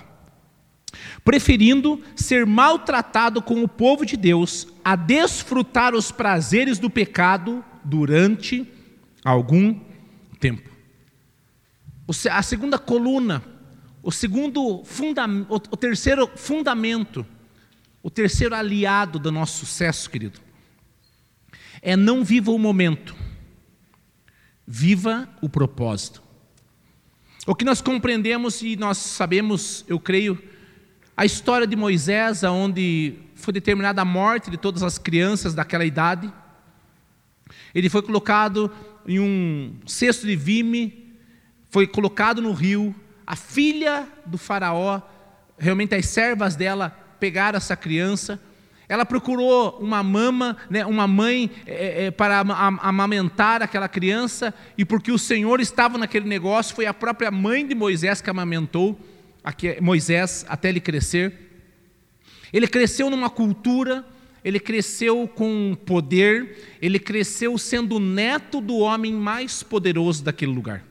preferindo 1.25 2.01
ser 2.15 2.45
maltratado 2.45 3.41
com 3.41 3.61
o 3.63 3.67
povo 3.67 4.05
de 4.05 4.15
Deus 4.15 4.65
a 4.83 4.95
desfrutar 4.95 5.93
os 5.93 6.09
prazeres 6.09 6.79
do 6.79 6.89
pecado 6.89 7.65
durante 7.83 8.65
algum 9.25 9.77
tempo. 10.39 10.69
A 12.31 12.41
segunda 12.41 12.79
coluna 12.79 13.58
o 14.09 14.11
segundo 14.11 14.83
fundamento, 14.85 15.53
o 15.53 15.77
terceiro 15.77 16.27
fundamento, 16.35 17.23
o 18.01 18.09
terceiro 18.09 18.55
aliado 18.55 19.19
do 19.19 19.31
nosso 19.31 19.67
sucesso, 19.67 20.09
querido, 20.09 20.39
é 21.79 21.95
não 21.95 22.23
viva 22.23 22.49
o 22.49 22.57
momento, 22.57 23.15
viva 24.65 25.29
o 25.43 25.47
propósito. 25.47 26.23
O 27.45 27.53
que 27.53 27.63
nós 27.63 27.83
compreendemos 27.83 28.63
e 28.63 28.75
nós 28.75 28.97
sabemos, 28.97 29.85
eu 29.87 29.99
creio, 29.99 30.41
a 31.15 31.23
história 31.23 31.67
de 31.67 31.75
Moisés, 31.75 32.43
onde 32.43 33.13
foi 33.35 33.53
determinada 33.53 34.01
a 34.01 34.05
morte 34.05 34.49
de 34.49 34.57
todas 34.57 34.81
as 34.81 34.97
crianças 34.97 35.53
daquela 35.53 35.85
idade. 35.85 36.33
Ele 37.75 37.91
foi 37.91 38.01
colocado 38.01 38.71
em 39.07 39.19
um 39.19 39.75
cesto 39.85 40.25
de 40.25 40.35
vime, 40.35 41.13
foi 41.69 41.85
colocado 41.85 42.41
no 42.41 42.53
rio, 42.53 42.95
a 43.29 43.35
filha 43.35 44.07
do 44.25 44.39
faraó, 44.39 44.99
realmente 45.55 45.93
as 45.93 46.07
servas 46.07 46.55
dela 46.55 46.89
pegaram 47.19 47.57
essa 47.57 47.75
criança. 47.75 48.41
Ela 48.87 49.05
procurou 49.05 49.77
uma 49.79 50.01
mama, 50.01 50.57
né, 50.67 50.83
uma 50.83 51.07
mãe 51.07 51.51
é, 51.67 52.05
é, 52.05 52.11
para 52.11 52.39
amamentar 52.39 53.61
aquela 53.61 53.87
criança, 53.87 54.51
e 54.75 54.83
porque 54.83 55.11
o 55.11 55.19
Senhor 55.19 55.59
estava 55.59 55.95
naquele 55.95 56.27
negócio, 56.27 56.73
foi 56.75 56.87
a 56.87 56.93
própria 56.93 57.29
mãe 57.29 57.67
de 57.67 57.75
Moisés 57.75 58.19
que 58.19 58.31
amamentou 58.31 58.99
Moisés 59.79 60.43
até 60.49 60.69
ele 60.69 60.79
crescer. 60.79 61.31
Ele 62.51 62.67
cresceu 62.67 63.11
numa 63.11 63.29
cultura, 63.29 64.03
ele 64.43 64.59
cresceu 64.59 65.27
com 65.27 65.77
poder, 65.85 66.77
ele 66.81 66.97
cresceu 66.97 67.59
sendo 67.59 67.99
neto 67.99 68.59
do 68.59 68.77
homem 68.77 69.13
mais 69.13 69.61
poderoso 69.61 70.23
daquele 70.23 70.51
lugar. 70.51 70.88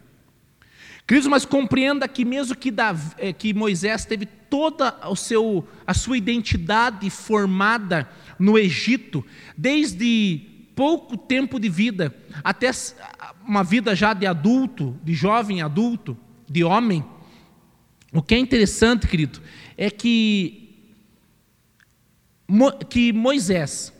Queridos, 1.08 1.26
mas 1.26 1.46
compreenda 1.46 2.06
que 2.06 2.22
mesmo 2.22 2.54
que, 2.54 2.70
Davi, 2.70 3.14
é, 3.16 3.32
que 3.32 3.54
Moisés 3.54 4.04
teve 4.04 4.26
toda 4.26 4.94
o 5.08 5.16
seu, 5.16 5.66
a 5.86 5.94
sua 5.94 6.18
identidade 6.18 7.08
formada 7.08 8.06
no 8.38 8.58
Egito, 8.58 9.24
desde 9.56 10.38
pouco 10.76 11.16
tempo 11.16 11.58
de 11.58 11.70
vida, 11.70 12.14
até 12.44 12.70
uma 13.42 13.64
vida 13.64 13.96
já 13.96 14.12
de 14.12 14.26
adulto, 14.26 15.00
de 15.02 15.14
jovem 15.14 15.62
adulto, 15.62 16.14
de 16.46 16.62
homem, 16.62 17.02
o 18.12 18.20
que 18.20 18.34
é 18.34 18.38
interessante, 18.38 19.06
querido, 19.06 19.40
é 19.78 19.90
que, 19.90 20.76
que 22.90 23.14
Moisés, 23.14 23.94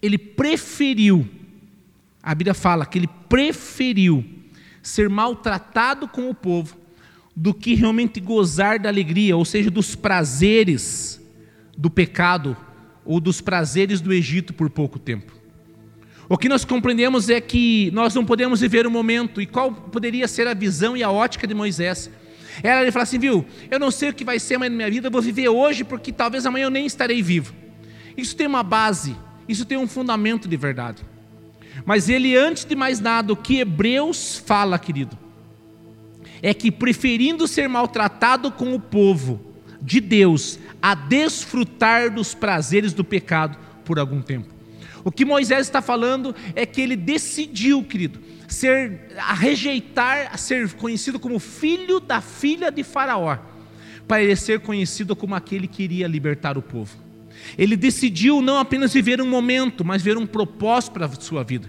ele 0.00 0.16
preferiu, 0.16 1.28
a 2.22 2.32
Bíblia 2.36 2.54
fala 2.54 2.86
que 2.86 3.00
ele 3.00 3.08
preferiu 3.28 4.41
ser 4.82 5.08
maltratado 5.08 6.08
com 6.08 6.28
o 6.28 6.34
povo 6.34 6.76
do 7.34 7.54
que 7.54 7.74
realmente 7.74 8.20
gozar 8.20 8.78
da 8.78 8.88
alegria, 8.88 9.36
ou 9.36 9.44
seja, 9.44 9.70
dos 9.70 9.94
prazeres 9.94 11.20
do 11.76 11.88
pecado 11.88 12.56
ou 13.04 13.20
dos 13.20 13.40
prazeres 13.40 14.00
do 14.00 14.12
Egito 14.12 14.52
por 14.52 14.68
pouco 14.68 14.98
tempo. 14.98 15.32
O 16.28 16.36
que 16.36 16.48
nós 16.48 16.64
compreendemos 16.64 17.28
é 17.28 17.40
que 17.40 17.90
nós 17.92 18.14
não 18.14 18.24
podemos 18.24 18.60
viver 18.60 18.86
o 18.86 18.90
momento, 18.90 19.40
e 19.40 19.46
qual 19.46 19.72
poderia 19.72 20.28
ser 20.28 20.46
a 20.46 20.54
visão 20.54 20.96
e 20.96 21.02
a 21.02 21.10
ótica 21.10 21.46
de 21.46 21.54
Moisés? 21.54 22.10
Era 22.62 22.82
ele 22.82 22.92
falar 22.92 23.04
assim, 23.04 23.18
viu, 23.18 23.44
eu 23.70 23.78
não 23.78 23.90
sei 23.90 24.10
o 24.10 24.14
que 24.14 24.24
vai 24.24 24.38
ser 24.38 24.56
amanhã 24.56 24.70
na 24.70 24.76
minha 24.76 24.90
vida, 24.90 25.06
eu 25.08 25.10
vou 25.10 25.22
viver 25.22 25.48
hoje 25.48 25.84
porque 25.84 26.12
talvez 26.12 26.44
amanhã 26.44 26.64
eu 26.64 26.70
nem 26.70 26.86
estarei 26.86 27.22
vivo. 27.22 27.54
Isso 28.16 28.36
tem 28.36 28.46
uma 28.46 28.62
base, 28.62 29.16
isso 29.48 29.64
tem 29.64 29.78
um 29.78 29.86
fundamento 29.86 30.48
de 30.48 30.56
verdade. 30.56 31.02
Mas 31.84 32.08
ele, 32.08 32.36
antes 32.36 32.64
de 32.64 32.74
mais 32.74 33.00
nada, 33.00 33.32
o 33.32 33.36
que 33.36 33.60
Hebreus 33.60 34.36
fala, 34.36 34.78
querido, 34.78 35.18
é 36.42 36.52
que 36.52 36.70
preferindo 36.70 37.46
ser 37.46 37.68
maltratado 37.68 38.50
com 38.50 38.74
o 38.74 38.80
povo 38.80 39.40
de 39.80 40.00
Deus 40.00 40.58
a 40.80 40.94
desfrutar 40.94 42.12
dos 42.12 42.34
prazeres 42.34 42.92
do 42.92 43.04
pecado 43.04 43.56
por 43.84 43.98
algum 43.98 44.20
tempo. 44.20 44.52
O 45.04 45.10
que 45.10 45.24
Moisés 45.24 45.66
está 45.66 45.82
falando 45.82 46.34
é 46.54 46.64
que 46.64 46.80
ele 46.80 46.96
decidiu, 46.96 47.82
querido, 47.82 48.20
ser 48.46 49.12
a 49.16 49.34
rejeitar 49.34 50.28
a 50.32 50.36
ser 50.36 50.72
conhecido 50.74 51.18
como 51.18 51.38
filho 51.38 51.98
da 51.98 52.20
filha 52.20 52.70
de 52.70 52.84
Faraó, 52.84 53.38
para 54.06 54.22
ele 54.22 54.36
ser 54.36 54.60
conhecido 54.60 55.16
como 55.16 55.34
aquele 55.34 55.66
que 55.66 55.82
iria 55.82 56.06
libertar 56.06 56.56
o 56.56 56.62
povo. 56.62 56.96
Ele 57.56 57.76
decidiu 57.76 58.40
não 58.40 58.58
apenas 58.58 58.92
viver 58.92 59.20
um 59.20 59.28
momento, 59.28 59.84
mas 59.84 60.02
ver 60.02 60.16
um 60.16 60.26
propósito 60.26 60.92
para 60.92 61.06
a 61.06 61.20
sua 61.20 61.42
vida. 61.42 61.68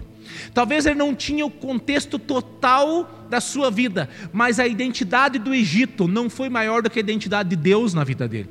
Talvez 0.52 0.86
ele 0.86 0.94
não 0.94 1.14
tinha 1.14 1.44
o 1.44 1.50
contexto 1.50 2.18
total 2.18 3.26
da 3.28 3.40
sua 3.40 3.70
vida, 3.70 4.08
mas 4.32 4.58
a 4.58 4.66
identidade 4.66 5.38
do 5.38 5.54
Egito 5.54 6.08
não 6.08 6.30
foi 6.30 6.48
maior 6.48 6.82
do 6.82 6.90
que 6.90 6.98
a 6.98 7.02
identidade 7.02 7.50
de 7.50 7.56
Deus 7.56 7.94
na 7.94 8.04
vida 8.04 8.26
dele. 8.26 8.48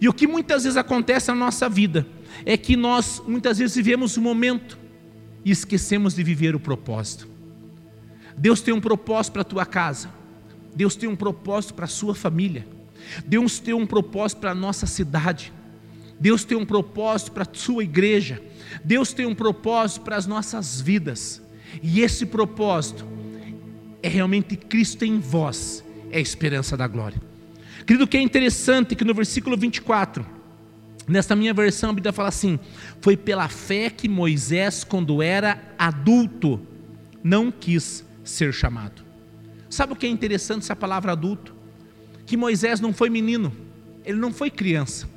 E 0.00 0.08
o 0.08 0.12
que 0.12 0.26
muitas 0.26 0.64
vezes 0.64 0.76
acontece 0.76 1.28
na 1.28 1.34
nossa 1.34 1.68
vida 1.68 2.06
é 2.44 2.56
que 2.56 2.76
nós 2.76 3.22
muitas 3.26 3.58
vezes 3.58 3.76
vivemos 3.76 4.16
o 4.16 4.20
momento 4.20 4.78
e 5.44 5.50
esquecemos 5.50 6.14
de 6.14 6.22
viver 6.22 6.54
o 6.54 6.60
propósito. 6.60 7.28
Deus 8.36 8.60
tem 8.60 8.72
um 8.72 8.80
propósito 8.80 9.34
para 9.34 9.42
a 9.42 9.44
tua 9.44 9.66
casa. 9.66 10.10
Deus 10.74 10.96
tem 10.96 11.08
um 11.08 11.16
propósito 11.16 11.74
para 11.74 11.84
a 11.84 11.88
sua 11.88 12.14
família. 12.14 12.66
Deus 13.26 13.58
tem 13.58 13.74
um 13.74 13.86
propósito 13.86 14.38
para 14.38 14.52
a 14.52 14.54
nossa 14.54 14.86
cidade. 14.86 15.52
Deus 16.20 16.44
tem 16.44 16.56
um 16.56 16.66
propósito 16.66 17.32
para 17.32 17.44
a 17.44 17.54
sua 17.54 17.82
igreja. 17.82 18.42
Deus 18.84 19.12
tem 19.12 19.24
um 19.24 19.34
propósito 19.34 20.02
para 20.02 20.16
as 20.16 20.26
nossas 20.26 20.80
vidas. 20.80 21.42
E 21.82 22.02
esse 22.02 22.26
propósito 22.26 23.06
é 24.02 24.08
realmente 24.08 24.56
Cristo 24.56 25.04
em 25.04 25.18
vós, 25.18 25.82
é 26.10 26.18
a 26.18 26.20
esperança 26.20 26.76
da 26.76 26.86
glória. 26.86 27.20
Querido, 27.86 28.06
que 28.06 28.16
é 28.16 28.20
interessante 28.20 28.94
que 28.94 29.04
no 29.04 29.14
versículo 29.14 29.56
24, 29.56 30.24
nesta 31.08 31.34
minha 31.34 31.54
versão, 31.54 31.90
a 31.90 31.92
Bíblia 31.92 32.12
fala 32.12 32.28
assim: 32.28 32.58
Foi 33.00 33.16
pela 33.16 33.48
fé 33.48 33.88
que 33.90 34.08
Moisés, 34.08 34.84
quando 34.84 35.22
era 35.22 35.74
adulto, 35.78 36.60
não 37.22 37.50
quis 37.50 38.04
ser 38.22 38.52
chamado. 38.52 39.02
Sabe 39.68 39.92
o 39.92 39.96
que 39.96 40.06
é 40.06 40.08
interessante 40.08 40.62
essa 40.62 40.76
palavra 40.76 41.12
adulto? 41.12 41.54
Que 42.26 42.36
Moisés 42.36 42.80
não 42.80 42.92
foi 42.92 43.08
menino, 43.10 43.52
ele 44.04 44.18
não 44.18 44.32
foi 44.32 44.50
criança, 44.50 45.08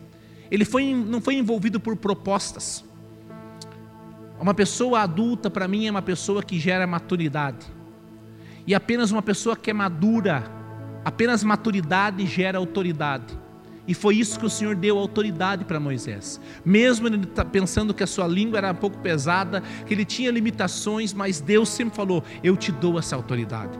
ele 0.54 0.66
foi, 0.66 0.94
não 0.94 1.20
foi 1.20 1.34
envolvido 1.34 1.80
por 1.80 1.96
propostas. 1.96 2.86
Uma 4.40 4.54
pessoa 4.54 5.00
adulta, 5.00 5.50
para 5.50 5.68
mim, 5.68 5.88
é 5.88 5.90
uma 5.90 6.04
pessoa 6.04 6.44
que 6.44 6.60
gera 6.60 6.86
maturidade. 6.86 7.66
E 8.68 8.76
apenas 8.76 9.10
uma 9.10 9.24
pessoa 9.24 9.58
que 9.58 9.72
é 9.72 9.74
madura, 9.74 10.44
apenas 11.04 11.44
maturidade 11.44 12.24
gera 12.28 12.60
autoridade. 12.60 13.36
E 13.88 13.96
foi 13.96 14.18
isso 14.18 14.40
que 14.40 14.46
o 14.46 14.50
Senhor 14.50 14.76
deu 14.76 15.00
autoridade 15.00 15.66
para 15.66 15.80
Moisés. 15.80 16.40
Mesmo 16.64 17.08
ele 17.08 17.26
tá 17.26 17.44
pensando 17.44 17.92
que 17.92 18.04
a 18.04 18.08
sua 18.08 18.28
língua 18.28 18.60
era 18.60 18.74
um 18.74 18.76
pouco 18.76 19.00
pesada, 19.00 19.64
que 19.88 19.94
ele 19.96 20.06
tinha 20.06 20.30
limitações, 20.30 21.14
mas 21.14 21.42
Deus 21.42 21.68
sempre 21.68 21.96
falou: 21.96 22.24
Eu 22.44 22.56
te 22.56 22.72
dou 22.72 23.00
essa 23.00 23.16
autoridade. 23.16 23.72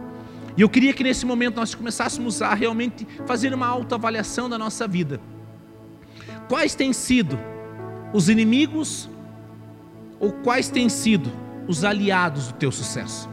E 0.58 0.62
eu 0.62 0.70
queria 0.70 0.92
que 0.92 1.04
nesse 1.04 1.24
momento 1.24 1.58
nós 1.58 1.76
começássemos 1.76 2.42
a 2.42 2.56
realmente 2.56 3.08
fazer 3.28 3.54
uma 3.54 3.68
autoavaliação 3.68 4.50
da 4.50 4.58
nossa 4.58 4.88
vida. 4.88 5.22
Quais 6.54 6.76
têm 6.76 6.94
sido 6.94 7.40
os 8.14 8.30
inimigos 8.30 9.10
ou 10.20 10.32
quais 10.32 10.70
têm 10.70 10.88
sido 10.88 11.32
os 11.68 11.84
aliados 11.84 12.50
do 12.50 12.54
teu 12.54 12.72
sucesso? 12.72 13.28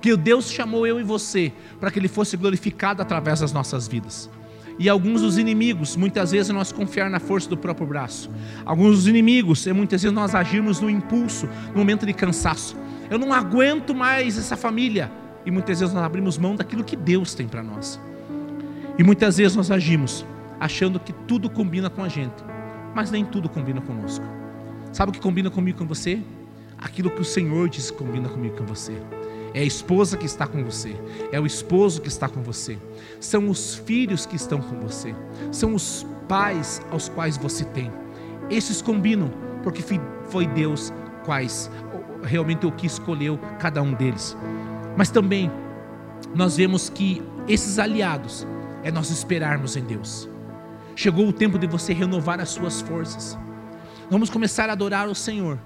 Que 0.00 0.16
Deus 0.16 0.48
chamou 0.48 0.86
eu 0.86 1.00
e 1.00 1.02
você 1.02 1.52
para 1.80 1.90
que 1.90 1.98
Ele 1.98 2.06
fosse 2.06 2.36
glorificado 2.36 3.02
através 3.02 3.40
das 3.40 3.52
nossas 3.52 3.88
vidas. 3.88 4.30
E 4.78 4.88
alguns 4.88 5.22
dos 5.22 5.36
inimigos, 5.36 5.96
muitas 5.96 6.30
vezes 6.30 6.52
nós 6.52 6.70
confiar 6.70 7.10
na 7.10 7.18
força 7.18 7.48
do 7.50 7.56
próprio 7.56 7.88
braço. 7.88 8.30
Alguns 8.64 8.98
dos 8.98 9.08
inimigos, 9.08 9.66
é 9.66 9.72
muitas 9.72 10.00
vezes 10.00 10.14
nós 10.14 10.32
agirmos 10.32 10.78
no 10.78 10.88
impulso, 10.88 11.48
no 11.72 11.78
momento 11.78 12.06
de 12.06 12.12
cansaço. 12.12 12.76
Eu 13.10 13.18
não 13.18 13.32
aguento 13.32 13.92
mais 13.96 14.38
essa 14.38 14.56
família. 14.56 15.10
E 15.44 15.50
muitas 15.50 15.80
vezes 15.80 15.92
nós 15.92 16.04
abrimos 16.04 16.38
mão 16.38 16.54
daquilo 16.54 16.84
que 16.84 16.94
Deus 16.94 17.34
tem 17.34 17.48
para 17.48 17.64
nós. 17.64 18.00
E 18.96 19.02
muitas 19.02 19.38
vezes 19.38 19.56
nós 19.56 19.72
agimos 19.72 20.24
achando 20.60 20.98
que 20.98 21.12
tudo 21.12 21.48
combina 21.48 21.88
com 21.88 22.02
a 22.02 22.08
gente, 22.08 22.44
mas 22.94 23.10
nem 23.10 23.24
tudo 23.24 23.48
combina 23.48 23.80
conosco. 23.80 24.24
Sabe 24.92 25.10
o 25.10 25.12
que 25.12 25.20
combina 25.20 25.50
comigo 25.50 25.78
com 25.78 25.86
você? 25.86 26.22
Aquilo 26.78 27.10
que 27.10 27.20
o 27.20 27.24
Senhor 27.24 27.68
diz 27.68 27.90
que 27.90 27.98
combina 27.98 28.28
comigo 28.28 28.56
com 28.56 28.64
você. 28.64 28.94
É 29.54 29.60
a 29.60 29.64
esposa 29.64 30.16
que 30.16 30.26
está 30.26 30.46
com 30.46 30.62
você, 30.62 30.94
é 31.32 31.40
o 31.40 31.46
esposo 31.46 32.02
que 32.02 32.08
está 32.08 32.28
com 32.28 32.42
você, 32.42 32.78
são 33.18 33.48
os 33.48 33.76
filhos 33.76 34.26
que 34.26 34.36
estão 34.36 34.60
com 34.60 34.78
você, 34.78 35.14
são 35.50 35.74
os 35.74 36.06
pais 36.28 36.82
aos 36.90 37.08
quais 37.08 37.36
você 37.38 37.64
tem. 37.64 37.90
Esses 38.50 38.82
combinam, 38.82 39.30
porque 39.62 39.82
foi 40.28 40.46
Deus 40.46 40.92
quais 41.24 41.70
realmente 42.22 42.66
o 42.66 42.72
que 42.72 42.86
escolheu 42.86 43.38
cada 43.58 43.82
um 43.82 43.94
deles. 43.94 44.36
Mas 44.96 45.10
também 45.10 45.50
nós 46.34 46.56
vemos 46.56 46.90
que 46.90 47.22
esses 47.48 47.78
aliados 47.78 48.46
é 48.82 48.90
nós 48.90 49.10
esperarmos 49.10 49.76
em 49.76 49.82
Deus. 49.82 50.28
Chegou 50.98 51.28
o 51.28 51.32
tempo 51.32 51.60
de 51.60 51.68
você 51.68 51.92
renovar 51.92 52.40
as 52.40 52.48
suas 52.48 52.80
forças. 52.80 53.38
Vamos 54.10 54.28
começar 54.28 54.68
a 54.68 54.72
adorar 54.72 55.06
o 55.06 55.14
Senhor 55.14 55.56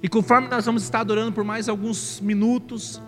e 0.00 0.08
conforme 0.08 0.46
nós 0.46 0.64
vamos 0.66 0.84
estar 0.84 1.00
adorando 1.00 1.32
por 1.32 1.42
mais 1.42 1.68
alguns 1.68 2.20
minutos, 2.20 3.02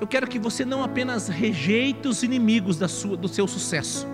eu 0.00 0.06
quero 0.06 0.26
que 0.26 0.38
você 0.38 0.64
não 0.64 0.82
apenas 0.82 1.28
rejeite 1.28 2.08
os 2.08 2.22
inimigos 2.22 2.78
da 2.78 2.88
sua, 2.88 3.18
do 3.18 3.28
seu 3.28 3.46
sucesso, 3.46 4.06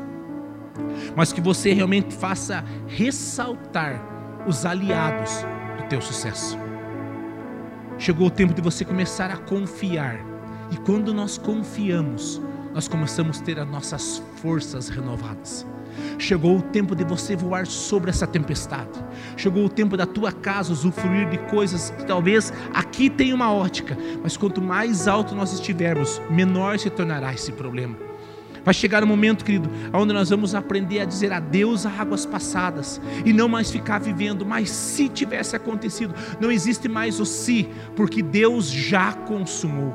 mas 1.14 1.32
que 1.32 1.40
você 1.40 1.72
realmente 1.72 2.12
faça 2.12 2.64
ressaltar 2.88 4.02
os 4.48 4.66
aliados 4.66 5.30
do 5.80 5.88
teu 5.88 6.00
sucesso. 6.00 6.58
Chegou 7.98 8.26
o 8.26 8.32
tempo 8.32 8.52
de 8.52 8.60
você 8.60 8.84
começar 8.84 9.30
a 9.30 9.36
confiar, 9.36 10.18
e 10.72 10.76
quando 10.78 11.14
nós 11.14 11.38
confiamos, 11.38 12.42
nós 12.74 12.88
começamos 12.88 13.40
a 13.40 13.44
ter 13.44 13.60
as 13.60 13.68
nossas 13.68 14.20
forças 14.42 14.88
renovadas. 14.88 15.64
Chegou 16.18 16.59
o 16.59 16.62
tempo 16.62 16.94
de 16.94 17.05
você 17.05 17.36
voar 17.36 17.66
sobre 17.66 18.11
essa 18.11 18.26
tempestade. 18.26 19.05
Chegou 19.36 19.64
o 19.64 19.68
tempo 19.68 19.97
da 19.97 20.07
tua 20.07 20.32
casa 20.32 20.72
usufruir 20.72 21.28
de 21.28 21.38
coisas 21.51 21.90
que 21.90 22.05
talvez 22.05 22.53
aqui 22.72 23.11
tem 23.11 23.32
uma 23.32 23.53
ótica, 23.53 23.97
mas 24.22 24.36
quanto 24.36 24.61
mais 24.61 25.07
alto 25.07 25.34
nós 25.34 25.53
estivermos, 25.53 26.20
menor 26.30 26.78
se 26.78 26.90
tornará 26.90 27.32
esse 27.32 27.53
problema. 27.53 27.97
Vai 28.66 28.74
chegar 28.74 29.05
um 29.05 29.07
momento, 29.07 29.44
querido, 29.44 29.70
onde 29.92 30.12
nós 30.12 30.30
vamos 30.30 30.53
aprender 30.53 30.99
a 30.99 31.05
dizer 31.05 31.32
adeus 31.32 31.86
a 31.86 31.90
águas 31.90 32.26
passadas 32.26 33.01
e 33.24 33.32
não 33.32 33.49
mais 33.49 33.70
ficar 33.70 34.01
vivendo. 34.01 34.44
Mas 34.44 34.70
se 34.70 35.09
tivesse 35.09 35.55
acontecido, 35.55 36.12
não 36.40 36.51
existe 36.51 36.88
mais 36.88 37.20
o 37.20 37.24
se, 37.24 37.68
porque 37.94 38.22
Deus 38.22 38.68
já 38.68 39.12
consumou. 39.12 39.94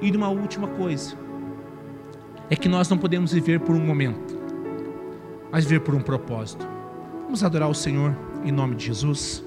E 0.00 0.12
uma 0.12 0.28
última 0.28 0.68
coisa, 0.68 1.16
é 2.48 2.54
que 2.54 2.68
nós 2.68 2.88
não 2.88 2.96
podemos 2.96 3.32
viver 3.32 3.58
por 3.58 3.74
um 3.74 3.84
momento 3.84 4.43
mas 5.54 5.64
vir 5.64 5.78
por 5.78 5.94
um 5.94 6.00
propósito. 6.00 6.66
Vamos 7.26 7.44
adorar 7.44 7.70
o 7.70 7.74
Senhor 7.74 8.12
em 8.44 8.50
nome 8.50 8.74
de 8.74 8.86
Jesus. 8.86 9.40